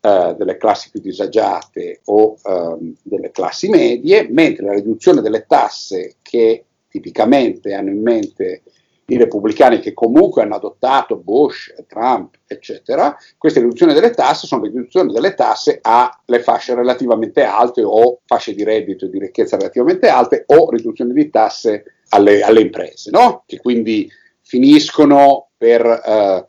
eh, 0.00 0.34
delle 0.36 0.56
classi 0.56 0.90
più 0.90 1.00
disagiate 1.00 2.00
o 2.04 2.36
ehm, 2.44 2.94
delle 3.02 3.30
classi 3.30 3.68
medie, 3.68 4.28
mentre 4.28 4.66
la 4.66 4.74
riduzione 4.74 5.20
delle 5.20 5.46
tasse 5.46 6.16
che 6.20 6.64
tipicamente 6.88 7.72
hanno 7.74 7.90
in 7.90 8.02
mente 8.02 8.62
i 9.06 9.16
repubblicani 9.16 9.80
che 9.80 9.92
comunque 9.92 10.42
hanno 10.42 10.54
adottato 10.54 11.16
Bush, 11.16 11.72
Trump, 11.86 12.36
eccetera, 12.46 13.16
queste 13.36 13.60
riduzioni 13.60 13.92
delle 13.92 14.10
tasse 14.10 14.46
sono 14.46 14.62
riduzioni 14.62 15.12
delle 15.12 15.34
tasse 15.34 15.78
alle 15.82 16.40
fasce 16.40 16.74
relativamente 16.74 17.42
alte 17.42 17.82
o 17.82 18.20
fasce 18.24 18.54
di 18.54 18.64
reddito 18.64 19.04
e 19.04 19.10
di 19.10 19.18
ricchezza 19.18 19.56
relativamente 19.56 20.08
alte 20.08 20.44
o 20.46 20.70
riduzioni 20.70 21.12
di 21.12 21.28
tasse 21.28 21.84
alle, 22.10 22.42
alle 22.42 22.60
imprese, 22.60 23.10
no? 23.10 23.42
che 23.46 23.58
quindi 23.58 24.10
finiscono 24.40 25.48
per 25.56 25.84
eh, 25.84 26.46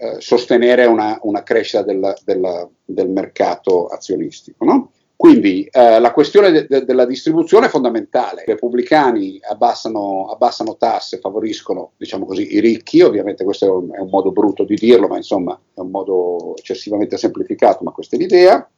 eh, 0.00 0.20
sostenere 0.20 0.84
una, 0.86 1.18
una 1.22 1.42
crescita 1.42 1.82
del, 1.82 2.14
del, 2.24 2.68
del, 2.84 3.08
mercato 3.08 3.86
azionistico. 3.86 4.64
No? 4.64 4.92
Quindi 5.18 5.64
eh, 5.72 5.98
la 5.98 6.12
questione 6.12 6.52
de- 6.52 6.66
de- 6.68 6.84
della 6.84 7.04
distribuzione 7.04 7.66
è 7.66 7.70
fondamentale. 7.70 8.42
I 8.42 8.50
repubblicani 8.50 9.40
abbassano, 9.42 10.28
abbassano, 10.30 10.76
tasse, 10.76 11.18
favoriscono 11.18 11.90
diciamo 11.96 12.24
così, 12.24 12.54
i 12.54 12.60
ricchi, 12.60 13.00
ovviamente 13.00 13.42
questo 13.42 13.64
è 13.64 13.68
un, 13.68 13.92
è 13.92 13.98
un, 13.98 14.10
modo 14.10 14.30
brutto 14.30 14.62
di 14.62 14.76
dirlo, 14.76 15.08
ma 15.08 15.16
insomma 15.16 15.60
è 15.74 15.80
un 15.80 15.90
modo 15.90 16.54
eccessivamente 16.56 17.16
semplificato, 17.16 17.82
ma 17.82 17.90
questa 17.90 18.14
è 18.14 18.18
l'idea. 18.20 18.70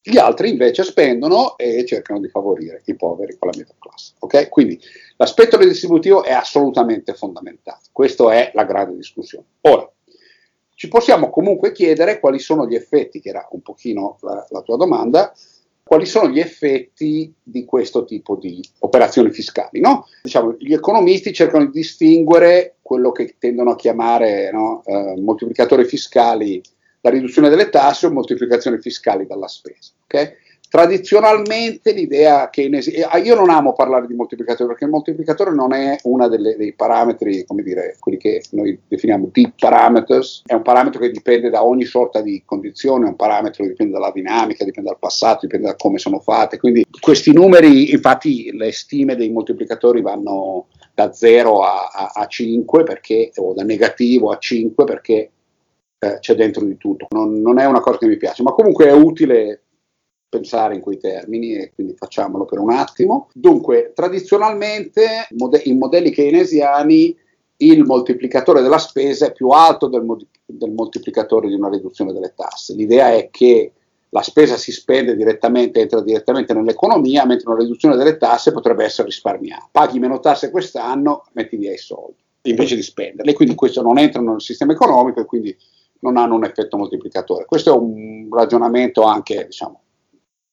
Gli 0.00 0.16
altri 0.16 0.48
invece 0.48 0.82
spendono 0.82 1.58
e 1.58 1.84
cercano 1.84 2.20
di 2.20 2.28
favorire 2.28 2.80
i 2.86 2.96
poveri 2.96 3.36
con 3.36 3.50
la 3.50 3.58
middle 3.58 3.76
class. 3.78 4.14
Okay? 4.18 4.48
Quindi 4.48 4.80
l'aspetto 5.18 5.58
redistributivo 5.58 6.24
è 6.24 6.32
assolutamente 6.32 7.12
fondamentale. 7.12 7.80
Questa 7.92 8.32
è 8.32 8.50
la 8.54 8.64
grande 8.64 8.96
discussione. 8.96 9.44
Ora, 9.60 9.86
ci 10.74 10.88
possiamo 10.88 11.28
comunque 11.28 11.70
chiedere 11.70 12.18
quali 12.18 12.38
sono 12.38 12.66
gli 12.66 12.74
effetti, 12.74 13.20
che 13.20 13.28
era 13.28 13.46
un 13.50 13.60
pochino 13.60 14.16
la, 14.22 14.46
la 14.48 14.62
tua 14.62 14.78
domanda, 14.78 15.34
quali 15.84 16.06
sono 16.06 16.30
gli 16.30 16.38
effetti 16.38 17.32
di 17.42 17.64
questo 17.64 18.04
tipo 18.04 18.36
di 18.36 18.62
operazioni 18.80 19.30
fiscali. 19.30 19.80
No? 19.80 20.06
Diciamo, 20.22 20.54
gli 20.58 20.72
economisti 20.72 21.32
cercano 21.32 21.66
di 21.66 21.72
distinguere 21.72 22.76
quello 22.80 23.12
che 23.12 23.36
tendono 23.38 23.72
a 23.72 23.76
chiamare 23.76 24.50
no, 24.52 24.82
eh, 24.86 25.20
moltiplicatori 25.20 25.84
fiscali, 25.84 26.62
la 27.00 27.10
riduzione 27.10 27.48
delle 27.48 27.68
tasse 27.68 28.06
o 28.06 28.12
moltiplicazioni 28.12 28.78
fiscali 28.78 29.26
dalla 29.26 29.48
spesa. 29.48 29.92
Okay? 30.04 30.36
Tradizionalmente 30.72 31.92
l'idea 31.92 32.48
che 32.48 32.70
ah, 33.06 33.18
io 33.18 33.34
non 33.34 33.50
amo 33.50 33.74
parlare 33.74 34.06
di 34.06 34.14
moltiplicatore 34.14 34.70
perché 34.70 34.84
il 34.86 34.90
moltiplicatore 34.90 35.52
non 35.52 35.74
è 35.74 35.98
uno 36.04 36.26
dei 36.28 36.72
parametri, 36.72 37.44
come 37.44 37.62
dire, 37.62 37.96
quelli 37.98 38.16
che 38.16 38.42
noi 38.52 38.80
definiamo 38.88 39.28
deep 39.30 39.52
parameters, 39.58 40.44
è 40.46 40.54
un 40.54 40.62
parametro 40.62 40.98
che 40.98 41.10
dipende 41.10 41.50
da 41.50 41.62
ogni 41.62 41.84
sorta 41.84 42.22
di 42.22 42.42
condizione, 42.46 43.04
è 43.04 43.08
un 43.10 43.16
parametro 43.16 43.64
che 43.64 43.68
dipende 43.68 43.92
dalla 43.92 44.12
dinamica, 44.12 44.64
dipende 44.64 44.88
dal 44.88 44.98
passato, 44.98 45.40
dipende 45.42 45.66
da 45.66 45.76
come 45.76 45.98
sono 45.98 46.20
fatte. 46.20 46.56
Quindi 46.56 46.86
questi 47.00 47.34
numeri, 47.34 47.92
infatti 47.92 48.50
le 48.56 48.72
stime 48.72 49.14
dei 49.14 49.28
moltiplicatori 49.28 50.00
vanno 50.00 50.68
da 50.94 51.12
0 51.12 51.60
a, 51.60 51.90
a, 51.92 52.12
a 52.14 52.26
5 52.26 52.82
perché, 52.82 53.30
o 53.36 53.52
da 53.52 53.62
negativo 53.62 54.30
a 54.30 54.38
5 54.38 54.84
perché 54.84 55.30
eh, 55.98 56.16
c'è 56.18 56.34
dentro 56.34 56.64
di 56.64 56.78
tutto. 56.78 57.08
Non, 57.10 57.42
non, 57.42 57.58
è 57.58 57.66
una 57.66 57.80
cosa 57.80 57.98
che 57.98 58.06
mi 58.06 58.16
piace, 58.16 58.42
ma 58.42 58.52
comunque 58.52 58.86
è 58.86 58.92
utile 58.92 59.64
pensare 60.32 60.74
in 60.74 60.80
quei 60.80 60.96
termini 60.96 61.56
e 61.56 61.72
quindi 61.74 61.94
facciamolo 61.94 62.46
per 62.46 62.58
un 62.58 62.70
attimo. 62.70 63.28
Dunque, 63.34 63.92
tradizionalmente 63.94 65.26
in 65.64 65.76
modelli 65.76 66.10
keynesiani 66.10 67.14
il 67.58 67.84
moltiplicatore 67.84 68.62
della 68.62 68.78
spesa 68.78 69.26
è 69.26 69.32
più 69.32 69.48
alto 69.48 69.88
del, 69.88 70.02
del 70.46 70.72
moltiplicatore 70.72 71.48
di 71.48 71.54
una 71.54 71.68
riduzione 71.68 72.14
delle 72.14 72.32
tasse. 72.34 72.74
L'idea 72.74 73.12
è 73.12 73.28
che 73.30 73.72
la 74.08 74.22
spesa 74.22 74.56
si 74.56 74.72
spende 74.72 75.14
direttamente, 75.14 75.80
entra 75.80 76.00
direttamente 76.00 76.54
nell'economia, 76.54 77.26
mentre 77.26 77.50
una 77.50 77.60
riduzione 77.60 77.96
delle 77.96 78.16
tasse 78.16 78.52
potrebbe 78.52 78.84
essere 78.84 79.08
risparmiata. 79.08 79.68
Paghi 79.70 79.98
meno 79.98 80.18
tasse 80.18 80.50
quest'anno, 80.50 81.26
metti 81.32 81.56
via 81.56 81.74
i 81.74 81.78
soldi, 81.78 82.22
invece 82.42 82.74
di 82.74 82.82
spenderli, 82.82 83.34
quindi 83.34 83.54
questo 83.54 83.82
non 83.82 83.98
entra 83.98 84.22
nel 84.22 84.40
sistema 84.40 84.72
economico 84.72 85.20
e 85.20 85.26
quindi 85.26 85.54
non 86.00 86.16
hanno 86.16 86.34
un 86.34 86.44
effetto 86.44 86.78
moltiplicatore. 86.78 87.44
Questo 87.44 87.74
è 87.74 87.76
un 87.76 88.28
ragionamento 88.30 89.02
anche, 89.02 89.44
diciamo, 89.44 89.82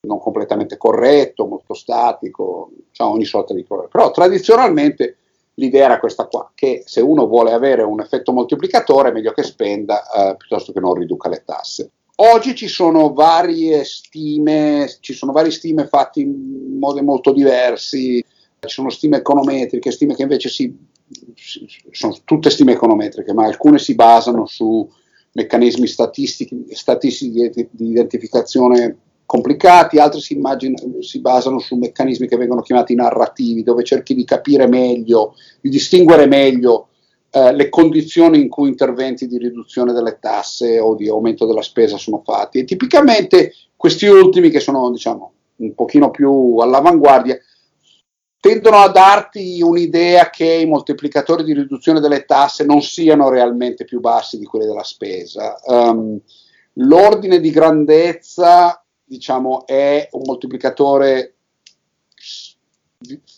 non 0.01 0.19
completamente 0.19 0.77
corretto, 0.77 1.45
molto 1.45 1.73
statico, 1.73 2.71
diciamo 2.89 3.11
ogni 3.11 3.25
sorta 3.25 3.53
di 3.53 3.63
problema. 3.63 3.91
Però 3.91 4.11
tradizionalmente 4.11 5.17
l'idea 5.55 5.85
era 5.85 5.99
questa 5.99 6.25
qua, 6.25 6.51
che 6.55 6.83
se 6.85 7.01
uno 7.01 7.27
vuole 7.27 7.51
avere 7.51 7.83
un 7.83 7.99
effetto 7.99 8.31
moltiplicatore 8.31 9.09
è 9.09 9.11
meglio 9.11 9.33
che 9.33 9.43
spenda 9.43 10.03
eh, 10.09 10.35
piuttosto 10.37 10.71
che 10.71 10.79
non 10.79 10.93
riduca 10.93 11.27
le 11.27 11.43
tasse. 11.45 11.91
Oggi 12.21 12.55
ci 12.55 12.67
sono 12.67 13.13
varie 13.13 13.83
stime, 13.83 14.89
ci 14.99 15.13
sono 15.13 15.31
varie 15.31 15.51
stime 15.51 15.87
fatte 15.87 16.19
in 16.19 16.77
modi 16.77 17.01
molto 17.01 17.31
diversi, 17.31 18.23
ci 18.59 18.69
sono 18.69 18.89
stime 18.89 19.17
econometriche, 19.17 19.91
stime 19.91 20.15
che 20.15 20.23
invece 20.23 20.49
si, 20.49 20.77
sono 21.91 22.15
tutte 22.25 22.49
stime 22.49 22.73
econometriche, 22.73 23.33
ma 23.33 23.45
alcune 23.45 23.79
si 23.79 23.95
basano 23.95 24.45
su 24.45 24.89
meccanismi 25.31 25.87
statistici, 25.87 26.65
statistici 26.71 27.31
di 27.71 27.89
identificazione 27.89 28.97
complicati, 29.29 29.99
altri 29.99 30.21
si, 30.21 30.41
si, 31.01 31.21
basano 31.21 31.59
su 31.59 31.75
meccanismi 31.75 32.27
che 32.27 32.35
vengono 32.35 32.63
chiamati 32.63 32.95
narrativi, 32.95 33.61
dove 33.61 33.83
cerchi 33.83 34.15
di 34.15 34.23
capire 34.23 34.65
meglio, 34.65 35.35
di 35.61 35.69
distinguere 35.69 36.25
meglio 36.25 36.87
eh, 37.29 37.53
le 37.53 37.69
condizioni 37.69 38.41
in 38.41 38.49
cui 38.49 38.69
interventi 38.69 39.27
di 39.27 39.37
riduzione 39.37 39.93
delle 39.93 40.17
tasse 40.19 40.79
o 40.79 40.95
di 40.95 41.07
aumento 41.07 41.45
della 41.45 41.61
spesa 41.61 41.95
sono 41.95 42.23
fatti. 42.25 42.57
E 42.57 42.63
tipicamente 42.63 43.53
questi 43.75 44.07
ultimi, 44.07 44.49
che 44.49 44.59
sono 44.59 44.89
diciamo, 44.89 45.31
un 45.57 45.75
pochino 45.75 46.09
più 46.09 46.57
all'avanguardia, 46.57 47.37
tendono 48.39 48.77
a 48.77 48.89
darti 48.89 49.61
un'idea 49.61 50.31
che 50.31 50.51
i 50.51 50.65
moltiplicatori 50.65 51.43
di 51.43 51.53
riduzione 51.53 51.99
delle 51.99 52.25
tasse 52.25 52.65
non 52.65 52.81
siano 52.81 53.29
realmente 53.29 53.85
più 53.85 53.99
bassi 53.99 54.39
di 54.39 54.45
quelli 54.45 54.65
della 54.65 54.83
spesa. 54.83 55.55
Um, 55.65 56.19
l'ordine 56.73 57.39
di 57.39 57.51
grandezza 57.51 58.83
diciamo, 59.09 59.65
è 59.65 60.07
un 60.11 60.21
moltiplicatore 60.25 61.33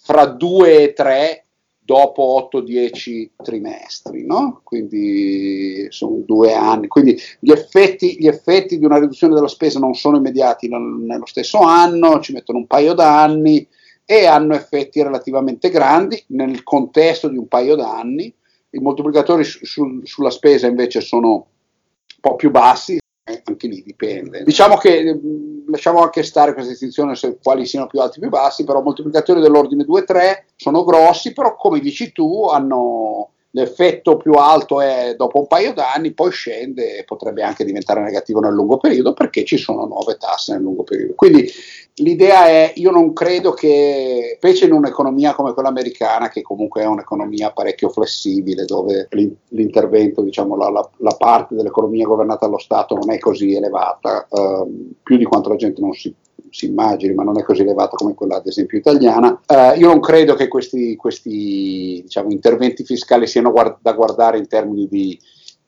fra 0.04 0.26
2 0.26 0.84
e 0.84 0.94
3 0.94 1.46
dopo 1.84 2.50
8-10 2.54 3.30
trimestri, 3.44 4.26
no? 4.26 4.62
quindi 4.64 5.88
sono 5.90 6.22
due 6.26 6.54
anni. 6.54 6.88
Quindi 6.88 7.20
gli 7.40 7.52
effetti, 7.52 8.18
gli 8.20 8.28
effetti, 8.28 8.78
di 8.78 8.86
una 8.86 9.00
riduzione 9.00 9.34
della 9.34 9.48
spesa 9.48 9.80
non 9.80 9.94
sono 9.94 10.18
immediati 10.18 10.70
nello 10.70 11.26
stesso 11.26 11.60
anno, 11.60 12.20
ci 12.20 12.34
mettono 12.34 12.60
un 12.60 12.68
paio 12.68 12.94
d'anni 12.94 13.68
e 14.06 14.26
hanno 14.26 14.54
effetti 14.54 15.02
relativamente 15.02 15.70
grandi 15.70 16.22
nel 16.28 16.64
contesto 16.64 17.28
di 17.28 17.38
un 17.38 17.48
paio 17.48 17.76
d'anni. 17.76 18.34
I 18.74 18.80
moltiplicatori 18.80 19.44
su, 19.44 20.02
sulla 20.04 20.30
spesa 20.30 20.68
invece 20.68 21.02
sono 21.02 21.30
un 21.30 22.20
po' 22.22 22.36
più 22.36 22.52
bassi, 22.52 23.01
eh, 23.32 23.42
anche 23.46 23.68
lì 23.68 23.82
dipende. 23.84 24.44
Diciamo 24.44 24.78
che 24.78 25.14
mm, 25.14 25.70
lasciamo 25.70 26.02
anche 26.02 26.24
stare 26.24 26.54
questa 26.54 26.72
distinzione 26.72 27.16
su 27.16 27.38
quali 27.42 27.66
siano 27.66 27.88
più 27.88 28.00
alti 28.00 28.18
o 28.18 28.22
più 28.22 28.30
bassi, 28.30 28.64
però 28.64 28.82
moltiplicatori 28.82 29.42
dell'ordine 29.42 29.86
2-3 29.86 30.44
sono 30.56 30.84
grossi, 30.84 31.34
però 31.34 31.56
come 31.56 31.80
dici 31.80 32.12
tu 32.12 32.48
hanno 32.48 33.30
l'effetto 33.52 34.18
più 34.18 34.34
alto 34.34 34.80
è 34.80 35.16
dopo 35.18 35.40
un 35.40 35.48
paio 35.48 35.74
d'anni, 35.74 36.14
poi 36.14 36.32
scende 36.32 36.98
e 36.98 37.04
potrebbe 37.04 37.44
anche 37.44 37.66
diventare 37.66 38.02
negativo 38.02 38.40
nel 38.40 38.54
lungo 38.54 38.78
periodo 38.78 39.14
perché 39.14 39.44
ci 39.44 39.58
sono 39.58 39.86
nuove 39.86 40.18
tasse 40.18 40.54
nel 40.54 40.62
lungo 40.62 40.84
periodo. 40.84 41.14
Quindi 41.16 41.50
l'idea 41.96 42.48
è, 42.48 42.74
io 42.76 42.92
non 42.92 43.14
credo 43.14 43.52
che, 43.52 44.34
specie 44.38 44.66
in 44.66 44.74
un'economia 44.74 45.34
come 45.34 45.54
quella 45.54 45.70
americana, 45.70 46.30
che 46.30 46.42
comunque 46.42 46.82
è 46.82 46.86
un'economia 46.86 47.52
parecchio 47.52 47.90
flessibile, 47.90 48.66
dove 48.66 49.08
l'intervento, 49.50 50.22
diciamo, 50.22 50.56
la, 50.56 50.70
la, 50.70 50.90
la 50.98 51.16
parte 51.18 51.56
dell'economia 51.56 52.06
governata 52.06 52.46
dallo 52.46 52.58
Stato 52.58 52.96
non 52.96 53.12
è 53.12 53.18
così 53.20 53.54
elevata, 53.54 54.28
eh, 54.30 54.66
più 55.04 55.18
di 55.18 55.26
quanto 55.26 55.50
la 55.50 55.56
gente 55.56 55.82
non 55.82 55.94
si 55.94 56.14
si 56.52 56.66
immagini, 56.66 57.14
ma 57.14 57.24
non 57.24 57.40
è 57.40 57.44
così 57.44 57.62
elevata 57.62 57.96
come 57.96 58.14
quella 58.14 58.36
ad 58.36 58.46
esempio 58.46 58.78
italiana. 58.78 59.40
Uh, 59.48 59.80
io 59.80 59.88
non 59.88 60.02
credo 60.02 60.36
che 60.36 60.50
questi, 60.50 60.98
questi 60.98 62.02
diciamo, 62.04 62.30
interventi 62.30 62.84
fiscali 62.84 63.26
siano 63.26 63.52
guard- 63.52 63.78
da 63.82 63.94
guardare 63.94 64.38
in 64.38 64.48
termini 64.48 64.86
di 64.86 65.18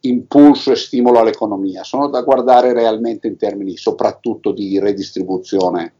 impulso 0.01 0.71
e 0.71 0.75
stimolo 0.75 1.19
all'economia, 1.19 1.83
sono 1.83 2.09
da 2.09 2.21
guardare 2.21 2.73
realmente 2.73 3.27
in 3.27 3.37
termini 3.37 3.77
soprattutto 3.77 4.51
di 4.51 4.77
redistribuzione 4.77 5.93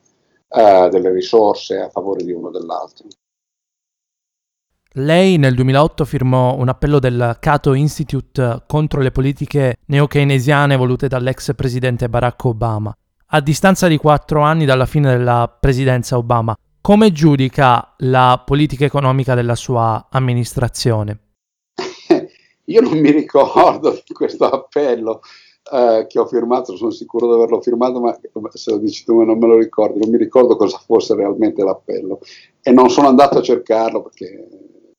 uh, 0.48 0.90
delle 0.90 1.12
risorse 1.12 1.80
a 1.80 1.90
favore 1.90 2.24
di 2.24 2.32
uno 2.32 2.48
o 2.48 2.52
dell'altro. 2.52 3.08
Lei 4.96 5.38
nel 5.38 5.56
2008 5.56 6.06
firmò 6.06 6.56
un 6.56 6.70
appello 6.70 7.00
del 7.00 7.38
Cato 7.40 7.74
Institute 7.74 8.64
contro 8.68 9.02
le 9.02 9.12
politiche 9.12 9.78
neo-keynesiane 9.86 10.76
volute 10.76 11.08
dall'ex 11.08 11.56
presidente 11.56 12.10
Barack 12.10 12.44
Obama 12.46 12.96
a 13.36 13.42
distanza 13.42 13.88
di 13.88 13.98
quattro 13.98 14.42
anni 14.42 14.66
dalla 14.66 14.86
fine 14.86 15.10
della 15.10 15.48
presidenza 15.60 16.18
Obama. 16.18 16.56
Come 16.80 17.12
giudica 17.12 17.96
la 18.00 18.42
politica 18.46 18.86
economica 18.86 19.34
della 19.34 19.56
sua 19.56 20.08
amministrazione? 20.12 21.20
Io 22.66 22.82
non 22.82 23.00
mi 23.00 23.10
ricordo 23.10 23.92
di 24.06 24.14
questo 24.14 24.46
appello 24.48 25.22
eh, 25.72 26.06
che 26.08 26.20
ho 26.20 26.26
firmato, 26.26 26.76
sono 26.76 26.92
sicuro 26.92 27.28
di 27.28 27.34
averlo 27.34 27.62
firmato, 27.62 28.00
ma 28.00 28.18
se 28.52 28.72
lo 28.72 28.78
dici 28.78 29.04
tu 29.06 29.22
non 29.22 29.38
me 29.38 29.48
lo 29.48 29.58
ricordo, 29.58 30.00
non 30.00 30.10
mi 30.10 30.18
ricordo 30.18 30.56
cosa 30.56 30.78
fosse 30.78 31.16
realmente 31.16 31.64
l'appello 31.64 32.20
e 32.62 32.72
non 32.72 32.90
sono 32.90 33.08
andato 33.08 33.38
a 33.38 33.42
cercarlo 33.42 34.02
perché 34.02 34.48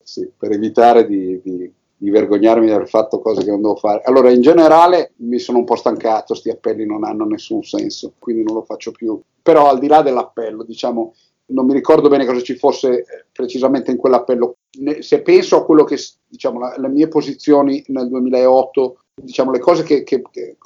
sì, 0.02 0.30
per 0.36 0.52
evitare 0.52 1.06
di, 1.06 1.40
di 1.42 1.72
di 2.04 2.10
vergognarmi 2.10 2.66
di 2.66 2.72
aver 2.72 2.86
fatto 2.86 3.18
cose 3.18 3.42
che 3.42 3.50
non 3.50 3.62
devo 3.62 3.76
fare. 3.76 4.02
Allora, 4.04 4.30
in 4.30 4.42
generale 4.42 5.12
mi 5.16 5.38
sono 5.38 5.58
un 5.58 5.64
po' 5.64 5.74
stancato, 5.74 6.34
sti 6.34 6.50
appelli 6.50 6.84
non 6.84 7.02
hanno 7.02 7.24
nessun 7.24 7.62
senso, 7.62 8.12
quindi 8.18 8.42
non 8.42 8.54
lo 8.54 8.62
faccio 8.62 8.90
più. 8.90 9.18
Però 9.40 9.70
al 9.70 9.78
di 9.78 9.86
là 9.86 10.02
dell'appello, 10.02 10.64
diciamo, 10.64 11.14
non 11.46 11.64
mi 11.64 11.72
ricordo 11.72 12.08
bene 12.08 12.26
cosa 12.26 12.42
ci 12.42 12.56
fosse 12.56 12.98
eh, 12.98 13.04
precisamente 13.32 13.90
in 13.90 13.96
quell'appello. 13.96 14.56
Se 15.00 15.22
penso 15.22 15.56
a 15.56 15.64
quello 15.64 15.84
che, 15.84 15.96
diciamo, 16.26 16.58
la, 16.58 16.74
le 16.76 16.88
mie 16.88 17.08
posizioni 17.08 17.82
nel 17.86 18.08
2008, 18.08 19.03
diciamo, 19.14 19.50
le 19.50 19.58
cose 19.58 19.82
che, 19.82 20.02
che, 20.02 20.22
che, 20.30 20.56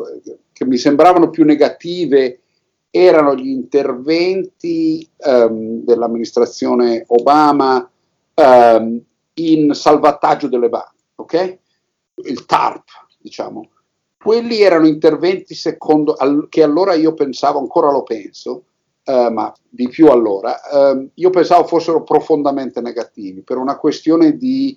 che 0.52 0.64
mi 0.64 0.76
sembravano 0.76 1.30
più 1.30 1.44
negative 1.44 2.40
erano 2.90 3.34
gli 3.34 3.48
interventi 3.48 5.08
um, 5.18 5.84
dell'amministrazione 5.84 7.04
Obama 7.08 7.88
um, 8.34 9.00
in 9.34 9.74
salvataggio 9.74 10.48
delle 10.48 10.68
banche, 10.68 11.04
ok? 11.16 11.58
Il 12.24 12.46
TARP, 12.46 12.88
diciamo. 13.18 13.70
Quelli 14.16 14.60
erano 14.62 14.86
interventi 14.86 15.54
secondo, 15.54 16.14
al, 16.14 16.46
che 16.48 16.62
allora 16.62 16.94
io 16.94 17.14
pensavo, 17.14 17.58
ancora 17.58 17.90
lo 17.90 18.02
penso, 18.02 18.64
uh, 19.04 19.30
ma 19.30 19.52
di 19.68 19.88
più 19.88 20.08
allora, 20.08 20.58
uh, 20.72 21.08
io 21.14 21.30
pensavo 21.30 21.66
fossero 21.68 22.02
profondamente 22.02 22.80
negativi 22.80 23.42
per 23.42 23.58
una 23.58 23.76
questione 23.76 24.36
di 24.36 24.76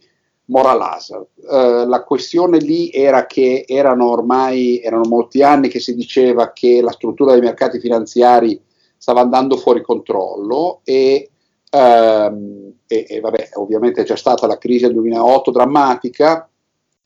moral 0.52 0.82
hazard. 0.82 1.28
Uh, 1.36 1.88
la 1.88 2.04
questione 2.04 2.60
lì 2.60 2.92
era 2.92 3.26
che 3.26 3.66
erano 3.68 4.10
ormai, 4.10 4.80
erano 4.82 5.08
molti 5.08 5.42
anni 5.42 5.70
che 5.70 5.80
si 5.80 5.96
diceva 5.96 6.52
che 6.52 6.82
la 6.82 6.92
struttura 6.92 7.32
dei 7.32 7.42
mercati 7.42 7.80
finanziari 7.80 8.62
stava 8.98 9.22
andando 9.22 9.58
fuori 9.58 9.82
controllo 9.82 10.82
e 10.84 11.26
Um, 11.74 12.74
e, 12.86 13.06
e, 13.08 13.20
vabbè, 13.22 13.52
ovviamente 13.54 14.04
c'è 14.04 14.18
stata 14.18 14.46
la 14.46 14.58
crisi 14.58 14.84
del 14.84 14.94
2008 14.94 15.52
drammatica 15.52 16.50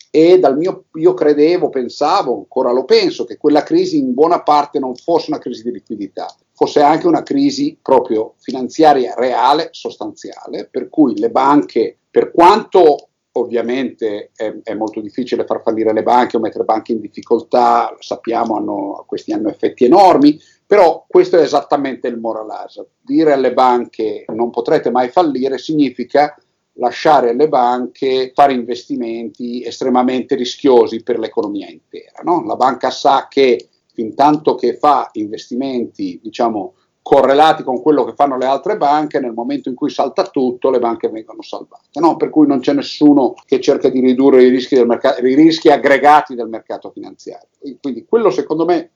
e 0.10 0.40
dal 0.40 0.58
mio, 0.58 0.86
io 0.94 1.14
credevo, 1.14 1.70
pensavo, 1.70 2.36
ancora 2.38 2.72
lo 2.72 2.86
penso, 2.86 3.26
che 3.26 3.38
quella 3.38 3.64
crisi 3.64 3.98
in 3.98 4.14
buona 4.14 4.42
parte 4.42 4.80
non 4.80 4.96
fosse 4.96 5.30
una 5.30 5.40
crisi 5.40 5.62
di 5.62 5.72
liquidità, 5.72 6.34
fosse 6.54 6.82
anche 6.82 7.06
una 7.06 7.22
crisi 7.22 7.78
proprio 7.80 8.34
finanziaria 8.38 9.14
reale, 9.16 9.68
sostanziale, 9.72 10.68
per 10.72 10.90
cui 10.90 11.20
le 11.20 11.30
banche, 11.30 11.98
per 12.10 12.32
quanto 12.32 13.10
ovviamente 13.38 14.32
è, 14.36 14.54
è, 14.64 14.74
molto 14.74 15.02
difficile 15.02 15.46
far 15.46 15.62
fallire 15.62 15.94
le 15.94 16.04
banche 16.04 16.38
o 16.38 16.40
mettere 16.40 16.64
banche 16.64 16.94
in 16.94 17.00
difficoltà, 17.00 17.90
lo 17.92 18.02
sappiamo, 18.02 18.56
hanno, 18.58 19.04
questi 19.08 19.34
hanno 19.34 19.50
effetti 19.50 19.86
enormi, 19.86 20.40
però 20.66 21.06
questo 21.08 21.38
è 21.38 21.42
esattamente 21.42 22.08
il 22.08 22.18
moral 22.18 22.50
hazard. 22.50 22.88
Dire 23.02 23.34
alle 23.34 23.54
banche 23.54 24.26
non 24.34 24.50
potrete 24.50 24.90
mai 24.90 25.10
fallire 25.10 25.58
significa 25.58 26.36
lasciare 26.78 27.30
alle 27.30 27.48
banche 27.48 28.32
fare 28.34 28.54
investimenti 28.54 29.64
estremamente 29.64 30.36
rischiosi 30.36 31.04
per 31.04 31.20
l'economia 31.20 31.70
intera. 31.70 32.22
No? 32.24 32.44
La 32.46 32.56
banca 32.56 32.90
sa 32.90 33.28
che 33.30 33.70
fin 33.94 34.14
tanto 34.16 34.56
che 34.56 34.76
fa 34.78 35.10
investimenti, 35.14 36.20
diciamo, 36.22 36.74
correlati 37.06 37.62
con 37.62 37.84
quello 37.84 38.04
che 38.04 38.16
fanno 38.16 38.36
le 38.36 38.48
altre 38.48 38.78
banche, 38.78 39.20
nel 39.20 39.32
momento 39.32 39.70
in 39.70 39.76
cui 39.76 39.92
salta 39.92 40.24
tutto, 40.24 40.72
le 40.72 40.80
banche 40.80 41.08
vengono 41.08 41.44
salvate. 41.44 42.00
No? 42.00 42.16
Per 42.16 42.32
cui 42.32 42.48
non 42.48 42.62
c'è 42.62 42.74
nessuno 42.74 43.36
che 43.46 43.62
cerca 43.62 43.90
di 43.90 44.00
ridurre 44.00 44.42
i 44.42 44.50
rischi, 44.50 44.84
mercato, 44.84 45.24
i 45.24 45.36
rischi 45.36 45.70
aggregati 45.70 46.34
del 46.34 46.48
mercato 46.48 46.90
finanziario. 46.90 47.48
Quindi 47.80 48.08
quello 48.10 48.32
secondo 48.32 48.66
me 48.66 48.90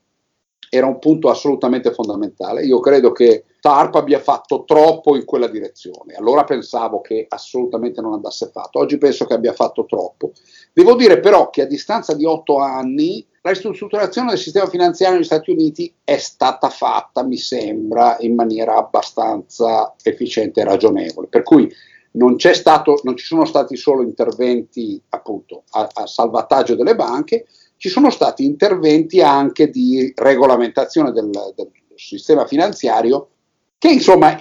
era 0.69 0.86
un 0.86 1.00
punto 1.00 1.30
assolutamente 1.30 1.91
fondamentale. 1.93 2.63
Io 2.63 2.80
credo 2.80 3.12
che 3.12 3.45
TARP 3.60 3.95
abbia 3.95 4.19
fatto 4.19 4.63
troppo 4.65 5.15
in 5.15 5.26
quella 5.26 5.48
direzione. 5.48 6.13
Allora 6.13 6.43
pensavo 6.43 7.02
che 7.02 7.26
assolutamente 7.28 8.02
non 8.02 8.13
andasse 8.13 8.50
fatto. 8.52 8.80
Oggi 8.80 8.98
penso 8.98 9.26
che 9.26 9.34
abbia 9.34 9.54
fatto 9.54 9.86
troppo. 9.86 10.32
Devo 10.72 10.95
dire 10.95 11.19
però 11.19 11.50
che 11.50 11.63
a 11.63 11.65
distanza 11.65 12.13
di 12.13 12.26
otto 12.26 12.58
anni 12.58 13.26
la 13.41 13.52
ristrutturazione 13.52 14.30
del 14.30 14.38
sistema 14.38 14.67
finanziario 14.67 15.15
negli 15.15 15.26
Stati 15.26 15.52
Uniti 15.52 15.93
è 16.04 16.17
stata 16.17 16.69
fatta, 16.69 17.24
mi 17.24 17.38
sembra, 17.38 18.17
in 18.19 18.36
maniera 18.36 18.76
abbastanza 18.76 19.95
efficiente 20.04 20.62
e 20.62 20.65
ragionevole. 20.65 21.28
Per 21.28 21.43
cui 21.43 21.72
non, 22.12 22.36
stato, 22.38 23.00
non 23.04 23.15
ci 23.15 23.26
sono 23.26 23.45
stati 23.45 23.76
solo 23.76 24.02
interventi 24.02 25.02
appunto 25.10 25.63
a, 25.72 25.88
a 25.93 26.06
salvataggio 26.06 26.76
delle 26.76 26.95
banche, 26.95 27.45
ci 27.80 27.88
sono 27.88 28.10
stati 28.10 28.44
interventi 28.44 29.22
anche 29.22 29.70
di 29.70 30.12
regolamentazione 30.13 31.13
del, 31.13 31.30
del 31.56 31.72
sistema 31.96 32.46
finanziario 32.46 33.30
che 33.78 33.88
insomma 33.88 34.38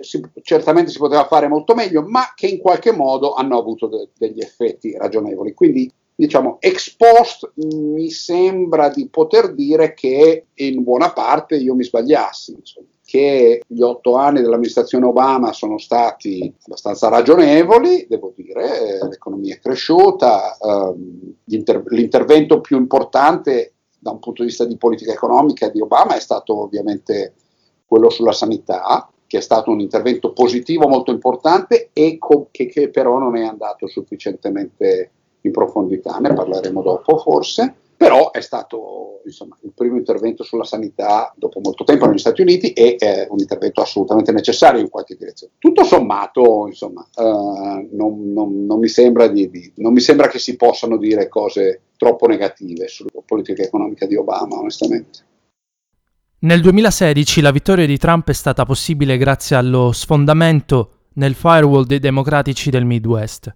si, 0.00 0.24
certamente 0.42 0.92
si 0.92 0.98
poteva 0.98 1.26
fare 1.26 1.48
molto 1.48 1.74
meglio, 1.74 2.02
ma 2.02 2.32
che 2.36 2.46
in 2.46 2.58
qualche 2.58 2.92
modo 2.92 3.34
hanno 3.34 3.58
avuto 3.58 3.88
de, 3.88 4.10
degli 4.16 4.40
effetti 4.40 4.96
ragionevoli. 4.96 5.54
Quindi 5.54 5.90
diciamo 6.14 6.58
ex 6.60 6.94
post 6.94 7.50
mi 7.56 8.10
sembra 8.10 8.90
di 8.90 9.08
poter 9.08 9.54
dire 9.54 9.94
che 9.94 10.46
in 10.54 10.84
buona 10.84 11.12
parte 11.12 11.56
io 11.56 11.74
mi 11.74 11.82
sbagliassi. 11.82 12.52
Insomma 12.52 12.86
che 13.08 13.62
gli 13.66 13.80
otto 13.80 14.16
anni 14.16 14.42
dell'amministrazione 14.42 15.06
Obama 15.06 15.54
sono 15.54 15.78
stati 15.78 16.54
abbastanza 16.66 17.08
ragionevoli, 17.08 18.04
devo 18.06 18.34
dire, 18.36 18.98
l'economia 19.08 19.54
è 19.54 19.60
cresciuta, 19.60 20.58
ehm, 20.58 21.36
l'inter- 21.44 21.84
l'intervento 21.86 22.60
più 22.60 22.76
importante 22.76 23.72
da 23.98 24.10
un 24.10 24.18
punto 24.18 24.42
di 24.42 24.48
vista 24.48 24.66
di 24.66 24.76
politica 24.76 25.10
economica 25.10 25.70
di 25.70 25.80
Obama 25.80 26.16
è 26.16 26.20
stato 26.20 26.60
ovviamente 26.60 27.32
quello 27.86 28.10
sulla 28.10 28.32
sanità, 28.32 29.10
che 29.26 29.38
è 29.38 29.40
stato 29.40 29.70
un 29.70 29.80
intervento 29.80 30.34
positivo 30.34 30.86
molto 30.86 31.10
importante 31.10 31.88
e 31.94 32.18
co- 32.18 32.48
che, 32.50 32.66
che 32.66 32.90
però 32.90 33.16
non 33.16 33.36
è 33.36 33.42
andato 33.42 33.86
sufficientemente 33.86 35.10
in 35.40 35.50
profondità, 35.50 36.18
ne 36.18 36.34
parleremo 36.34 36.82
dopo 36.82 37.16
forse 37.16 37.74
però 37.98 38.30
è 38.30 38.40
stato 38.40 39.22
insomma, 39.24 39.58
il 39.62 39.72
primo 39.74 39.96
intervento 39.96 40.44
sulla 40.44 40.62
sanità 40.62 41.34
dopo 41.36 41.58
molto 41.60 41.82
tempo 41.82 42.06
negli 42.06 42.18
Stati 42.18 42.42
Uniti 42.42 42.72
e 42.72 42.94
è 42.96 43.26
un 43.28 43.40
intervento 43.40 43.80
assolutamente 43.80 44.30
necessario 44.30 44.80
in 44.80 44.88
qualche 44.88 45.16
direzione. 45.16 45.54
Tutto 45.58 45.82
sommato, 45.82 46.68
insomma, 46.68 47.04
uh, 47.16 47.88
non, 47.90 48.32
non, 48.32 48.64
non, 48.66 48.78
mi 48.78 48.86
di, 49.32 49.50
di, 49.50 49.72
non, 49.78 49.92
mi 49.92 49.98
sembra 49.98 50.28
che 50.28 50.38
si 50.38 50.54
possano 50.54 50.96
dire 50.96 51.26
cose 51.26 51.82
troppo 51.96 52.28
negative 52.28 52.86
sulla 52.86 53.10
politica 53.26 53.64
economica 53.64 54.06
di 54.06 54.14
Obama, 54.14 54.60
onestamente. 54.60 55.26
Nel 56.40 56.60
2016 56.60 57.40
la 57.40 57.50
vittoria 57.50 57.84
di 57.84 57.96
Trump 57.98 58.28
è 58.28 58.32
stata 58.32 58.64
possibile 58.64 59.16
grazie 59.16 59.56
allo 59.56 59.90
sfondamento 59.90 60.90
nel 61.14 61.34
firewall 61.34 61.84
dei 61.84 61.98
democratici 61.98 62.70
del 62.70 62.84
Midwest. 62.84 63.52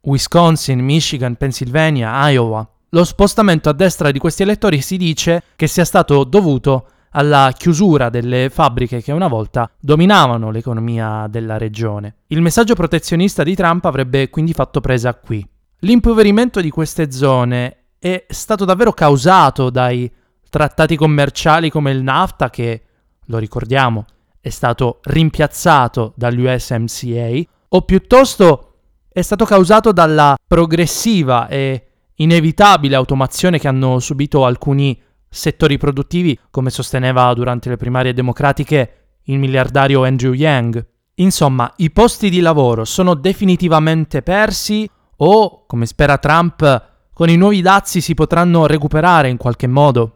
Wisconsin, 0.00 0.78
Michigan, 0.78 1.36
Pennsylvania, 1.36 2.30
Iowa 2.30 2.66
lo 2.90 3.04
spostamento 3.04 3.68
a 3.68 3.72
destra 3.72 4.10
di 4.10 4.18
questi 4.18 4.42
elettori 4.42 4.80
si 4.80 4.96
dice 4.96 5.42
che 5.56 5.66
sia 5.66 5.84
stato 5.84 6.24
dovuto 6.24 6.88
alla 7.10 7.52
chiusura 7.56 8.10
delle 8.10 8.50
fabbriche 8.50 9.02
che 9.02 9.12
una 9.12 9.28
volta 9.28 9.70
dominavano 9.78 10.50
l'economia 10.50 11.26
della 11.28 11.58
regione. 11.58 12.16
Il 12.28 12.42
messaggio 12.42 12.74
protezionista 12.74 13.42
di 13.42 13.54
Trump 13.54 13.84
avrebbe 13.84 14.28
quindi 14.30 14.52
fatto 14.52 14.80
presa 14.80 15.14
qui. 15.14 15.46
L'impoverimento 15.80 16.60
di 16.60 16.70
queste 16.70 17.10
zone 17.10 17.76
è 17.98 18.26
stato 18.28 18.64
davvero 18.64 18.92
causato 18.92 19.70
dai 19.70 20.10
trattati 20.48 20.96
commerciali 20.96 21.70
come 21.70 21.90
il 21.90 22.02
NAFTA 22.02 22.50
che, 22.50 22.82
lo 23.26 23.38
ricordiamo, 23.38 24.04
è 24.40 24.48
stato 24.48 25.00
rimpiazzato 25.02 26.12
dall'USMCA 26.16 27.42
o 27.68 27.82
piuttosto 27.82 28.64
è 29.12 29.22
stato 29.22 29.44
causato 29.44 29.92
dalla 29.92 30.36
progressiva 30.46 31.48
e 31.48 31.87
inevitabile 32.20 32.94
automazione 32.94 33.58
che 33.58 33.68
hanno 33.68 33.98
subito 33.98 34.44
alcuni 34.44 35.00
settori 35.28 35.76
produttivi, 35.76 36.38
come 36.50 36.70
sosteneva 36.70 37.32
durante 37.34 37.68
le 37.68 37.76
primarie 37.76 38.14
democratiche 38.14 38.92
il 39.24 39.38
miliardario 39.38 40.04
Andrew 40.04 40.32
Yang. 40.32 40.84
Insomma, 41.16 41.72
i 41.78 41.90
posti 41.90 42.30
di 42.30 42.40
lavoro 42.40 42.84
sono 42.84 43.14
definitivamente 43.14 44.22
persi 44.22 44.88
o, 45.16 45.66
come 45.66 45.86
spera 45.86 46.18
Trump, 46.18 46.86
con 47.12 47.28
i 47.28 47.36
nuovi 47.36 47.60
dazi 47.60 48.00
si 48.00 48.14
potranno 48.14 48.66
recuperare 48.66 49.28
in 49.28 49.36
qualche 49.36 49.66
modo? 49.66 50.12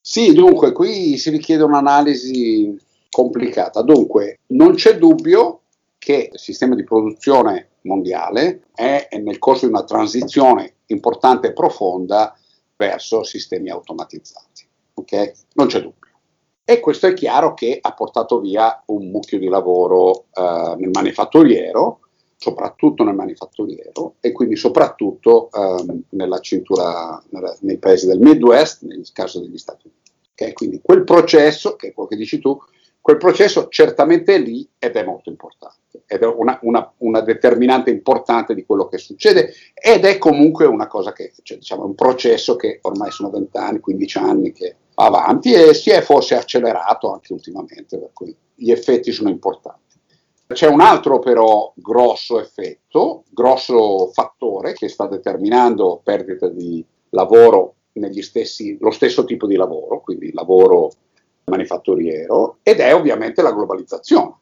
Sì, 0.00 0.32
dunque, 0.32 0.72
qui 0.72 1.16
si 1.16 1.30
richiede 1.30 1.62
un'analisi 1.62 2.76
complicata. 3.08 3.82
Dunque, 3.82 4.40
non 4.48 4.74
c'è 4.74 4.98
dubbio 4.98 5.60
che 5.96 6.30
il 6.32 6.38
sistema 6.38 6.74
di 6.74 6.82
produzione 6.82 7.68
mondiale 7.82 8.62
è 8.74 9.08
nel 9.22 9.38
corso 9.38 9.66
di 9.66 9.72
una 9.72 9.84
transizione 9.84 10.74
importante 10.92 11.48
e 11.48 11.52
profonda 11.52 12.36
verso 12.76 13.22
sistemi 13.22 13.70
automatizzati. 13.70 14.66
Okay? 14.94 15.32
Non 15.54 15.66
c'è 15.66 15.80
dubbio. 15.80 16.10
E 16.64 16.80
questo 16.80 17.08
è 17.08 17.12
chiaro 17.12 17.54
che 17.54 17.78
ha 17.80 17.92
portato 17.92 18.40
via 18.40 18.82
un 18.86 19.10
mucchio 19.10 19.38
di 19.38 19.48
lavoro 19.48 20.26
eh, 20.32 20.74
nel 20.78 20.90
manifatturiero, 20.92 22.00
soprattutto 22.36 23.04
nel 23.04 23.14
manifatturiero 23.14 24.14
e 24.20 24.32
quindi 24.32 24.56
soprattutto 24.56 25.50
eh, 25.50 26.02
nella 26.10 26.38
cintura, 26.40 27.22
nei 27.60 27.78
paesi 27.78 28.06
del 28.06 28.20
Midwest, 28.20 28.82
nel 28.82 29.06
caso 29.12 29.40
degli 29.40 29.58
Stati 29.58 29.86
Uniti. 29.86 30.12
Okay? 30.32 30.52
Quindi 30.52 30.80
quel 30.82 31.04
processo, 31.04 31.76
che 31.76 31.88
è 31.88 31.92
quello 31.92 32.08
che 32.08 32.16
dici 32.16 32.38
tu, 32.38 32.58
quel 33.02 33.16
processo 33.16 33.66
certamente 33.68 34.36
è 34.36 34.38
lì 34.38 34.66
ed 34.78 34.94
è 34.94 35.02
molto 35.02 35.28
importante 35.28 36.04
ed 36.06 36.22
è 36.22 36.26
una, 36.26 36.58
una, 36.62 36.92
una, 36.98 37.20
determinante 37.20 37.90
importante 37.90 38.54
di 38.54 38.64
quello 38.64 38.86
che 38.86 38.98
succede 38.98 39.52
ed 39.74 40.04
è 40.04 40.18
comunque 40.18 40.66
una 40.66 40.86
cosa 40.86 41.12
che, 41.12 41.32
cioè, 41.42 41.58
diciamo, 41.58 41.84
un 41.84 41.96
processo 41.96 42.54
che 42.54 42.78
ormai 42.82 43.10
sono 43.10 43.28
20 43.30 43.56
anni, 43.58 43.80
15 43.80 44.18
anni 44.18 44.52
che 44.52 44.76
va 44.94 45.06
avanti 45.06 45.52
e 45.52 45.74
si 45.74 45.90
è 45.90 46.00
forse 46.00 46.36
accelerato 46.36 47.12
anche 47.12 47.32
ultimamente, 47.32 47.98
per 47.98 48.10
cui 48.12 48.34
gli 48.54 48.70
effetti 48.70 49.10
sono 49.10 49.30
importanti. 49.30 49.80
C'è 50.46 50.68
un 50.68 50.80
altro 50.80 51.18
però 51.18 51.72
grosso 51.74 52.38
effetto, 52.38 53.24
grosso 53.30 54.10
fattore 54.12 54.74
che 54.74 54.88
sta 54.88 55.06
determinando 55.06 56.00
perdita 56.04 56.48
di 56.48 56.84
lavoro 57.10 57.74
negli 57.94 58.22
stessi, 58.22 58.76
lo 58.78 58.90
stesso 58.90 59.24
tipo 59.24 59.46
di 59.46 59.56
lavoro, 59.56 60.00
quindi 60.00 60.32
lavoro 60.32 60.92
manifatturiero 61.44 62.58
ed 62.62 62.80
è 62.80 62.94
ovviamente 62.94 63.42
la 63.42 63.52
globalizzazione. 63.52 64.36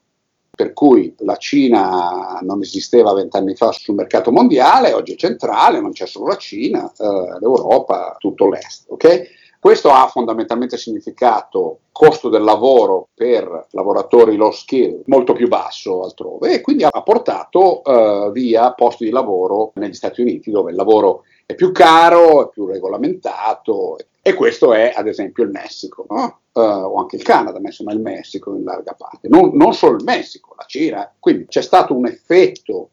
Per 0.50 0.72
cui 0.74 1.14
la 1.20 1.36
Cina 1.36 2.38
non 2.42 2.60
esisteva 2.60 3.14
vent'anni 3.14 3.54
fa 3.54 3.72
sul 3.72 3.94
mercato 3.94 4.30
mondiale, 4.30 4.92
oggi 4.92 5.12
è 5.14 5.16
centrale, 5.16 5.80
non 5.80 5.92
c'è 5.92 6.06
solo 6.06 6.26
la 6.26 6.36
Cina, 6.36 6.92
eh, 6.98 7.38
l'Europa, 7.40 8.16
tutto 8.18 8.48
l'Est. 8.48 8.84
Okay? 8.90 9.26
Questo 9.60 9.90
ha 9.90 10.06
fondamentalmente 10.08 10.78
significato 10.78 11.80
costo 11.92 12.30
del 12.30 12.42
lavoro 12.42 13.08
per 13.14 13.66
lavoratori 13.72 14.36
low 14.36 14.52
skill 14.52 15.02
molto 15.04 15.34
più 15.34 15.48
basso 15.48 16.02
altrove 16.02 16.54
e 16.54 16.60
quindi 16.62 16.82
ha 16.82 17.02
portato 17.02 17.84
eh, 17.84 18.30
via 18.32 18.72
posti 18.72 19.04
di 19.04 19.10
lavoro 19.10 19.72
negli 19.74 19.92
Stati 19.92 20.22
Uniti 20.22 20.50
dove 20.50 20.70
il 20.70 20.76
lavoro 20.78 21.24
è 21.44 21.54
più 21.54 21.72
caro, 21.72 22.46
è 22.46 22.48
più 22.48 22.66
regolamentato 22.66 23.98
e 24.30 24.34
questo 24.34 24.72
è 24.72 24.92
ad 24.94 25.06
esempio 25.06 25.44
il 25.44 25.50
Messico 25.50 26.06
no? 26.08 26.40
uh, 26.52 26.60
o 26.60 26.96
anche 26.96 27.16
il 27.16 27.22
Canada, 27.22 27.60
ma 27.60 27.68
insomma 27.68 27.92
il 27.92 28.00
Messico 28.00 28.54
in 28.54 28.64
larga 28.64 28.94
parte. 28.94 29.28
Non, 29.28 29.50
non 29.54 29.74
solo 29.74 29.96
il 29.96 30.04
Messico, 30.04 30.54
la 30.56 30.64
Cina. 30.66 31.12
Quindi 31.18 31.46
c'è 31.46 31.62
stato 31.62 31.94
un 31.94 32.06
effetto 32.06 32.90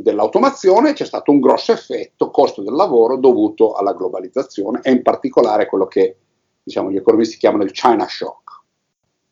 dell'automazione 0.00 0.92
c'è 0.92 1.04
stato 1.04 1.32
un 1.32 1.40
grosso 1.40 1.72
effetto 1.72 2.30
costo 2.30 2.62
del 2.62 2.74
lavoro 2.74 3.16
dovuto 3.16 3.72
alla 3.72 3.94
globalizzazione 3.94 4.78
e 4.84 4.92
in 4.92 5.02
particolare 5.02 5.66
quello 5.66 5.86
che 5.86 6.18
diciamo, 6.62 6.90
gli 6.90 6.96
economisti 6.96 7.36
chiamano 7.36 7.64
il 7.64 7.72
China 7.72 8.06
Shock. 8.06 8.60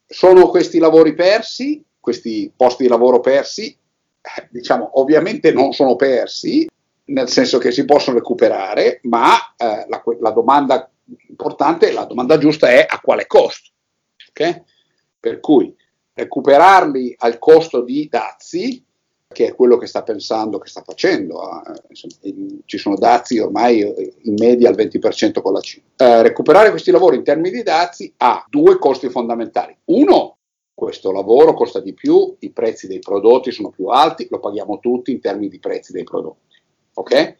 Sono 0.07 0.49
questi 0.49 0.79
lavori 0.79 1.15
persi, 1.15 1.85
questi 2.01 2.53
posti 2.55 2.85
di 2.85 2.89
lavoro 2.89 3.21
persi? 3.21 3.67
Eh, 3.67 4.49
diciamo, 4.51 4.99
ovviamente 5.01 5.53
non 5.53 5.73
sono 5.73 5.95
persi, 5.95 6.67
nel 7.07 7.29
senso 7.29 7.59
che 7.59 7.71
si 7.71 7.85
possono 7.85 8.17
recuperare, 8.17 9.01
ma 9.05 9.35
eh, 9.57 9.87
la, 9.89 10.03
la, 10.21 10.31
domanda 10.31 10.91
importante, 11.29 11.93
la 11.93 12.05
domanda 12.05 12.39
giusta 12.39 12.69
è 12.69 12.85
a 12.89 13.01
quale 13.01 13.27
costo. 13.27 13.71
Okay? 14.31 14.63
Per 15.19 15.41
cui 15.41 15.75
recuperarli 16.13 17.15
al 17.19 17.39
costo 17.39 17.83
di 17.83 18.09
dazi 18.09 18.85
che 19.29 19.49
è 19.49 19.55
quello 19.55 19.77
che 19.77 19.87
sta 19.87 20.03
pensando, 20.03 20.59
che 20.59 20.69
sta 20.69 20.83
facendo. 20.83 21.43
Eh, 22.23 22.63
ci 22.65 22.79
sono 22.79 22.97
dazi 22.97 23.39
ormai 23.39 23.81
in 23.81 24.35
media 24.39 24.69
al 24.69 24.77
20% 24.77 25.43
con 25.43 25.53
la 25.53 25.61
Cina. 25.61 25.85
Eh, 25.97 26.23
recuperare 26.23 26.71
questi 26.71 26.91
lavori 26.91 27.17
in 27.17 27.25
termini 27.25 27.57
di 27.57 27.63
dazi 27.63 28.13
ha 28.19 28.45
due 28.49 28.79
costi 28.79 29.09
fondamentali. 29.11 29.77
Uno, 29.87 30.39
questo 30.73 31.11
lavoro 31.11 31.55
costa 31.55 31.81
di 31.81 31.93
più, 31.93 32.37
i 32.41 32.51
prezzi 32.51 32.87
dei 32.87 33.01
prodotti 33.01 33.51
sono 33.51 33.71
più 33.71 33.87
alti, 33.87 34.27
lo 34.31 34.39
paghiamo 34.39 34.79
tutti 34.79 35.11
in 35.11 35.21
termini 35.21 35.49
di 35.49 35.59
prezzi 35.59 35.93
dei 35.93 36.05
prodotti. 36.05 36.57
Ok? 36.95 37.37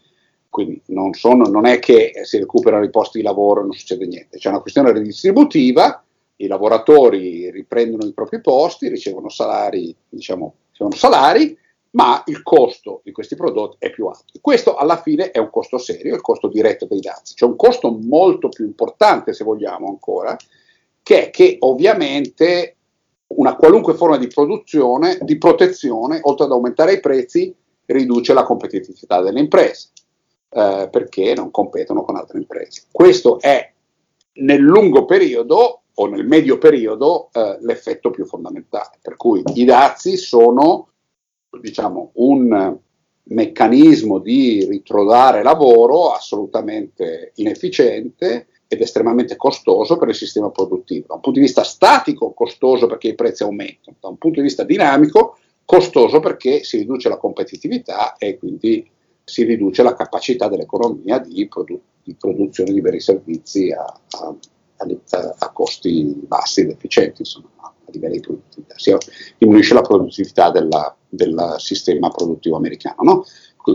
Quindi 0.57 0.81
non, 0.87 1.13
sono, 1.13 1.45
non 1.49 1.67
è 1.67 1.79
che 1.81 2.13
si 2.23 2.39
recuperano 2.39 2.83
i 2.83 2.89
posti 2.89 3.19
di 3.19 3.25
lavoro 3.25 3.61
e 3.61 3.65
non 3.65 3.73
succede 3.73 4.07
niente, 4.07 4.39
c'è 4.39 4.49
una 4.49 4.63
questione 4.63 4.91
redistributiva, 4.91 6.03
i 6.37 6.47
lavoratori 6.47 7.51
riprendono 7.51 8.09
i 8.09 8.15
propri 8.15 8.41
posti, 8.41 8.89
ricevono 8.89 9.29
salari, 9.29 9.95
diciamo, 10.09 10.55
ricevono 10.71 10.97
salari 10.97 11.59
ma 11.91 12.23
il 12.25 12.43
costo 12.43 13.03
di 13.05 13.13
questi 13.13 13.37
prodotti 13.37 13.77
è 13.81 13.91
più 13.91 14.07
alto. 14.07 14.33
Questo 14.41 14.77
alla 14.77 14.97
fine 14.97 15.31
è 15.31 15.37
un 15.37 15.51
costo 15.51 15.77
serio, 15.77 16.15
il 16.15 16.23
costo 16.23 16.49
diretto 16.49 16.87
dei 16.87 17.01
dazi. 17.01 17.35
C'è 17.35 17.45
un 17.45 17.57
costo 17.57 17.91
molto 17.91 18.49
più 18.49 18.65
importante, 18.65 19.35
se 19.35 19.45
vogliamo 19.45 19.89
ancora, 19.89 20.35
che 21.03 21.27
è 21.27 21.29
che 21.31 21.59
ovviamente 21.61 22.77
una 23.27 23.57
qualunque 23.57 23.93
forma 23.93 24.17
di 24.17 24.27
produzione, 24.27 25.19
di 25.21 25.37
protezione, 25.37 26.21
oltre 26.23 26.47
ad 26.47 26.53
aumentare 26.53 26.95
i 26.95 27.01
prezzi, 27.01 27.55
riduce 27.85 28.33
la 28.33 28.45
competitività 28.45 29.21
delle 29.21 29.41
imprese, 29.41 29.91
eh, 30.57 30.89
perché 30.91 31.35
non 31.35 31.51
competono 31.51 32.03
con 32.03 32.17
altre 32.17 32.39
imprese. 32.39 32.85
Questo 32.91 33.39
è 33.41 33.71
nel 34.39 34.61
lungo 34.61 35.05
periodo 35.05 35.83
o 35.93 36.07
nel 36.07 36.27
medio 36.27 36.57
periodo 36.57 37.29
eh, 37.33 37.59
l'effetto 37.61 38.09
più 38.11 38.25
fondamentale, 38.25 38.99
per 39.03 39.17
cui 39.17 39.43
i 39.53 39.65
dazi 39.67 40.17
sono 40.17 40.89
diciamo, 41.61 42.13
un 42.15 42.75
meccanismo 43.29 44.19
di 44.19 44.65
ritrovare 44.67 45.43
lavoro 45.43 46.13
assolutamente 46.13 47.33
inefficiente 47.37 48.47
ed 48.69 48.81
estremamente 48.81 49.37
costoso 49.37 49.99
per 49.99 50.09
il 50.09 50.15
sistema 50.15 50.51
produttivo. 50.51 51.07
Da 51.09 51.15
un 51.15 51.21
punto 51.21 51.39
di 51.39 51.45
vista 51.45 51.65
statico, 51.65 52.33
costoso 52.33 52.87
perché 52.87 53.09
i 53.09 53.15
prezzi 53.15 53.43
aumentano, 53.43 53.97
da 54.01 54.09
un 54.09 54.17
punto 54.17 54.41
di 54.41 54.47
vista 54.47 54.65
dinamico, 54.65 55.37
costoso 55.67 56.21
perché 56.21 56.65
si 56.65 56.79
riduce 56.79 57.11
la 57.11 57.19
competitività 57.19 58.17
e 58.17 58.39
quindi 58.39 58.89
si 59.29 59.43
riduce 59.43 59.83
la 59.83 59.97
capacità 59.97 60.49
dell'economia 60.49 61.19
di, 61.19 61.49
produ- 61.49 61.81
di 62.05 62.15
produzione 62.15 62.73
di 62.73 62.81
veri 62.81 63.01
servizi 63.01 63.73
a, 63.73 63.83
a, 63.83 64.37
a, 64.77 65.35
a 65.39 65.51
costi 65.51 66.15
bassi 66.27 66.61
ed 66.61 66.71
efficienti. 66.71 67.23
Insomma 67.23 67.49
a 67.59 67.91
livello 67.91 68.15
di 68.15 68.21
produttività, 68.21 68.75
si 68.77 68.97
diminuisce 69.39 69.75
la 69.75 69.83
produttività 69.83 70.51
del 70.51 71.55
sistema 71.59 72.09
produttivo 72.11 72.57
americano. 72.57 73.03
No? 73.03 73.25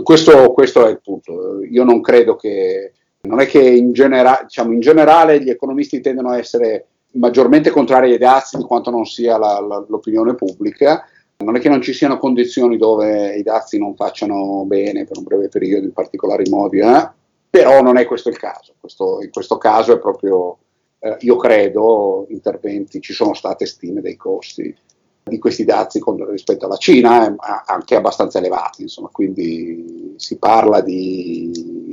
Questo, 0.04 0.54
questo, 0.54 0.86
è 0.86 0.90
il 0.90 1.02
punto. 1.02 1.64
Io 1.64 1.84
non 1.84 2.00
credo 2.00 2.38
che, 2.38 2.94
non 3.24 3.42
è 3.42 3.46
che 3.46 3.62
in, 3.62 3.92
genera, 3.92 4.40
diciamo, 4.44 4.72
in 4.72 4.80
generale 4.80 5.44
gli 5.44 5.50
economisti 5.50 6.00
tendono 6.00 6.30
a 6.30 6.38
essere 6.38 6.88
maggiormente 7.14 7.72
contrari 7.72 8.14
ai 8.14 8.18
dazi 8.18 8.56
di 8.56 8.64
quanto 8.64 8.90
non 8.90 9.06
sia 9.06 9.38
la, 9.38 9.60
la, 9.60 9.84
l'opinione 9.88 10.34
pubblica. 10.36 11.06
Non 11.42 11.56
è 11.56 11.60
che 11.60 11.70
non 11.70 11.82
ci 11.82 11.94
siano 11.94 12.18
condizioni 12.18 12.78
dove 12.78 13.36
i 13.36 13.44
dazi 13.44 13.78
non 13.78 13.96
facciano 13.96 14.64
bene 14.66 15.06
per 15.06 15.18
un 15.18 15.24
breve 15.24 15.50
periodo, 15.50 15.86
in 15.86 15.94
particolari 15.94 16.50
modi, 16.50 16.80
eh? 16.80 17.10
però 17.50 17.82
non 17.82 17.98
è 17.98 18.06
questo 18.06 18.30
il 18.30 18.38
caso. 18.38 18.74
Questo, 18.80 19.20
in 19.22 19.32
questo 19.32 19.58
caso 19.58 19.94
è 19.94 20.00
proprio 20.00 20.58
eh, 21.00 21.18
io 21.22 21.36
credo, 21.36 22.28
interventi, 22.30 23.02
ci 23.02 23.14
sono 23.14 23.34
state 23.34 23.66
stime 23.66 24.02
dei 24.02 24.16
costi 24.16 24.76
di 25.24 25.40
questi 25.40 25.66
dazi 25.66 26.00
con, 26.00 26.30
rispetto 26.30 26.66
alla 26.66 26.78
Cina, 26.78 27.28
eh, 27.28 27.36
anche 27.66 27.96
abbastanza 27.96 28.38
elevati, 28.38 28.84
insomma, 28.84 29.10
quindi 29.12 30.14
si 30.18 30.38
parla 30.38 30.82
di, 30.82 31.52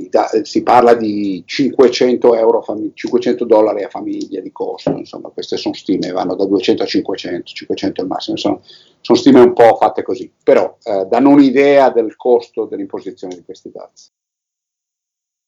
da, 0.09 0.29
si 0.43 0.63
parla 0.63 0.93
di 0.95 1.43
500, 1.45 2.35
euro, 2.35 2.63
500 2.93 3.45
dollari 3.45 3.83
a 3.83 3.89
famiglia 3.89 4.41
di 4.41 4.51
costo, 4.51 4.91
insomma, 4.91 5.29
queste 5.29 5.57
sono 5.57 5.73
stime, 5.73 6.11
vanno 6.11 6.35
da 6.35 6.45
200 6.45 6.83
a 6.83 6.85
500, 6.85 7.51
500 7.53 8.01
al 8.01 8.07
massimo, 8.07 8.37
sono, 8.37 8.61
sono 9.01 9.17
stime 9.17 9.39
un 9.39 9.53
po' 9.53 9.77
fatte 9.79 10.03
così, 10.03 10.31
però 10.43 10.77
eh, 10.83 11.05
danno 11.09 11.29
un'idea 11.29 11.89
del 11.89 12.15
costo 12.15 12.65
dell'imposizione 12.65 13.35
di 13.35 13.43
questi 13.43 13.71
dazi. 13.71 14.09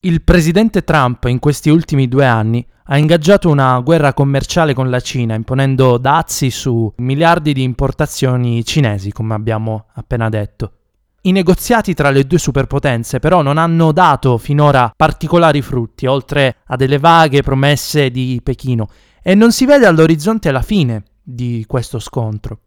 Il 0.04 0.24
presidente 0.24 0.84
Trump 0.84 1.26
in 1.26 1.38
questi 1.38 1.69
ultimi 1.69 2.08
due 2.08 2.26
anni 2.26 2.65
ha 2.86 2.97
ingaggiato 2.97 3.50
una 3.50 3.80
guerra 3.82 4.13
commerciale 4.13 4.74
con 4.74 4.89
la 4.89 5.00
Cina, 5.00 5.36
imponendo 5.36 5.97
dazi 5.97 6.50
su 6.50 6.91
miliardi 6.97 7.54
di 7.54 7.62
importazioni 7.62 8.65
cinesi, 8.65 9.12
come 9.12 9.36
abbiamo 9.36 9.86
appena 9.93 10.28
detto. 10.28 10.81
I 11.24 11.32
negoziati 11.32 11.94
tra 11.94 12.10
le 12.10 12.26
due 12.26 12.40
superpotenze 12.40 13.20
però 13.20 13.44
non 13.44 13.60
hanno 13.60 13.92
dato 13.92 14.40
finora 14.40 14.92
particolari 14.96 15.62
frutti, 15.62 16.08
oltre 16.08 16.58
a 16.66 16.76
delle 16.76 16.98
vaghe 16.98 17.44
promesse 17.44 18.10
di 18.10 18.40
Pechino, 18.44 18.88
e 19.22 19.36
non 19.36 19.52
si 19.52 19.68
vede 19.68 19.86
all'orizzonte 19.86 20.50
la 20.50 20.64
fine 20.64 21.04
di 21.22 21.64
questo 21.68 22.00
scontro. 22.00 22.60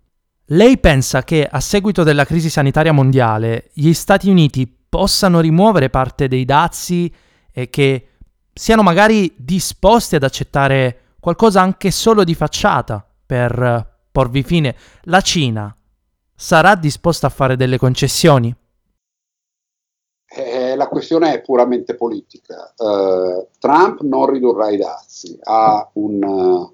Lei 0.49 0.79
pensa 0.79 1.25
che 1.25 1.45
a 1.51 1.59
seguito 1.59 2.05
della 2.05 2.25
crisi 2.25 2.49
sanitaria 2.49 2.93
mondiale 2.93 3.71
gli 3.73 3.93
Stati 3.93 4.29
Uniti 4.29 4.73
possano 4.89 5.41
rimuovere 5.41 5.91
parte 5.91 6.29
dei 6.29 6.45
dazi 6.45 7.13
e 7.51 7.71
che 7.71 8.11
siano 8.53 8.83
magari 8.83 9.35
disposti 9.37 10.15
ad 10.15 10.23
accettare 10.23 11.15
qualcosa 11.19 11.61
anche 11.61 11.91
solo 11.91 12.23
di 12.23 12.35
facciata 12.35 13.05
per 13.27 14.05
porvi 14.13 14.45
fine. 14.45 14.77
La 15.05 15.23
Cina 15.23 15.75
sarà 16.35 16.75
disposta 16.75 17.29
a 17.29 17.31
fare 17.31 17.57
delle 17.57 17.79
concessioni? 17.79 18.55
Eh, 20.27 20.75
la 20.75 20.89
questione 20.89 21.33
è 21.33 21.41
puramente 21.41 21.95
politica. 21.95 22.75
Uh, 22.77 23.47
Trump 23.59 24.01
non 24.01 24.27
ridurrà 24.27 24.71
i 24.71 24.77
dazi, 24.77 25.39
ha 25.43 25.89
un, 25.95 26.23
uh, 26.23 26.73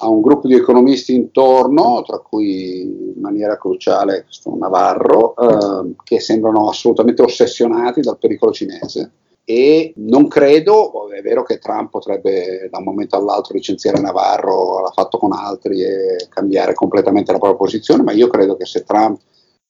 ha 0.00 0.08
un, 0.08 0.20
gruppo 0.20 0.46
di 0.46 0.54
economisti 0.54 1.14
intorno, 1.14 2.02
tra 2.02 2.18
cui 2.18 2.82
in 2.82 3.20
maniera 3.20 3.58
cruciale 3.58 4.22
questo 4.22 4.56
Navarro, 4.56 5.34
uh, 5.36 5.96
che 6.04 6.20
sembrano 6.20 6.68
assolutamente 6.68 7.22
ossessionati 7.22 8.00
dal 8.00 8.18
pericolo 8.18 8.52
cinese 8.52 9.10
e 9.50 9.94
non 9.96 10.28
credo, 10.28 11.08
è 11.08 11.22
vero 11.22 11.42
che 11.42 11.56
Trump 11.56 11.88
potrebbe 11.88 12.68
da 12.70 12.76
un 12.76 12.84
momento 12.84 13.16
all'altro 13.16 13.54
licenziare 13.54 13.98
Navarro, 13.98 14.82
l'ha 14.82 14.90
fatto 14.90 15.16
con 15.16 15.32
altri 15.32 15.82
e 15.82 16.26
cambiare 16.28 16.74
completamente 16.74 17.32
la 17.32 17.38
propria 17.38 17.58
posizione, 17.58 18.02
ma 18.02 18.12
io 18.12 18.28
credo 18.28 18.58
che 18.58 18.66
se 18.66 18.84
Trump 18.84 19.18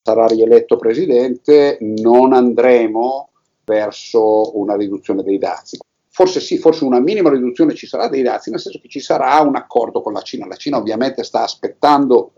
sarà 0.03 0.27
rieletto 0.27 0.79
presidente 0.79 1.79
non 1.81 2.33
andremo 2.33 3.29
verso 3.65 4.59
una 4.59 4.75
riduzione 4.75 5.23
dei 5.23 5.39
dazi. 5.39 5.79
Forse 6.11 6.41
sì, 6.41 6.59
forse 6.59 6.83
una 6.83 6.99
minima 6.99 7.31
riduzione 7.31 7.75
ci 7.75 7.87
sarà 7.87 8.09
dei 8.09 8.23
dazi, 8.23 8.51
nel 8.51 8.59
senso 8.59 8.81
che 8.83 8.89
ci 8.89 8.99
sarà 8.99 9.39
un 9.43 9.55
accordo 9.55 10.03
con 10.03 10.13
la 10.13 10.23
Cina. 10.23 10.49
La 10.49 10.57
Cina 10.57 10.79
ovviamente 10.79 11.23
sta 11.23 11.45
aspettando 11.45 12.33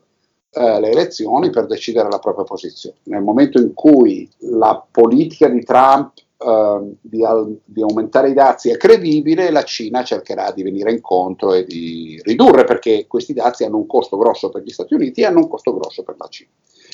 eh, 0.51 0.79
le 0.79 0.91
elezioni 0.91 1.49
per 1.49 1.67
decidere 1.67 2.11
la 2.11 2.19
propria 2.19 2.45
posizione. 2.45 2.97
Nel 3.05 3.23
momento 3.23 3.59
in 3.59 3.73
cui 3.73 4.29
la 4.41 4.85
politica 4.91 5.49
di 5.49 5.65
Trump 5.65 6.13
uh, 6.41 6.97
di, 7.01 7.25
al, 7.25 7.59
di, 7.65 7.83
aumentare 7.83 8.31
i 8.31 8.35
dazi 8.35 8.71
è 8.71 8.77
credibile, 8.77 9.51
la 9.51 9.63
Cina 9.63 10.03
cercherà 10.03 10.51
di 10.53 10.63
venire 10.63 10.91
incontro 10.91 11.53
e 11.53 11.65
di 11.65 12.21
ridurre, 12.25 12.65
perché 12.65 13.07
questi 13.07 13.33
dazi 13.33 13.65
hanno 13.65 13.77
un 13.77 13.87
costo 13.87 14.17
grosso 14.17 14.49
per 14.49 14.63
gli 14.63 14.71
Stati 14.71 14.95
Uniti 14.95 15.21
e 15.21 15.27
hanno 15.27 15.41
un 15.41 15.49
costo 15.49 15.75
grosso 15.77 16.03
per 16.03 16.17
la 16.19 16.29
Cina. 16.29 16.51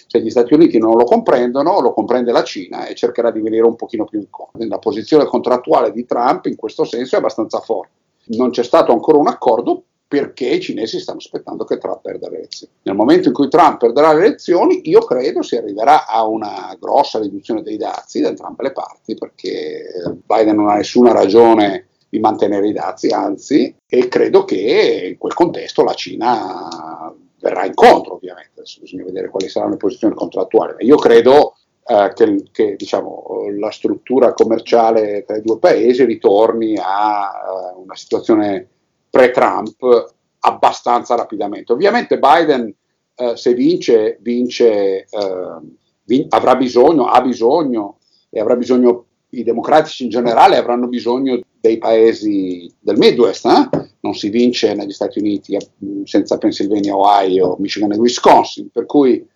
Se 0.09 0.21
gli 0.21 0.31
Stati 0.31 0.55
Uniti 0.55 0.79
non 0.79 0.97
lo 0.97 1.05
comprendono, 1.05 1.81
lo 1.81 1.93
comprende 1.93 2.33
la 2.33 2.45
Cina 2.45 2.87
e 2.87 2.95
cercherà 2.95 3.31
di 3.31 3.41
venire 3.41 3.65
un 3.65 3.77
pochino 3.77 4.05
più 4.05 4.21
incontro. 4.21 4.65
La 4.67 4.79
posizione 4.79 5.25
contrattuale 5.25 5.93
di 5.93 6.05
Trump 6.05 6.47
in 6.47 6.57
questo 6.57 6.85
senso 6.85 7.17
è 7.17 7.19
abbastanza 7.19 7.61
forte. 7.61 7.95
Non 8.29 8.51
c'è 8.51 8.65
stato 8.65 8.93
ancora 8.93 9.19
un 9.19 9.29
accordo 9.29 9.85
perché 10.09 10.47
i 10.47 10.61
cinesi 10.61 11.01
stanno 11.01 11.19
aspettando 11.19 11.65
che 11.65 11.79
Trump 11.79 12.01
perda 12.01 12.29
le 12.29 12.39
elezioni. 12.39 12.73
Nel 12.83 12.95
momento 12.95 13.29
in 13.29 13.35
cui 13.35 13.49
Trump 13.49 13.79
perderà 13.79 14.13
le 14.13 14.27
elezioni, 14.27 14.89
io 14.89 15.01
credo 15.01 15.43
si 15.43 15.57
arriverà 15.57 16.07
a 16.07 16.25
una 16.27 16.77
grossa 16.79 17.19
riduzione 17.19 17.63
dei 17.63 17.77
dazi 17.77 18.21
da 18.21 18.29
entrambe 18.29 18.63
le 18.63 18.73
parti, 18.73 19.15
perché 19.15 19.85
Biden 20.25 20.57
non 20.57 20.69
ha 20.69 20.77
nessuna 20.77 21.13
ragione 21.13 21.89
di 22.09 22.21
mantenere 22.21 22.69
i 22.69 22.73
dazi, 22.73 23.09
anzi, 23.09 23.75
e 23.87 24.09
credo 24.09 24.45
che 24.45 25.09
in 25.11 25.19
quel 25.19 25.35
contesto 25.35 25.83
la 25.83 25.95
Cina 25.95 27.13
verrà 27.41 27.67
incontro, 27.67 28.15
ovviamente. 28.15 28.61
Adesso 28.61 28.81
bisogna 28.81 29.05
vedere 29.05 29.29
quali 29.29 29.49
saranno 29.49 29.73
le 29.73 29.79
posizioni 29.79 30.15
contrattuali. 30.15 30.75
Ma 30.75 30.83
io 30.83 30.97
credo 30.97 31.57
eh, 31.85 32.13
che, 32.15 32.45
che 32.53 32.77
diciamo, 32.77 33.47
la 33.59 33.71
struttura 33.71 34.33
commerciale 34.33 35.25
tra 35.27 35.37
i 35.37 35.43
due 35.43 35.59
paesi 35.59 36.05
ritorni 36.05 36.77
a 36.81 37.75
uh, 37.75 37.81
una 37.83 37.95
situazione 37.95 38.69
pre-Trump 39.11 40.15
abbastanza 40.41 41.15
rapidamente. 41.15 41.73
Ovviamente 41.73 42.19
Biden 42.19 42.73
eh, 43.15 43.37
se 43.37 43.55
vince, 43.55 44.19
vince 44.21 45.07
eh, 45.09 45.59
vin- 46.05 46.27
avrà 46.29 46.55
bisogno, 46.55 47.07
ha 47.07 47.21
bisogno 47.21 47.99
e 48.31 48.41
avrà 48.41 48.57
bisogno 48.57 49.07
i 49.31 49.43
democratici 49.43 50.05
in 50.05 50.11
generale 50.11 50.57
avranno 50.57 50.87
bisogno 50.87 51.41
dei 51.61 51.79
paesi 51.79 52.73
del 52.79 52.97
Midwest, 52.97 53.47
eh? 53.47 53.89
non 54.01 54.15
si 54.15 54.29
vince 54.29 54.75
negli 54.75 54.93
Stati 54.93 55.19
Uniti 55.19 55.57
eh, 55.57 55.69
senza 56.05 56.39
Pennsylvania, 56.39 56.97
Ohio, 56.97 57.57
Michigan 57.59 57.93
e 57.93 57.99
Wisconsin, 57.99 58.71
per 58.71 58.87
cui 58.87 59.27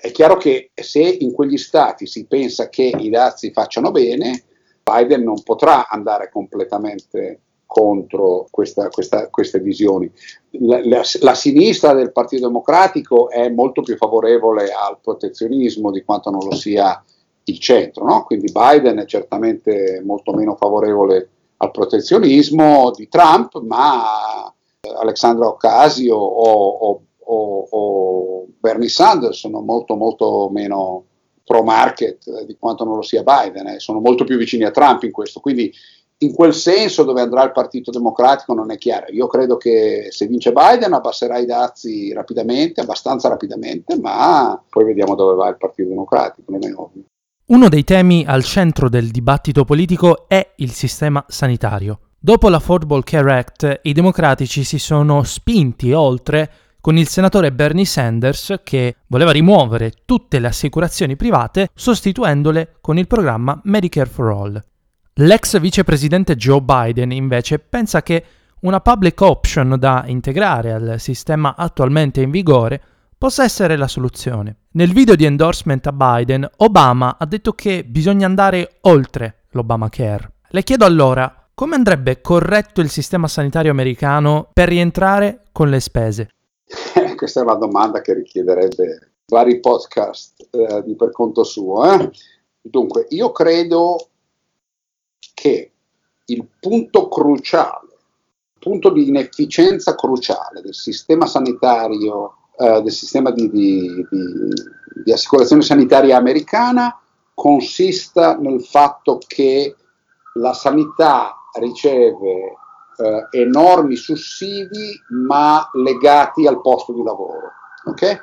è 0.00 0.10
chiaro 0.10 0.36
che 0.36 0.70
se 0.74 1.00
in 1.00 1.32
quegli 1.32 1.56
stati 1.56 2.06
si 2.06 2.26
pensa 2.26 2.68
che 2.68 2.82
i 2.82 3.08
dazi 3.08 3.50
facciano 3.52 3.90
bene, 3.90 4.44
Biden 4.82 5.22
non 5.22 5.42
potrà 5.42 5.88
andare 5.88 6.30
completamente 6.30 7.40
contro 7.68 8.46
questa, 8.50 8.88
questa, 8.88 9.28
queste 9.28 9.60
visioni. 9.60 10.10
La, 10.52 10.80
la, 10.82 11.02
la, 11.20 11.34
sinistra 11.34 11.92
del 11.92 12.12
Partito 12.12 12.46
Democratico 12.46 13.28
è 13.28 13.50
molto 13.50 13.82
più 13.82 13.94
favorevole 13.96 14.72
al 14.72 14.98
protezionismo 15.02 15.90
di 15.90 16.02
quanto 16.02 16.30
non 16.30 16.40
lo 16.42 16.54
sia 16.54 17.04
il 17.44 17.58
centro, 17.58 18.06
no? 18.06 18.24
quindi 18.24 18.50
Biden 18.50 18.96
è 18.96 19.04
certamente 19.04 20.02
molto 20.04 20.32
meno 20.32 20.56
favorevole 20.56 21.28
al 21.58 21.70
protezionismo 21.70 22.90
di 22.96 23.06
Trump, 23.08 23.60
ma 23.60 24.50
Alexandra 25.00 25.48
Ocasio 25.48 26.16
o, 26.16 26.68
o, 26.68 27.02
o, 27.18 27.68
o 27.70 28.46
Bernie 28.58 28.88
Sanders 28.88 29.38
sono 29.38 29.60
molto 29.60 29.94
molto 29.94 30.48
meno 30.50 31.04
pro 31.44 31.62
market 31.62 32.44
di 32.44 32.56
quanto 32.58 32.84
non 32.84 32.96
lo 32.96 33.02
sia 33.02 33.22
Biden, 33.22 33.66
eh? 33.68 33.78
sono 33.80 34.00
molto 34.00 34.24
più 34.24 34.36
vicini 34.36 34.64
a 34.64 34.70
Trump 34.70 35.02
in 35.02 35.12
questo, 35.12 35.40
quindi 35.40 35.72
in 36.20 36.34
quel 36.34 36.52
senso 36.52 37.04
dove 37.04 37.20
andrà 37.20 37.44
il 37.44 37.52
Partito 37.52 37.90
Democratico 37.90 38.54
non 38.54 38.70
è 38.70 38.76
chiaro. 38.76 39.06
Io 39.10 39.26
credo 39.26 39.56
che 39.56 40.08
se 40.10 40.26
vince 40.26 40.52
Biden 40.52 40.92
abbasserà 40.92 41.38
i 41.38 41.46
dazi 41.46 42.12
rapidamente, 42.12 42.80
abbastanza 42.80 43.28
rapidamente, 43.28 43.98
ma 43.98 44.60
poi 44.68 44.84
vediamo 44.84 45.14
dove 45.14 45.34
va 45.34 45.48
il 45.48 45.56
Partito 45.56 45.88
Democratico, 45.88 46.50
non 46.50 46.64
è 46.64 46.72
ovvio. 46.74 47.02
Uno 47.46 47.68
dei 47.68 47.84
temi 47.84 48.24
al 48.26 48.44
centro 48.44 48.88
del 48.88 49.10
dibattito 49.10 49.64
politico 49.64 50.28
è 50.28 50.54
il 50.56 50.72
sistema 50.72 51.24
sanitario. 51.28 52.00
Dopo 52.18 52.48
l'Affordable 52.48 53.02
Care 53.04 53.38
Act, 53.38 53.80
i 53.84 53.92
democratici 53.92 54.64
si 54.64 54.78
sono 54.78 55.22
spinti 55.22 55.92
oltre 55.92 56.50
con 56.80 56.96
il 56.96 57.08
senatore 57.08 57.52
Bernie 57.52 57.84
Sanders 57.84 58.60
che 58.64 58.96
voleva 59.06 59.30
rimuovere 59.30 59.92
tutte 60.04 60.40
le 60.40 60.48
assicurazioni 60.48 61.16
private 61.16 61.68
sostituendole 61.74 62.76
con 62.80 62.98
il 62.98 63.06
programma 63.06 63.58
Medicare 63.64 64.08
for 64.08 64.30
All. 64.30 64.62
L'ex 65.20 65.58
vicepresidente 65.58 66.36
Joe 66.36 66.60
Biden 66.60 67.10
invece 67.10 67.58
pensa 67.58 68.02
che 68.02 68.24
una 68.60 68.80
public 68.80 69.20
option 69.20 69.74
da 69.76 70.04
integrare 70.06 70.72
al 70.72 71.00
sistema 71.00 71.56
attualmente 71.56 72.20
in 72.20 72.30
vigore 72.30 72.80
possa 73.18 73.42
essere 73.42 73.76
la 73.76 73.88
soluzione. 73.88 74.66
Nel 74.74 74.92
video 74.92 75.16
di 75.16 75.24
endorsement 75.24 75.84
a 75.88 75.92
Biden, 75.92 76.48
Obama 76.58 77.16
ha 77.18 77.26
detto 77.26 77.52
che 77.54 77.82
bisogna 77.84 78.26
andare 78.26 78.76
oltre 78.82 79.46
l'Obamacare. 79.50 80.34
Le 80.50 80.62
chiedo 80.62 80.84
allora 80.84 81.48
come 81.52 81.74
andrebbe 81.74 82.20
corretto 82.20 82.80
il 82.80 82.88
sistema 82.88 83.26
sanitario 83.26 83.72
americano 83.72 84.48
per 84.52 84.68
rientrare 84.68 85.46
con 85.50 85.68
le 85.68 85.80
spese? 85.80 86.28
Questa 87.16 87.40
è 87.40 87.42
una 87.42 87.56
domanda 87.56 88.00
che 88.02 88.14
richiederebbe 88.14 89.14
vari 89.26 89.58
podcast 89.58 90.48
eh, 90.52 90.94
per 90.96 91.10
conto 91.10 91.42
suo. 91.42 91.92
Eh? 91.92 92.08
Dunque, 92.60 93.06
io 93.08 93.32
credo 93.32 94.07
che 95.38 95.70
il 96.24 96.48
punto 96.58 97.06
cruciale, 97.06 97.86
il 98.54 98.58
punto 98.58 98.90
di 98.90 99.06
inefficienza 99.06 99.94
cruciale 99.94 100.60
del 100.62 100.74
sistema 100.74 101.26
sanitario, 101.26 102.34
eh, 102.56 102.82
del 102.82 102.90
sistema 102.90 103.30
di, 103.30 103.48
di, 103.48 104.06
di, 104.10 104.52
di 105.04 105.12
assicurazione 105.12 105.62
sanitaria 105.62 106.16
americana 106.16 106.98
consista 107.34 108.36
nel 108.36 108.60
fatto 108.60 109.20
che 109.24 109.76
la 110.34 110.52
sanità 110.54 111.36
riceve 111.60 112.56
eh, 112.96 113.38
enormi 113.38 113.94
sussidi 113.94 115.00
ma 115.10 115.70
legati 115.74 116.48
al 116.48 116.60
posto 116.60 116.92
di 116.92 117.02
lavoro. 117.04 117.52
Okay? 117.84 118.18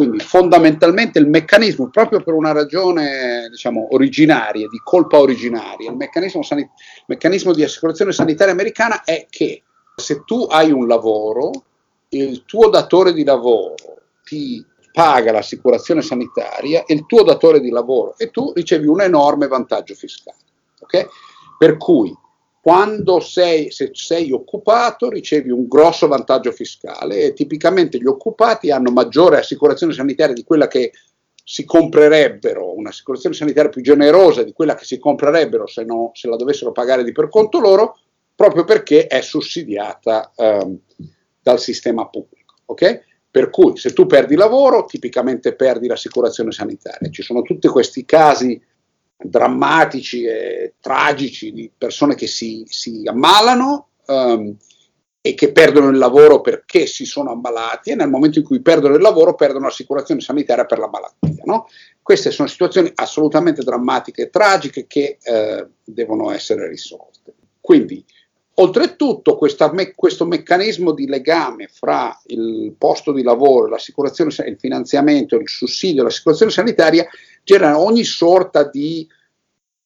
Quindi 0.00 0.20
fondamentalmente 0.20 1.18
il 1.18 1.28
meccanismo, 1.28 1.90
proprio 1.90 2.22
per 2.22 2.32
una 2.32 2.52
ragione 2.52 3.48
diciamo, 3.50 3.88
originaria, 3.90 4.66
di 4.66 4.80
colpa 4.82 5.18
originaria, 5.18 5.90
il 5.90 5.96
meccanismo, 5.96 6.42
sanit- 6.42 6.70
meccanismo 7.04 7.52
di 7.52 7.62
assicurazione 7.62 8.10
sanitaria 8.10 8.54
americana 8.54 9.04
è 9.04 9.26
che 9.28 9.62
se 9.94 10.22
tu 10.24 10.46
hai 10.48 10.72
un 10.72 10.86
lavoro, 10.86 11.50
il 12.08 12.46
tuo 12.46 12.70
datore 12.70 13.12
di 13.12 13.24
lavoro 13.24 13.74
ti 14.24 14.64
paga 14.90 15.32
l'assicurazione 15.32 16.00
sanitaria 16.00 16.84
e 16.86 16.94
il 16.94 17.04
tuo 17.04 17.22
datore 17.22 17.60
di 17.60 17.68
lavoro 17.68 18.14
e 18.16 18.30
tu 18.30 18.54
ricevi 18.54 18.86
un 18.86 19.02
enorme 19.02 19.48
vantaggio 19.48 19.92
fiscale. 19.92 20.38
Okay? 20.80 21.06
Per 21.58 21.76
cui 21.76 22.16
quando 22.60 23.20
sei, 23.20 23.70
se 23.70 23.90
sei 23.94 24.32
occupato 24.32 25.08
ricevi 25.08 25.50
un 25.50 25.66
grosso 25.66 26.06
vantaggio 26.08 26.52
fiscale 26.52 27.22
e 27.22 27.32
tipicamente 27.32 27.98
gli 27.98 28.06
occupati 28.06 28.70
hanno 28.70 28.90
maggiore 28.90 29.38
assicurazione 29.38 29.94
sanitaria 29.94 30.34
di 30.34 30.44
quella 30.44 30.68
che 30.68 30.92
si 31.42 31.64
comprerebbero, 31.64 32.76
un'assicurazione 32.76 33.34
sanitaria 33.34 33.70
più 33.70 33.80
generosa 33.80 34.42
di 34.42 34.52
quella 34.52 34.74
che 34.74 34.84
si 34.84 34.98
comprerebbero 34.98 35.66
se, 35.66 35.84
no, 35.84 36.10
se 36.12 36.28
la 36.28 36.36
dovessero 36.36 36.70
pagare 36.70 37.02
di 37.02 37.12
per 37.12 37.30
conto 37.30 37.58
loro, 37.60 37.98
proprio 38.34 38.64
perché 38.64 39.06
è 39.06 39.22
sussidiata 39.22 40.30
ehm, 40.36 40.78
dal 41.42 41.58
sistema 41.58 42.08
pubblico. 42.08 42.56
Okay? 42.66 43.00
Per 43.30 43.48
cui 43.48 43.78
se 43.78 43.92
tu 43.94 44.06
perdi 44.06 44.36
lavoro, 44.36 44.84
tipicamente 44.84 45.54
perdi 45.54 45.88
l'assicurazione 45.88 46.52
sanitaria. 46.52 47.10
Ci 47.10 47.22
sono 47.22 47.42
tutti 47.42 47.68
questi 47.68 48.04
casi 48.04 48.60
drammatici 49.22 50.24
e 50.24 50.74
tragici 50.80 51.52
di 51.52 51.70
persone 51.76 52.14
che 52.14 52.26
si, 52.26 52.64
si 52.66 53.02
ammalano 53.04 53.88
um, 54.06 54.56
e 55.20 55.34
che 55.34 55.52
perdono 55.52 55.88
il 55.88 55.98
lavoro 55.98 56.40
perché 56.40 56.86
si 56.86 57.04
sono 57.04 57.32
ammalati 57.32 57.90
e 57.90 57.94
nel 57.94 58.08
momento 58.08 58.38
in 58.38 58.44
cui 58.44 58.62
perdono 58.62 58.94
il 58.94 59.02
lavoro 59.02 59.34
perdono 59.34 59.66
l'assicurazione 59.66 60.20
sanitaria 60.20 60.64
per 60.64 60.78
la 60.78 60.88
malattia. 60.88 61.42
No? 61.44 61.66
Queste 62.00 62.30
sono 62.30 62.48
situazioni 62.48 62.90
assolutamente 62.94 63.62
drammatiche 63.62 64.22
e 64.22 64.30
tragiche 64.30 64.86
che 64.86 65.18
eh, 65.22 65.66
devono 65.84 66.30
essere 66.30 66.66
risolte. 66.68 67.34
Quindi, 67.60 68.04
oltretutto, 68.60 69.38
me- 69.72 69.92
questo 69.94 70.26
meccanismo 70.26 70.92
di 70.92 71.06
legame 71.06 71.68
fra 71.72 72.18
il 72.26 72.74
posto 72.76 73.12
di 73.12 73.22
lavoro, 73.22 73.68
l'assicurazione, 73.68 74.30
il 74.46 74.56
finanziamento, 74.58 75.36
il 75.36 75.48
sussidio, 75.48 76.02
l'assicurazione 76.02 76.52
sanitaria 76.52 77.06
genera 77.42 77.78
ogni 77.78 78.04
sorta 78.04 78.64
di 78.64 79.08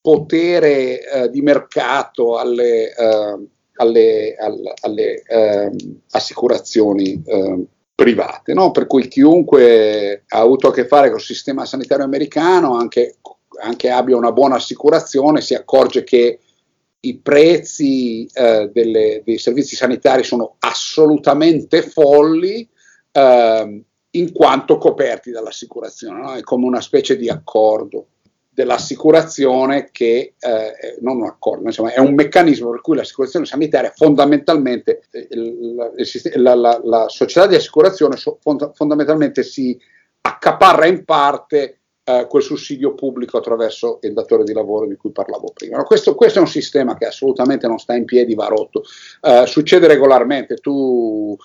potere 0.01 1.01
eh, 1.01 1.31
di 1.31 1.41
mercato 1.41 2.37
alle, 2.37 2.95
eh, 2.95 3.49
alle, 3.77 4.37
alle, 4.39 4.75
alle 4.83 5.23
eh, 5.23 5.71
assicurazioni 6.11 7.23
eh, 7.25 7.65
private, 7.95 8.55
no? 8.55 8.73
per 8.73 8.87
cui 8.87 9.07
chiunque 9.09 10.25
ha 10.29 10.41
avuto 10.41 10.69
a 10.69 10.73
che 10.73 10.87
fare 10.87 11.09
con 11.09 11.19
il 11.19 11.25
sistema 11.25 11.65
sanitario 11.65 12.05
americano, 12.05 12.77
anche, 12.77 13.17
anche 13.63 13.89
abbia 13.89 14.17
una 14.17 14.33
buona 14.33 14.57
assicurazione, 14.57 15.41
si 15.41 15.55
accorge 15.55 16.03
che 16.03 16.41
i 17.09 17.19
prezzi 17.19 18.27
eh, 18.33 18.71
delle, 18.73 19.23
dei 19.25 19.39
servizi 19.39 19.77
sanitari 19.77 20.23
sono 20.23 20.57
assolutamente 20.59 21.83
folli 21.83 22.69
eh, 23.13 23.83
in 24.11 24.33
quanto 24.33 24.79
coperti 24.79 25.31
dall'assicurazione, 25.31 26.21
no? 26.21 26.35
è 26.35 26.43
come 26.43 26.67
una 26.67 26.81
specie 26.81 27.17
di 27.17 27.29
accordo 27.29 28.09
dell'assicurazione 28.55 29.89
che 29.91 30.35
eh, 30.39 30.99
non 31.01 31.17
un 31.17 31.27
accordo, 31.27 31.65
insomma, 31.67 31.93
è 31.93 31.99
un 31.99 32.15
meccanismo 32.15 32.71
per 32.71 32.81
cui 32.81 32.95
l'assicurazione 32.95 33.47
sanitaria 33.47 33.93
fondamentalmente 33.95 35.03
il, 35.31 35.93
il, 35.97 36.33
la, 36.41 36.55
la, 36.55 36.81
la, 36.85 37.09
società 37.09 37.49
di 37.49 37.57
assicurazione 37.57 38.17
fondamentalmente 38.75 39.43
si 39.43 39.77
accaparra 40.21 40.87
in 40.87 41.05
parte 41.05 41.81
eh, 42.05 42.27
quel 42.29 42.43
sussidio 42.43 42.95
pubblico 42.95 43.39
attraverso 43.39 43.99
il 44.03 44.13
datore 44.13 44.45
di 44.45 44.53
lavoro 44.53 44.87
di 44.87 44.97
cui 44.97 45.11
parlavo 45.11 45.53
prima. 45.55 45.79
No, 45.79 45.85
questo, 45.85 46.15
questo, 46.15 46.39
è 46.39 46.43
un 46.43 46.49
sistema 46.49 46.97
che 46.97 47.07
assolutamente 47.07 47.67
non 47.67 47.79
sta 47.79 47.95
in 47.95 48.05
piedi, 48.05 48.35
va 48.35 48.47
rotto. 48.47 48.85
Eh, 49.23 49.45
succede 49.47 49.87
regolarmente, 49.87 50.57
tu 50.57 51.37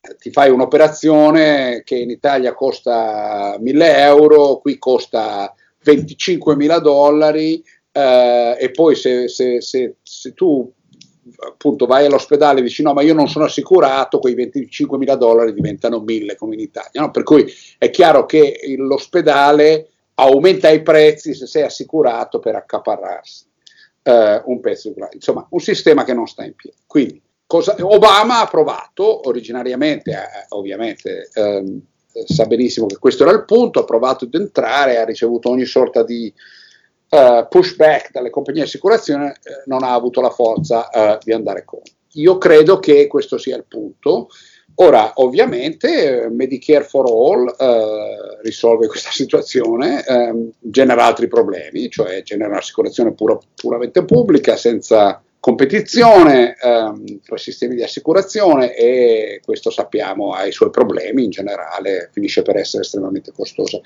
eh, 0.00 0.16
ti 0.18 0.30
fai 0.30 0.50
un'operazione 0.50 1.82
che 1.84 1.96
in 1.96 2.10
Italia 2.10 2.54
costa 2.54 3.56
1000 3.60 3.96
euro, 3.98 4.56
qui 4.58 4.78
costa 4.78 5.54
25 5.82 6.56
mila 6.56 6.78
dollari 6.78 7.62
eh, 7.92 8.56
e 8.58 8.70
poi 8.70 8.96
se, 8.96 9.28
se, 9.28 9.60
se, 9.60 9.96
se, 10.02 10.32
tu 10.32 10.72
appunto 11.46 11.86
vai 11.86 12.06
all'ospedale 12.06 12.60
e 12.60 12.62
dici 12.62 12.82
no 12.82 12.92
ma 12.92 13.02
io 13.02 13.14
non 13.14 13.28
sono 13.28 13.44
assicurato, 13.44 14.18
quei 14.18 14.34
25 14.34 14.96
mila 14.96 15.16
dollari 15.16 15.52
diventano 15.52 16.00
1000 16.00 16.36
come 16.36 16.54
in 16.54 16.60
Italia, 16.60 17.02
no? 17.02 17.10
per 17.10 17.22
cui 17.22 17.44
è 17.78 17.90
chiaro 17.90 18.24
che 18.24 18.58
l'ospedale 18.78 19.90
aumenta 20.16 20.68
i 20.70 20.82
prezzi 20.82 21.34
se 21.34 21.46
sei 21.46 21.62
assicurato 21.62 22.38
per 22.38 22.54
accaparrarsi 22.54 23.46
eh, 24.02 24.42
un 24.44 24.60
pezzo 24.60 24.88
di 24.88 24.94
grado, 24.94 25.14
insomma 25.14 25.46
un 25.50 25.60
sistema 25.60 26.04
che 26.04 26.14
non 26.14 26.26
sta 26.26 26.44
in 26.44 26.54
piedi. 26.54 26.76
Quindi 26.86 27.22
cosa, 27.46 27.74
Obama 27.80 28.40
ha 28.40 28.46
provato 28.46 29.26
originariamente, 29.28 30.12
eh, 30.12 30.46
ovviamente, 30.50 31.28
ehm, 31.32 31.80
sa 32.24 32.46
benissimo 32.46 32.86
che 32.86 32.98
questo 32.98 33.24
era 33.24 33.32
il 33.32 33.44
punto, 33.44 33.80
ha 33.80 33.84
provato 33.84 34.24
ad 34.24 34.34
entrare, 34.34 34.98
ha 34.98 35.04
ricevuto 35.04 35.50
ogni 35.50 35.66
sorta 35.66 36.02
di 36.02 36.32
uh, 37.10 37.46
pushback 37.46 38.10
dalle 38.10 38.30
compagnie 38.30 38.62
di 38.62 38.66
assicurazione, 38.66 39.32
eh, 39.42 39.62
non 39.66 39.82
ha 39.82 39.92
avuto 39.92 40.22
la 40.22 40.30
forza 40.30 40.88
uh, 40.90 41.18
di 41.22 41.32
andare 41.32 41.64
contro. 41.64 41.92
Io 42.12 42.38
credo 42.38 42.78
che 42.78 43.06
questo 43.06 43.36
sia 43.36 43.56
il 43.56 43.66
punto. 43.68 44.28
Ora, 44.78 45.12
ovviamente, 45.16 46.28
Medicare 46.30 46.84
for 46.84 47.06
All 47.06 47.54
eh, 47.58 48.40
risolve 48.42 48.88
questa 48.88 49.10
situazione, 49.10 50.04
eh, 50.04 50.50
genera 50.60 51.04
altri 51.04 51.28
problemi, 51.28 51.88
cioè 51.90 52.22
genera 52.22 52.50
un'assicurazione 52.50 53.14
pura, 53.14 53.38
puramente 53.54 54.04
pubblica, 54.04 54.56
senza 54.56 55.22
competizione 55.40 56.56
ehm, 56.60 57.20
tra 57.22 57.36
i 57.36 57.38
sistemi 57.38 57.76
di 57.76 57.82
assicurazione 57.84 58.74
e 58.74 59.40
questo 59.44 59.70
sappiamo 59.70 60.32
ha 60.32 60.44
i 60.44 60.50
suoi 60.50 60.70
problemi 60.70 61.24
in 61.24 61.30
generale, 61.30 62.10
finisce 62.12 62.42
per 62.42 62.56
essere 62.56 62.82
estremamente 62.82 63.32
costosa. 63.32 63.80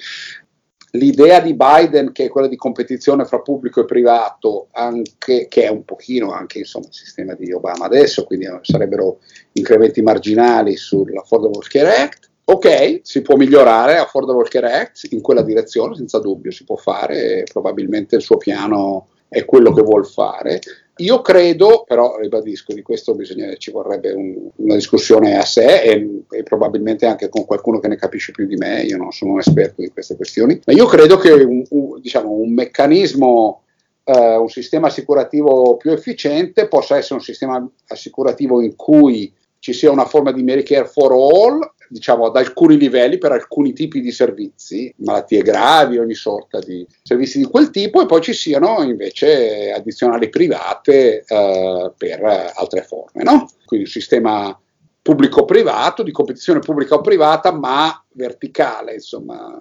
L'idea 0.93 1.41
di 1.41 1.55
Biden, 1.55 2.11
che 2.13 2.25
è 2.25 2.29
quella 2.29 2.49
di 2.49 2.57
competizione 2.57 3.25
fra 3.25 3.41
pubblico 3.41 3.81
e 3.81 3.85
privato, 3.85 4.69
anche, 4.73 5.47
che 5.49 5.63
è 5.63 5.69
un 5.69 5.85
pochino 5.85 6.33
anche 6.33 6.59
insomma, 6.59 6.87
il 6.87 6.95
sistema 6.95 7.35
di 7.35 7.53
Obama 7.53 7.85
adesso, 7.85 8.25
quindi 8.25 8.47
sarebbero 8.63 9.21
incrementi 9.53 10.03
marginali 10.03 10.77
sull'Affordable 10.77 11.67
Care 11.69 11.95
Act, 11.95 12.31
ok, 12.45 13.01
si 13.03 13.23
può 13.23 13.37
migliorare 13.37 13.99
Affordable 13.99 14.49
Care 14.49 14.73
Act 14.73 15.07
in 15.11 15.21
quella 15.21 15.43
direzione, 15.43 15.95
senza 15.95 16.19
dubbio, 16.19 16.51
si 16.51 16.65
può 16.65 16.77
fare, 16.77 17.45
probabilmente 17.51 18.17
il 18.17 18.23
suo 18.23 18.37
piano 18.39 19.07
è 19.29 19.45
quello 19.45 19.73
che 19.73 19.83
vuol 19.83 20.05
fare. 20.05 20.59
Io 21.01 21.23
credo, 21.23 21.85
però 21.87 22.19
ribadisco, 22.19 22.75
di 22.75 22.83
questo 22.83 23.15
bisogna, 23.15 23.55
ci 23.57 23.71
vorrebbe 23.71 24.13
un, 24.13 24.51
una 24.57 24.75
discussione 24.75 25.37
a 25.37 25.45
sé 25.45 25.83
e, 25.83 26.25
e, 26.31 26.43
probabilmente 26.43 27.07
anche 27.07 27.29
con 27.29 27.47
qualcuno 27.47 27.79
che 27.79 27.89
ne 27.89 27.97
capisce 27.97 28.33
più 28.33 28.47
di 28.47 28.57
me, 28.57 28.83
io 28.83 28.99
non 28.99 29.11
sono 29.11 29.33
un 29.33 29.39
esperto 29.39 29.81
di 29.81 29.89
queste 29.89 30.17
questioni, 30.17 30.61
ma 30.65 30.73
io 30.73 30.87
credo 30.87 31.17
che 31.17 31.31
un, 31.31 31.63
un, 31.71 32.01
diciamo, 32.01 32.31
un 32.31 32.53
meccanismo, 32.53 33.63
eh, 34.05 34.37
un 34.37 34.49
sistema 34.49 34.89
assicurativo 34.89 35.77
più 35.77 35.91
efficiente 35.91 36.69
possa 36.69 36.97
essere 36.99 37.15
un 37.15 37.23
sistema 37.23 37.67
assicurativo 37.89 38.61
in 38.61 38.77
cui 38.77 39.33
ci 39.59 39.73
sia 39.73 39.91
una 39.91 40.07
forma 40.07 40.33
di 40.33 40.43
Medicare 40.43 40.87
for 40.87 41.13
all 41.13 41.61
diciamo, 41.91 42.27
ad 42.27 42.37
alcuni 42.37 42.79
livelli 42.79 43.19
per 43.19 43.33
alcuni 43.33 43.73
tipi 43.73 44.01
di 44.01 44.13
servizi, 44.13 44.93
malattie 44.99 45.43
gravi, 45.43 45.99
ogni 45.99 46.15
sorta 46.15 46.61
di 46.61 46.87
servizi 47.03 47.39
di 47.39 47.45
quel 47.45 47.71
tipo, 47.71 48.01
e 48.01 48.07
poi 48.07 48.21
ci 48.21 48.33
siano 48.33 48.83
invece 48.83 49.73
addizionali 49.73 50.29
private 50.29 51.25
eh, 51.27 51.93
per 51.97 52.53
altre 52.55 52.83
forme. 52.83 53.25
No? 53.25 53.51
Quindi 53.65 53.87
un 53.87 53.93
sistema 53.93 54.59
pubblico-privato, 55.03 56.05
di 56.05 56.13
competizione 56.13 56.61
pubblica 56.61 56.95
o 56.95 57.01
privata, 57.01 57.53
ma 57.53 58.05
verticale, 58.13 58.95
insomma, 58.95 59.61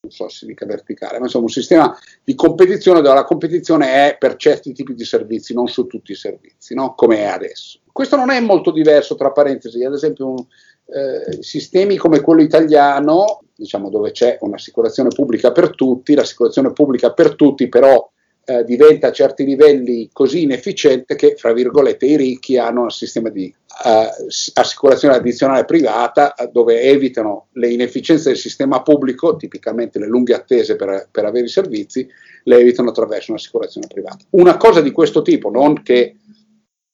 non 0.00 0.10
so 0.10 0.28
se 0.28 0.38
si 0.38 0.46
dica 0.46 0.64
verticale, 0.64 1.18
ma 1.18 1.24
insomma 1.24 1.44
un 1.44 1.50
sistema 1.50 1.98
di 2.24 2.34
competizione 2.34 3.02
dove 3.02 3.14
la 3.14 3.24
competizione 3.24 4.08
è 4.08 4.16
per 4.18 4.36
certi 4.36 4.72
tipi 4.72 4.94
di 4.94 5.04
servizi, 5.04 5.52
non 5.52 5.68
su 5.68 5.86
tutti 5.86 6.12
i 6.12 6.16
servizi, 6.16 6.74
no? 6.74 6.94
come 6.94 7.18
è 7.18 7.26
adesso. 7.26 7.80
Questo 7.92 8.16
non 8.16 8.30
è 8.30 8.40
molto 8.40 8.70
diverso, 8.70 9.14
tra 9.14 9.30
parentesi, 9.30 9.84
ad 9.84 9.92
esempio 9.92 10.28
un, 10.28 10.46
eh, 10.92 11.42
sistemi 11.42 11.96
come 11.96 12.20
quello 12.20 12.42
italiano, 12.42 13.42
diciamo 13.54 13.90
dove 13.90 14.10
c'è 14.10 14.38
un'assicurazione 14.40 15.10
pubblica 15.10 15.52
per 15.52 15.74
tutti, 15.74 16.14
l'assicurazione 16.14 16.72
pubblica 16.72 17.12
per 17.12 17.34
tutti 17.34 17.68
però 17.68 18.10
eh, 18.44 18.64
diventa 18.64 19.08
a 19.08 19.12
certi 19.12 19.44
livelli 19.44 20.08
così 20.12 20.42
inefficiente 20.42 21.14
che, 21.14 21.36
fra 21.36 21.52
virgolette, 21.52 22.06
i 22.06 22.16
ricchi 22.16 22.56
hanno 22.56 22.82
un 22.82 22.90
sistema 22.90 23.28
di 23.28 23.54
eh, 23.84 24.08
assicurazione 24.54 25.14
addizionale 25.14 25.64
privata 25.64 26.34
eh, 26.34 26.48
dove 26.52 26.80
evitano 26.80 27.48
le 27.52 27.68
inefficienze 27.68 28.30
del 28.30 28.38
sistema 28.38 28.82
pubblico, 28.82 29.36
tipicamente 29.36 29.98
le 29.98 30.08
lunghe 30.08 30.34
attese 30.34 30.74
per, 30.76 31.08
per 31.10 31.24
avere 31.26 31.46
i 31.46 31.50
servizi, 31.50 32.08
le 32.44 32.56
evitano 32.56 32.90
attraverso 32.90 33.30
un'assicurazione 33.30 33.86
privata. 33.86 34.24
Una 34.30 34.56
cosa 34.56 34.80
di 34.80 34.90
questo 34.90 35.22
tipo, 35.22 35.50
non 35.50 35.82
che 35.82 36.16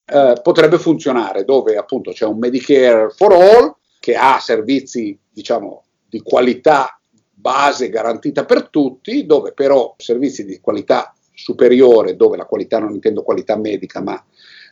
eh, 0.04 0.40
potrebbe 0.42 0.78
funzionare, 0.78 1.44
dove 1.44 1.76
appunto 1.76 2.12
c'è 2.12 2.26
un 2.26 2.38
Medicare 2.38 3.10
for 3.10 3.32
all, 3.32 3.74
che 4.06 4.14
ha 4.14 4.38
servizi 4.38 5.18
diciamo, 5.32 5.82
di 6.08 6.20
qualità 6.20 6.96
base 7.34 7.88
garantita 7.88 8.44
per 8.44 8.68
tutti, 8.68 9.26
dove 9.26 9.50
però 9.50 9.96
servizi 9.98 10.44
di 10.44 10.60
qualità 10.60 11.12
superiore, 11.34 12.14
dove 12.14 12.36
la 12.36 12.44
qualità 12.44 12.78
non 12.78 12.92
intendo 12.92 13.24
qualità 13.24 13.56
medica, 13.56 14.00
ma 14.00 14.24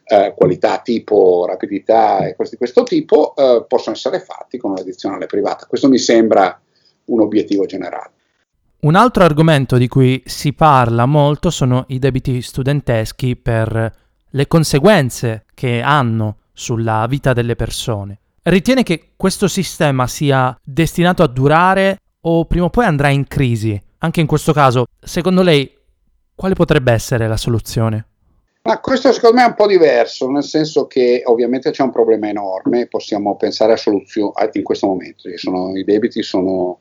eh, 0.04 0.34
qualità 0.36 0.78
tipo 0.78 1.46
rapidità 1.46 2.24
e 2.28 2.36
cose 2.36 2.50
di 2.50 2.56
questo 2.58 2.84
tipo, 2.84 3.34
eh, 3.34 3.64
possono 3.66 3.96
essere 3.96 4.20
fatti 4.20 4.56
con 4.56 4.70
un'addizionale 4.70 5.26
privata. 5.26 5.66
Questo 5.66 5.88
mi 5.88 5.98
sembra 5.98 6.56
un 7.06 7.20
obiettivo 7.20 7.66
generale. 7.66 8.12
Un 8.82 8.94
altro 8.94 9.24
argomento 9.24 9.78
di 9.78 9.88
cui 9.88 10.22
si 10.24 10.52
parla 10.52 11.06
molto 11.06 11.50
sono 11.50 11.86
i 11.88 11.98
debiti 11.98 12.40
studenteschi 12.40 13.34
per 13.34 13.92
le 14.30 14.46
conseguenze 14.46 15.46
che 15.54 15.80
hanno 15.80 16.36
sulla 16.52 17.04
vita 17.08 17.32
delle 17.32 17.56
persone. 17.56 18.20
Ritiene 18.46 18.82
che 18.82 19.12
questo 19.16 19.48
sistema 19.48 20.06
sia 20.06 20.54
destinato 20.62 21.22
a 21.22 21.26
durare 21.26 21.96
o 22.26 22.44
prima 22.44 22.66
o 22.66 22.70
poi 22.70 22.84
andrà 22.84 23.08
in 23.08 23.26
crisi? 23.26 23.80
Anche 24.00 24.20
in 24.20 24.26
questo 24.26 24.52
caso, 24.52 24.84
secondo 25.00 25.40
lei, 25.40 25.72
quale 26.34 26.52
potrebbe 26.52 26.92
essere 26.92 27.26
la 27.26 27.38
soluzione? 27.38 28.06
Ma 28.64 28.80
questo 28.80 29.12
secondo 29.12 29.36
me 29.36 29.44
è 29.44 29.48
un 29.48 29.54
po' 29.54 29.66
diverso, 29.66 30.28
nel 30.28 30.42
senso 30.42 30.86
che 30.86 31.22
ovviamente 31.24 31.70
c'è 31.70 31.82
un 31.82 31.90
problema 31.90 32.28
enorme, 32.28 32.86
possiamo 32.86 33.34
pensare 33.36 33.72
a 33.72 33.78
soluzioni 33.78 34.32
in 34.52 34.62
questo 34.62 34.88
momento, 34.88 35.22
sono, 35.36 35.74
i 35.74 35.84
debiti 35.84 36.22
sono 36.22 36.80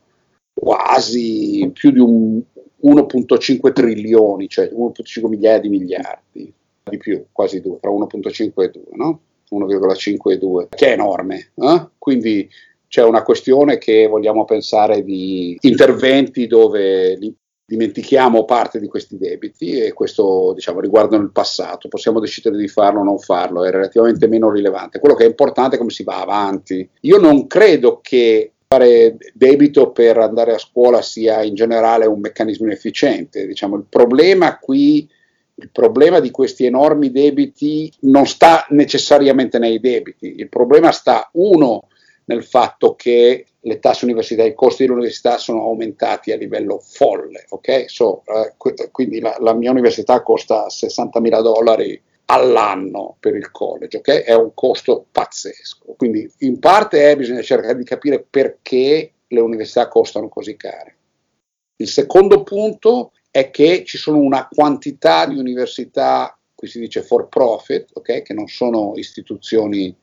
quasi 0.54 1.72
più 1.74 1.92
di 1.92 2.02
1.5 2.02 3.72
trilioni, 3.72 4.50
cioè 4.50 4.70
1.5 4.70 5.28
migliaia 5.30 5.60
di 5.60 5.70
miliardi, 5.70 6.54
di 6.84 6.98
più, 6.98 7.26
quasi 7.32 7.62
due, 7.62 7.80
tra 7.80 7.90
1.5 7.90 8.52
e 8.64 8.70
2, 8.70 8.84
no? 8.96 9.20
1,5 9.54 10.32
e 10.32 10.38
2, 10.38 10.68
che 10.70 10.88
è 10.88 10.92
enorme. 10.92 11.52
Eh? 11.56 11.88
Quindi 11.98 12.50
c'è 12.88 13.04
una 13.04 13.24
questione 13.24 13.78
che 13.78 14.08
vogliamo 14.08 14.46
pensare 14.46 15.04
di 15.04 15.58
interventi 15.62 16.46
dove 16.48 17.18
dimentichiamo 17.66 18.46
parte 18.46 18.80
di 18.80 18.88
questi 18.88 19.18
debiti 19.18 19.80
e 19.80 19.94
questo 19.94 20.52
diciamo, 20.54 20.80
riguardano 20.80 21.24
il 21.24 21.32
passato, 21.32 21.88
possiamo 21.88 22.20
decidere 22.20 22.58
di 22.58 22.68
farlo 22.68 23.00
o 23.00 23.04
non 23.04 23.18
farlo, 23.18 23.64
è 23.64 23.72
relativamente 23.72 24.28
meno 24.28 24.52
rilevante. 24.52 25.00
Quello 25.00 25.16
che 25.16 25.24
è 25.24 25.28
importante 25.28 25.76
è 25.76 25.80
come 25.80 25.90
si 25.90 26.04
va 26.04 26.22
avanti. 26.22 26.88
Io 27.02 27.18
non 27.18 27.48
credo 27.48 28.00
che 28.02 28.52
fare 28.68 29.18
debito 29.34 29.92
per 29.92 30.18
andare 30.18 30.54
a 30.54 30.60
scuola 30.60 31.02
sia 31.02 31.42
in 31.44 31.56
generale 31.56 32.06
un 32.06 32.20
meccanismo 32.20 32.66
inefficiente, 32.66 33.48
diciamo, 33.48 33.76
il 33.76 33.86
problema 33.88 34.58
qui 34.60 35.10
il 35.64 35.70
problema 35.72 36.20
di 36.20 36.30
questi 36.30 36.66
enormi 36.66 37.10
debiti 37.10 37.92
non 38.02 38.28
sta 38.28 38.66
necessariamente 38.70 39.60
nei 39.60 39.80
debiti, 39.80 40.36
il 40.38 40.50
problema 40.50 40.92
sta 40.92 41.30
uno 41.34 41.88
nel 42.26 42.44
fatto 42.44 42.96
che 42.96 43.46
le 43.62 43.80
tasse 43.80 44.04
universitarie, 44.04 44.52
i 44.52 44.56
costi 44.56 44.84
dell'università 44.84 45.38
sono 45.38 45.62
aumentati 45.62 46.34
a 46.34 46.38
livello 46.38 46.80
folle, 46.80 47.46
ok? 47.50 47.86
So, 47.88 48.24
eh, 48.26 48.90
quindi 48.92 49.22
la, 49.22 49.38
la, 49.40 49.54
mia 49.54 49.72
università 49.72 50.22
costa 50.22 50.70
60 50.70 51.20
mila 51.22 51.42
dollari 51.42 52.02
all'anno 52.26 53.16
per 53.20 53.36
il 53.36 53.52
college, 53.52 53.98
ok? 53.98 54.10
È 54.24 54.34
un 54.34 54.52
costo 54.54 55.06
pazzesco. 55.12 55.96
Quindi 55.98 56.30
in 56.40 56.60
parte 56.60 57.10
eh, 57.10 57.16
bisogna 57.16 57.42
cercare 57.42 57.78
di 57.78 57.86
capire 57.86 58.26
perché 58.30 59.12
le 59.28 59.40
università 59.40 59.88
costano 59.88 60.28
così 60.28 60.58
care. 60.58 60.96
Il 61.78 61.88
secondo 61.88 62.44
punto 62.44 63.12
è 63.36 63.50
che 63.50 63.84
ci 63.84 63.98
sono 63.98 64.20
una 64.20 64.48
quantità 64.48 65.26
di 65.26 65.40
università, 65.40 66.38
qui 66.54 66.68
si 66.68 66.80
dice 66.80 67.02
for 67.02 67.30
profit, 67.30 67.90
okay, 67.94 68.22
che 68.22 68.32
non 68.32 68.46
sono 68.46 68.94
istituzioni 68.96 69.98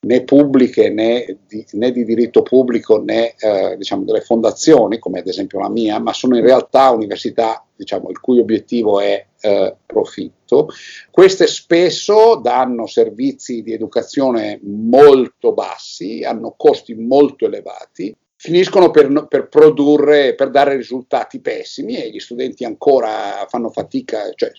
né 0.00 0.24
pubbliche 0.24 0.90
né 0.90 1.38
di, 1.46 1.64
né 1.74 1.92
di 1.92 2.04
diritto 2.04 2.42
pubblico 2.42 3.00
né 3.00 3.36
eh, 3.38 3.76
diciamo 3.76 4.02
delle 4.02 4.20
fondazioni 4.20 4.98
come 4.98 5.20
ad 5.20 5.28
esempio 5.28 5.60
la 5.60 5.70
mia, 5.70 6.00
ma 6.00 6.12
sono 6.12 6.36
in 6.36 6.42
realtà 6.42 6.90
università 6.90 7.64
diciamo, 7.76 8.10
il 8.10 8.18
cui 8.18 8.40
obiettivo 8.40 8.98
è 8.98 9.26
eh, 9.40 9.76
profitto. 9.86 10.68
Queste 11.08 11.46
spesso 11.46 12.34
danno 12.34 12.88
servizi 12.88 13.62
di 13.62 13.72
educazione 13.72 14.58
molto 14.64 15.52
bassi, 15.52 16.24
hanno 16.24 16.54
costi 16.56 16.94
molto 16.94 17.46
elevati 17.46 18.12
finiscono 18.42 18.90
per, 18.90 19.28
per, 19.28 19.46
produrre, 19.46 20.34
per 20.34 20.50
dare 20.50 20.74
risultati 20.74 21.38
pessimi 21.38 22.02
e 22.02 22.10
gli 22.10 22.18
studenti 22.18 22.64
ancora 22.64 23.46
fanno 23.48 23.70
fatica, 23.70 24.32
cioè 24.34 24.50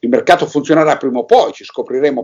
il 0.00 0.08
mercato 0.08 0.46
funzionerà 0.46 0.96
prima 0.96 1.20
o 1.20 1.24
poi, 1.26 1.52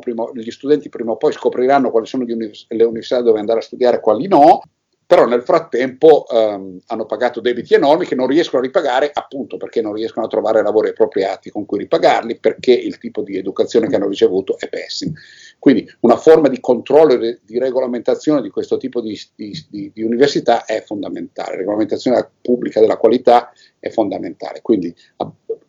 prima, 0.00 0.28
gli 0.34 0.50
studenti 0.50 0.88
prima 0.88 1.12
o 1.12 1.16
poi 1.16 1.30
scopriranno 1.30 1.92
quali 1.92 2.06
sono 2.06 2.24
univers- 2.24 2.66
le 2.70 2.82
università 2.82 3.20
dove 3.20 3.38
andare 3.38 3.60
a 3.60 3.62
studiare 3.62 3.98
e 3.98 4.00
quali 4.00 4.26
no, 4.26 4.62
però 5.06 5.26
nel 5.26 5.42
frattempo 5.42 6.26
ehm, 6.28 6.80
hanno 6.86 7.06
pagato 7.06 7.40
debiti 7.40 7.74
enormi 7.74 8.04
che 8.04 8.16
non 8.16 8.26
riescono 8.26 8.60
a 8.60 8.64
ripagare 8.64 9.08
appunto 9.14 9.58
perché 9.58 9.80
non 9.80 9.92
riescono 9.92 10.26
a 10.26 10.28
trovare 10.28 10.60
lavori 10.60 10.88
appropriati 10.88 11.50
con 11.50 11.66
cui 11.66 11.78
ripagarli 11.78 12.40
perché 12.40 12.72
il 12.72 12.98
tipo 12.98 13.22
di 13.22 13.36
educazione 13.36 13.86
che 13.86 13.94
hanno 13.94 14.08
ricevuto 14.08 14.58
è 14.58 14.68
pessimo. 14.68 15.12
Quindi 15.58 15.90
una 16.00 16.16
forma 16.16 16.48
di 16.48 16.60
controllo 16.60 17.20
e 17.20 17.40
di 17.44 17.58
regolamentazione 17.58 18.40
di 18.40 18.50
questo 18.50 18.76
tipo 18.76 19.00
di, 19.00 19.18
di, 19.34 19.66
di, 19.68 19.90
di 19.92 20.02
università 20.02 20.64
è 20.64 20.82
fondamentale, 20.82 21.52
la 21.52 21.56
regolamentazione 21.58 22.28
pubblica 22.40 22.80
della 22.80 22.96
qualità 22.96 23.52
è 23.78 23.88
fondamentale. 23.90 24.60
Quindi 24.62 24.94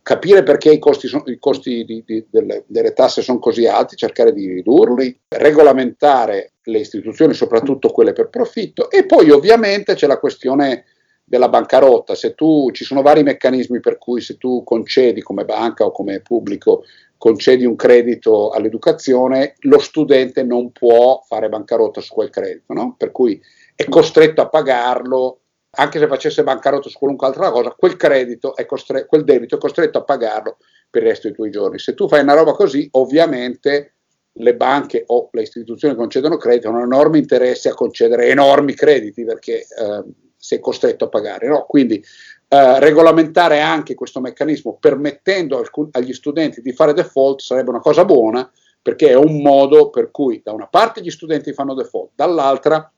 capire 0.04 0.44
perché 0.44 0.72
i 0.72 0.80
costi, 0.80 1.08
sono, 1.08 1.24
i 1.26 1.40
costi 1.40 2.04
delle, 2.30 2.64
delle 2.68 2.94
tasse 2.94 3.22
sono 3.22 3.40
così 3.40 3.66
alti, 3.66 3.96
cercare 3.96 4.34
di 4.34 4.48
ridurli, 4.48 5.20
regolamentare 5.28 6.54
le 6.64 6.80
istituzioni, 6.80 7.34
soprattutto 7.34 7.90
quelle 7.90 8.14
per 8.14 8.30
profitto, 8.30 8.90
e 8.90 9.06
poi 9.06 9.32
ovviamente 9.32 9.96
c'è 9.96 10.08
la 10.08 10.20
questione 10.20 10.86
della 11.30 11.50
bancarotta, 11.50 12.16
se 12.16 12.36
tu 12.36 12.70
ci 12.72 12.86
sono 12.86 13.02
vari 13.02 13.22
meccanismi 13.22 13.82
per 13.82 13.98
cui 13.98 14.22
se 14.22 14.38
tu 14.38 14.64
concedi 14.64 15.22
come 15.22 15.44
banca 15.44 15.84
o 15.84 15.92
come 15.92 16.22
pubblico 16.22 16.86
concedi 17.18 17.66
un 17.66 17.76
credito 17.76 18.52
all'educazione, 18.52 19.56
lo 19.62 19.78
studente 19.80 20.44
non 20.44 20.72
può 20.72 21.22
fare 21.28 21.50
bancarotta 21.50 22.00
su 22.00 22.14
quel 22.14 22.30
credito, 22.30 22.72
no? 22.72 22.96
per 22.98 23.12
cui 23.12 23.42
è 23.76 23.84
costretto 23.90 24.40
a 24.40 24.48
pagarlo, 24.48 25.40
anche 25.72 26.00
se 26.00 26.08
facesse 26.08 26.44
bancarotta 26.44 26.88
su 26.88 26.98
qualunque 26.98 27.28
altra 27.28 27.52
cosa, 27.52 27.76
quel 27.78 27.98
credito, 27.98 28.56
è 28.56 28.66
costre- 28.66 29.06
quel 29.06 29.26
debito 29.26 29.56
è 29.56 29.60
costretto 29.60 29.98
a 29.98 30.04
pagarlo 30.04 30.58
per 30.90 31.02
il 31.02 31.10
resto 31.10 31.28
dei 31.28 31.36
tuoi 31.36 31.52
giorni. 31.52 31.78
Se 31.78 31.94
tu 31.94 32.08
fai 32.08 32.22
una 32.22 32.36
roba 32.36 32.54
così, 32.54 32.88
ovviamente 32.92 33.96
le 34.32 34.56
banche 34.56 35.04
o 35.08 35.28
le 35.34 35.42
istituzioni 35.42 35.94
che 35.94 36.00
concedono 36.00 36.38
credito 36.38 36.70
hanno 36.70 36.84
enorme 36.84 37.18
interesse 37.18 37.68
a 37.68 37.74
concedere 37.74 38.28
enormi 38.28 38.76
crediti 38.76 39.26
perché 39.26 39.58
eh, 39.58 40.04
sei 40.48 40.60
costretto 40.62 41.06
a 41.06 41.10
pagare. 41.10 41.48
No? 41.48 41.66
Quindi 41.66 42.02
eh, 42.48 42.80
regolamentare 42.80 43.60
anche 43.60 43.96
questo 43.96 44.22
meccanismo 44.22 44.78
permettendo 44.80 45.58
alcun, 45.58 45.90
agli 45.92 46.14
studenti 46.14 46.62
di 46.62 46.72
fare 46.72 46.94
default 46.94 47.42
sarebbe 47.42 47.70
una 47.70 47.82
cosa 47.82 48.06
buona 48.06 48.50
perché 48.82 49.10
è 49.10 49.16
un 49.16 49.42
modo 49.42 49.90
per 49.90 50.10
cui 50.10 50.42
da 50.42 50.54
una 50.54 50.68
parte 50.68 51.02
gli 51.02 51.10
studenti 51.10 51.52
fanno 51.52 51.74
default, 51.74 52.12
dall'altra 52.16 52.90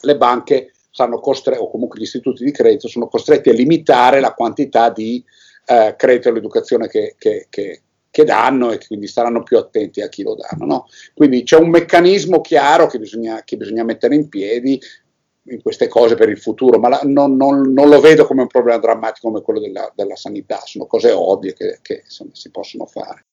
le 0.00 0.16
banche 0.16 0.72
sanno 0.90 1.20
costre- 1.20 1.56
o 1.56 1.70
comunque 1.70 2.00
gli 2.00 2.02
istituti 2.02 2.44
di 2.44 2.50
credito 2.50 2.88
sono 2.88 3.06
costretti 3.06 3.50
a 3.50 3.52
limitare 3.52 4.18
la 4.18 4.34
quantità 4.34 4.90
di 4.90 5.24
eh, 5.66 5.94
credito 5.96 6.30
all'educazione 6.30 6.88
che, 6.88 7.14
che, 7.16 7.46
che, 7.48 7.82
che, 8.10 8.24
danno 8.24 8.72
e 8.72 8.80
quindi 8.84 9.06
staranno 9.06 9.44
più 9.44 9.58
attenti 9.58 10.00
a 10.00 10.08
chi 10.08 10.24
lo 10.24 10.34
danno. 10.34 10.64
No? 10.64 10.86
Quindi 11.14 11.44
c'è 11.44 11.58
un 11.58 11.68
meccanismo 11.68 12.40
chiaro 12.40 12.88
che 12.88 12.98
bisogna, 12.98 13.42
che 13.44 13.56
bisogna 13.56 13.84
mettere 13.84 14.16
in 14.16 14.28
piedi 14.28 14.80
in 15.50 15.62
queste 15.62 15.88
cose 15.88 16.14
per 16.14 16.28
il 16.28 16.38
futuro, 16.38 16.78
ma 16.78 16.88
la, 16.88 17.00
non, 17.04 17.36
non, 17.36 17.72
non, 17.72 17.88
lo 17.88 18.00
vedo 18.00 18.26
come 18.26 18.42
un 18.42 18.46
problema 18.48 18.78
drammatico 18.78 19.28
come 19.28 19.42
quello 19.42 19.60
della, 19.60 19.90
della 19.94 20.16
sanità, 20.16 20.60
sono 20.64 20.86
cose 20.86 21.10
ovvie 21.10 21.54
che, 21.54 21.78
che 21.82 22.02
insomma, 22.04 22.30
si 22.32 22.50
possono 22.50 22.86
fare. 22.86 23.24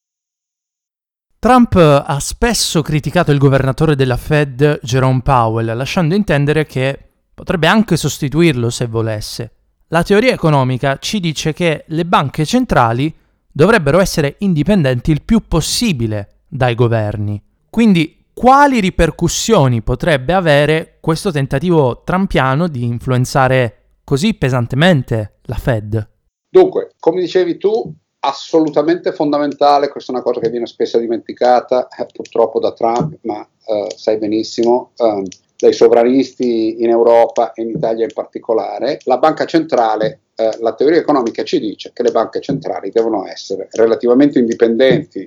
Trump 1.40 1.76
ha 1.76 2.20
spesso 2.20 2.82
criticato 2.82 3.32
il 3.32 3.38
governatore 3.38 3.96
della 3.96 4.18
Fed, 4.18 4.80
Jerome 4.82 5.22
Powell, 5.22 5.76
lasciando 5.76 6.16
intendere 6.16 6.66
che 6.66 6.98
potrebbe 7.34 7.68
anche 7.68 7.98
sostituirlo 7.98 8.70
se 8.72 8.88
volesse. 8.88 9.52
La 9.90 10.02
teoria 10.02 10.34
economica 10.34 10.98
ci 10.98 11.20
dice 11.20 11.54
che 11.54 11.84
le 11.88 12.06
banche 12.06 12.46
centrali 12.46 13.14
dovrebbero 13.52 14.00
essere 14.00 14.38
indipendenti 14.40 15.12
il 15.12 15.22
più 15.22 15.48
possibile 15.48 16.40
dai 16.48 16.74
governi. 16.74 17.40
Quindi 17.70 18.25
quali 18.36 18.82
ripercussioni 18.82 19.82
potrebbe 19.82 20.34
avere 20.34 20.98
questo 21.00 21.32
tentativo 21.32 22.02
trampiano 22.04 22.68
di 22.68 22.84
influenzare 22.84 24.00
così 24.04 24.34
pesantemente 24.34 25.38
la 25.44 25.56
Fed? 25.56 26.10
Dunque, 26.50 26.92
come 27.00 27.22
dicevi 27.22 27.58
tu, 27.58 27.94
assolutamente 28.20 29.14
fondamentale, 29.14 29.88
questa 29.88 30.12
è 30.12 30.16
una 30.16 30.24
cosa 30.24 30.42
che 30.42 30.50
viene 30.50 30.66
spesso 30.66 31.00
dimenticata, 31.00 31.88
eh, 31.88 32.06
purtroppo 32.14 32.60
da 32.60 32.74
Trump, 32.74 33.18
ma 33.22 33.40
eh, 33.40 33.88
sai 33.96 34.18
benissimo, 34.18 34.92
eh, 34.98 35.24
dai 35.58 35.72
sovranisti 35.72 36.84
in 36.84 36.90
Europa 36.90 37.54
e 37.54 37.62
in 37.62 37.70
Italia 37.70 38.04
in 38.04 38.14
particolare, 38.14 39.00
la 39.06 39.18
banca 39.18 39.46
centrale, 39.46 40.20
eh, 40.36 40.58
la 40.60 40.74
teoria 40.74 41.00
economica 41.00 41.44
ci 41.46 41.58
dice 41.58 41.92
che 41.94 42.04
le 42.04 42.12
banche 42.12 42.42
centrali 42.42 42.92
devono 42.92 43.26
essere 43.28 43.70
relativamente 43.72 44.40
indipendenti 44.40 45.26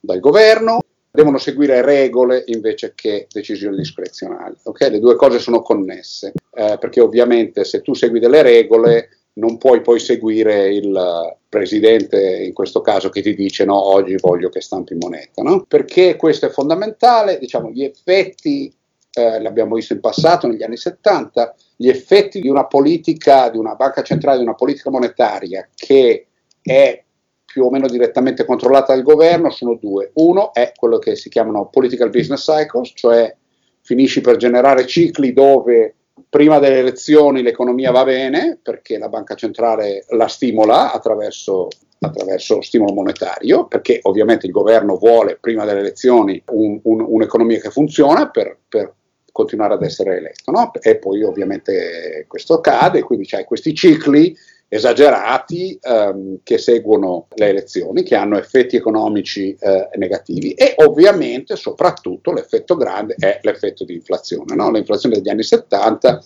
dal 0.00 0.18
governo 0.18 0.80
devono 1.10 1.38
seguire 1.38 1.82
regole 1.82 2.44
invece 2.46 2.92
che 2.94 3.26
decisioni 3.30 3.76
discrezionali. 3.76 4.56
Okay? 4.62 4.90
Le 4.90 5.00
due 5.00 5.16
cose 5.16 5.38
sono 5.38 5.62
connesse, 5.62 6.32
eh, 6.54 6.76
perché 6.78 7.00
ovviamente 7.00 7.64
se 7.64 7.82
tu 7.82 7.94
segui 7.94 8.20
delle 8.20 8.42
regole 8.42 9.10
non 9.38 9.56
puoi 9.56 9.80
poi 9.80 10.00
seguire 10.00 10.72
il 10.72 11.36
presidente, 11.48 12.42
in 12.42 12.52
questo 12.52 12.80
caso, 12.80 13.08
che 13.08 13.22
ti 13.22 13.34
dice 13.34 13.64
no, 13.64 13.80
oggi 13.80 14.16
voglio 14.20 14.48
che 14.48 14.60
stampi 14.60 14.94
moneta. 14.94 15.42
No? 15.42 15.64
Perché 15.66 16.16
questo 16.16 16.46
è 16.46 16.50
fondamentale, 16.50 17.38
diciamo, 17.38 17.70
gli 17.70 17.84
effetti, 17.84 18.72
eh, 19.12 19.40
l'abbiamo 19.40 19.76
visto 19.76 19.92
in 19.92 20.00
passato, 20.00 20.48
negli 20.48 20.62
anni 20.62 20.76
70, 20.76 21.54
gli 21.76 21.88
effetti 21.88 22.40
di 22.40 22.48
una 22.48 22.66
politica, 22.66 23.48
di 23.48 23.58
una 23.58 23.74
banca 23.76 24.02
centrale, 24.02 24.38
di 24.38 24.44
una 24.44 24.54
politica 24.54 24.90
monetaria 24.90 25.68
che 25.74 26.26
è 26.60 27.04
più 27.50 27.64
o 27.64 27.70
meno 27.70 27.88
direttamente 27.88 28.44
controllata 28.44 28.92
dal 28.92 29.02
governo 29.02 29.48
sono 29.48 29.78
due. 29.80 30.10
Uno 30.14 30.52
è 30.52 30.72
quello 30.76 30.98
che 30.98 31.16
si 31.16 31.30
chiamano 31.30 31.70
political 31.70 32.10
business 32.10 32.44
cycles, 32.44 32.92
cioè 32.94 33.34
finisci 33.80 34.20
per 34.20 34.36
generare 34.36 34.86
cicli 34.86 35.32
dove 35.32 35.94
prima 36.28 36.58
delle 36.58 36.80
elezioni 36.80 37.40
l'economia 37.40 37.90
va 37.90 38.04
bene 38.04 38.58
perché 38.62 38.98
la 38.98 39.08
banca 39.08 39.34
centrale 39.34 40.04
la 40.10 40.28
stimola 40.28 40.92
attraverso, 40.92 41.68
attraverso 42.00 42.60
stimolo 42.60 42.92
monetario, 42.92 43.66
perché 43.66 44.00
ovviamente 44.02 44.44
il 44.44 44.52
governo 44.52 44.96
vuole 44.96 45.38
prima 45.40 45.64
delle 45.64 45.80
elezioni 45.80 46.42
un, 46.50 46.78
un, 46.82 47.00
un'economia 47.00 47.60
che 47.60 47.70
funziona 47.70 48.28
per, 48.28 48.58
per 48.68 48.92
continuare 49.32 49.72
ad 49.72 49.82
essere 49.82 50.18
eletto. 50.18 50.50
No? 50.50 50.70
E 50.82 50.96
poi 50.96 51.22
ovviamente 51.22 52.26
questo 52.28 52.54
accade, 52.54 53.00
quindi 53.02 53.24
c'hai 53.24 53.44
questi 53.44 53.74
cicli 53.74 54.36
esagerati 54.68 55.78
ehm, 55.80 56.40
che 56.42 56.58
seguono 56.58 57.26
le 57.34 57.48
elezioni, 57.48 58.02
che 58.02 58.14
hanno 58.14 58.38
effetti 58.38 58.76
economici 58.76 59.56
eh, 59.58 59.88
negativi 59.96 60.52
e 60.52 60.74
ovviamente 60.76 61.56
soprattutto 61.56 62.32
l'effetto 62.32 62.76
grande 62.76 63.14
è 63.18 63.40
l'effetto 63.42 63.84
di 63.84 63.94
inflazione. 63.94 64.54
No? 64.54 64.70
L'inflazione 64.70 65.16
degli 65.16 65.30
anni 65.30 65.42
70 65.42 66.20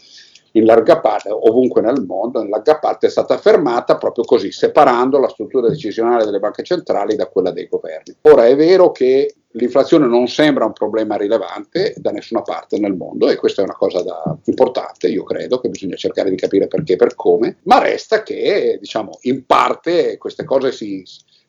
in 0.52 0.64
larga 0.64 1.00
parte, 1.00 1.30
ovunque 1.30 1.80
nel 1.80 2.04
mondo, 2.04 2.40
in 2.40 2.48
larga 2.48 2.78
parte 2.78 3.06
è 3.06 3.10
stata 3.10 3.38
fermata 3.38 3.96
proprio 3.96 4.24
così, 4.24 4.52
separando 4.52 5.18
la 5.18 5.28
struttura 5.28 5.68
decisionale 5.68 6.24
delle 6.24 6.38
banche 6.38 6.62
centrali 6.62 7.16
da 7.16 7.26
quella 7.26 7.50
dei 7.50 7.68
governi. 7.68 8.16
Ora 8.22 8.46
è 8.46 8.54
vero 8.56 8.90
che 8.90 9.34
l'inflazione 9.52 10.06
non 10.06 10.28
sembra 10.28 10.64
un 10.64 10.72
problema 10.72 11.16
rilevante 11.16 11.94
da 11.96 12.10
nessuna 12.10 12.42
parte 12.42 12.78
nel 12.78 12.94
mondo 12.94 13.28
e 13.28 13.36
questa 13.36 13.62
è 13.62 13.64
una 13.64 13.76
cosa 13.76 14.02
da, 14.02 14.36
importante, 14.44 15.08
io 15.08 15.24
credo, 15.24 15.60
che 15.60 15.68
bisogna 15.68 15.96
cercare 15.96 16.30
di 16.30 16.36
capire 16.36 16.68
perché 16.68 16.94
e 16.94 16.96
per 16.96 17.14
come, 17.14 17.58
ma 17.64 17.78
resta 17.78 18.22
che, 18.22 18.78
diciamo, 18.80 19.18
in 19.22 19.44
parte 19.46 20.16
queste 20.18 20.44
cose 20.44 20.72
si, 20.72 21.02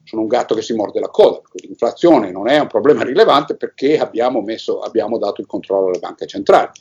sono 0.03 0.21
un 0.21 0.27
gatto 0.27 0.55
che 0.55 0.61
si 0.61 0.73
morde 0.73 0.99
la 0.99 1.09
coda, 1.09 1.41
l'inflazione 1.53 2.31
non 2.31 2.47
è 2.47 2.59
un 2.59 2.67
problema 2.67 3.03
rilevante 3.03 3.55
perché 3.55 3.97
abbiamo, 3.97 4.41
messo, 4.41 4.79
abbiamo 4.79 5.17
dato 5.17 5.41
il 5.41 5.47
controllo 5.47 5.87
alle 5.87 5.99
banche 5.99 6.25
centrali. 6.25 6.71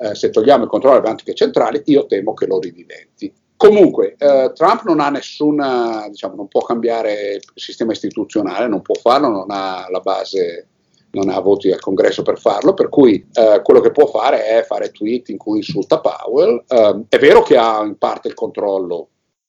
Eh, 0.00 0.14
se 0.14 0.30
togliamo 0.30 0.64
il 0.64 0.70
controllo 0.70 0.96
alle 0.96 1.04
banche 1.04 1.34
centrali, 1.34 1.82
io 1.86 2.06
temo 2.06 2.34
che 2.34 2.46
lo 2.46 2.58
ridiventi. 2.58 3.32
Comunque, 3.56 4.14
eh, 4.16 4.52
Trump 4.54 4.84
non 4.84 5.00
ha 5.00 5.10
nessuna, 5.10 6.06
diciamo, 6.08 6.36
non 6.36 6.46
può 6.46 6.60
cambiare 6.60 7.34
il 7.34 7.42
sistema 7.54 7.90
istituzionale, 7.90 8.68
non 8.68 8.82
può 8.82 8.94
farlo, 8.94 9.28
non 9.28 9.46
ha 9.50 9.86
la 9.90 9.98
base, 9.98 10.68
non 11.10 11.28
ha 11.28 11.40
voti 11.40 11.72
al 11.72 11.80
congresso 11.80 12.22
per 12.22 12.38
farlo, 12.38 12.74
per 12.74 12.88
cui 12.88 13.26
eh, 13.32 13.60
quello 13.64 13.80
che 13.80 13.90
può 13.90 14.06
fare 14.06 14.44
è 14.44 14.62
fare 14.62 14.92
tweet 14.92 15.30
in 15.30 15.38
cui 15.38 15.58
insulta 15.58 16.00
Powell. 16.00 16.62
Eh, 16.68 17.04
è 17.08 17.18
vero 17.18 17.42
che 17.42 17.56
ha 17.56 17.82
in 17.82 17.98
parte 17.98 18.28
il 18.28 18.34
controllo 18.34 19.08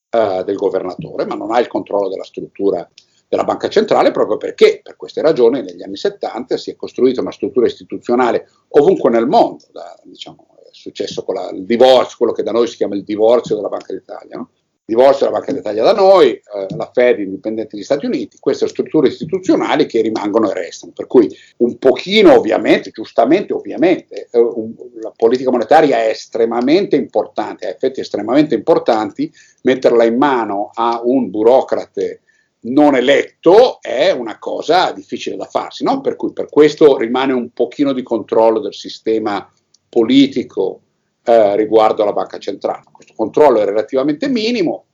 eh, 0.10 0.42
del 0.44 0.56
governatore, 0.56 1.26
ma 1.26 1.36
non 1.36 1.52
ha 1.52 1.60
il 1.60 1.68
controllo 1.68 2.10
della 2.10 2.24
struttura 2.24 2.90
della 3.30 3.44
banca 3.44 3.70
centrale 3.70 4.10
proprio 4.10 4.38
perché 4.38 4.82
per 4.84 4.96
queste 4.96 5.22
ragioni 5.22 5.62
negli 5.62 5.84
anni 5.84 5.98
70 5.98 6.58
si 6.58 6.72
è 6.72 6.76
costruita 6.76 7.22
una 7.22 7.32
struttura 7.32 7.68
istituzionale 7.68 8.50
ovunque 8.70 9.12
nel 9.12 9.28
mondo, 9.28 9.66
da, 9.72 9.96
diciamo, 10.04 10.48
è 10.58 10.70
successo 10.72 11.24
con 11.24 11.36
la, 11.36 11.50
il 11.52 11.64
divorzio, 11.64 12.18
quello 12.18 12.34
che 12.34 12.42
da 12.42 12.52
noi 12.52 12.68
si 12.68 12.76
chiama 12.76 12.96
il 12.96 13.04
divorzio 13.04 13.56
della 13.56 13.70
Banca 13.70 13.94
d'Italia, 13.94 14.36
no? 14.36 14.50
divorzio 14.84 15.28
della 15.28 15.38
Banca 15.38 15.54
d'Italia 15.54 15.84
da 15.84 15.94
noi, 15.94 16.32
eh, 16.32 16.42
la 16.76 16.90
Fed 16.92 17.20
indipendente 17.20 17.76
degli 17.76 17.84
Stati 17.84 18.08
Uniti, 18.08 18.38
queste 18.40 18.68
strutture 18.68 19.10
istituzionali 19.10 19.86
che 19.86 20.02
rimangono 20.02 20.50
e 20.50 20.56
restano. 20.56 20.94
Per 20.96 21.06
cui 21.06 21.30
un 21.58 21.78
pochino 21.78 22.34
ovviamente, 22.34 22.90
giustamente 22.90 23.54
ovviamente, 23.54 24.30
eh, 24.32 24.40
un, 24.40 24.74
la 25.00 25.14
politica 25.16 25.52
monetaria 25.52 26.00
è 26.00 26.10
estremamente 26.10 26.96
importante, 26.96 27.68
ha 27.68 27.70
effetti 27.70 28.00
estremamente 28.00 28.56
importanti, 28.56 29.32
metterla 29.62 30.04
in 30.06 30.18
mano 30.18 30.72
a 30.74 31.02
un 31.04 31.30
burocrate 31.30 32.22
non 32.62 32.96
eletto 32.96 33.80
è 33.82 34.12
una 34.12 34.38
cosa 34.38 34.92
difficile 34.92 35.38
da 35.38 35.46
farsi, 35.46 35.84
no? 35.84 36.02
per 36.02 36.16
cui 36.16 36.34
per 36.34 36.50
questo 36.50 36.98
rimane 36.98 37.32
un 37.34 37.52
pochino 37.52 37.94
di 37.94 38.04
controllo 38.04 38.60
del 38.60 38.74
sistema 38.74 39.50
politico 39.88 40.82
eh, 41.24 41.56
riguardo 41.56 42.04
alla 42.04 42.14
banca 42.14 42.38
centrale. 42.38 42.84
Questo 42.92 43.14
controllo 43.16 43.62
è 43.62 43.66
relativamente 43.66 44.28
minimo, 44.28 44.86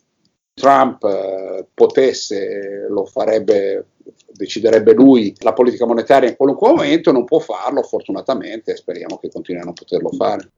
Trump 0.53 1.03
eh, 1.03 1.67
potesse, 1.73 2.87
lo 2.89 3.05
farebbe, 3.05 3.87
deciderebbe 4.31 4.93
lui 4.93 5.35
la 5.39 5.53
politica 5.53 5.85
monetaria 5.85 6.29
in 6.29 6.35
qualunque 6.35 6.69
momento, 6.69 7.11
non 7.11 7.25
può 7.25 7.39
farlo 7.39 7.81
fortunatamente, 7.83 8.75
speriamo 8.75 9.17
che 9.17 9.29
continui 9.29 9.61
a 9.61 9.65
non 9.65 9.73
poterlo 9.73 10.09
fare. 10.09 10.49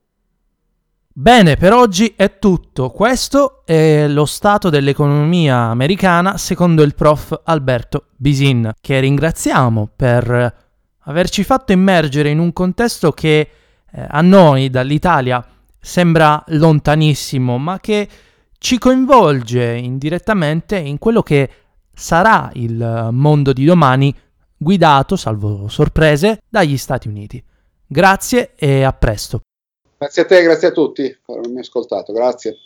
Bene, 1.20 1.58
per 1.58 1.74
oggi 1.74 2.14
è 2.16 2.38
tutto. 2.38 2.92
Questo 2.92 3.64
è 3.66 4.08
lo 4.08 4.28
stato 4.28 4.70
dell'economia 4.70 5.62
americana 5.62 6.38
secondo 6.38 6.84
il 6.84 6.94
prof 6.94 7.42
Alberto 7.44 8.10
Bisin, 8.16 8.72
che 8.80 9.00
ringraziamo 9.00 9.90
per 9.96 10.56
averci 11.00 11.44
fatto 11.44 11.72
immergere 11.72 12.30
in 12.30 12.38
un 12.38 12.54
contesto 12.54 13.14
che 13.14 13.50
eh, 13.92 14.06
a 14.08 14.22
noi 14.22 14.70
dall'Italia 14.70 15.44
sembra 15.80 16.44
lontanissimo, 16.50 17.58
ma 17.58 17.80
che 17.80 18.08
ci 18.60 18.78
coinvolge 18.78 19.74
indirettamente 19.74 20.78
in 20.78 21.00
quello 21.00 21.24
che 21.24 21.50
sarà 21.96 22.52
il 22.54 23.10
mondo 23.12 23.54
di 23.54 23.66
domani 23.66 24.14
guidato, 24.56 25.16
salvo 25.16 25.68
sorprese, 25.68 26.44
dagli 26.48 26.78
Stati 26.78 27.08
Uniti. 27.08 27.44
Grazie 27.88 28.54
e 28.56 28.84
a 28.84 28.94
presto. 28.94 29.42
Grazie 30.00 30.22
a 30.22 30.26
te, 30.26 30.44
grazie 30.44 30.68
a 30.68 30.72
tutti 30.72 31.20
per 31.26 31.38
avermi 31.38 31.60
ascoltato, 31.60 32.14
grazie. 32.14 32.58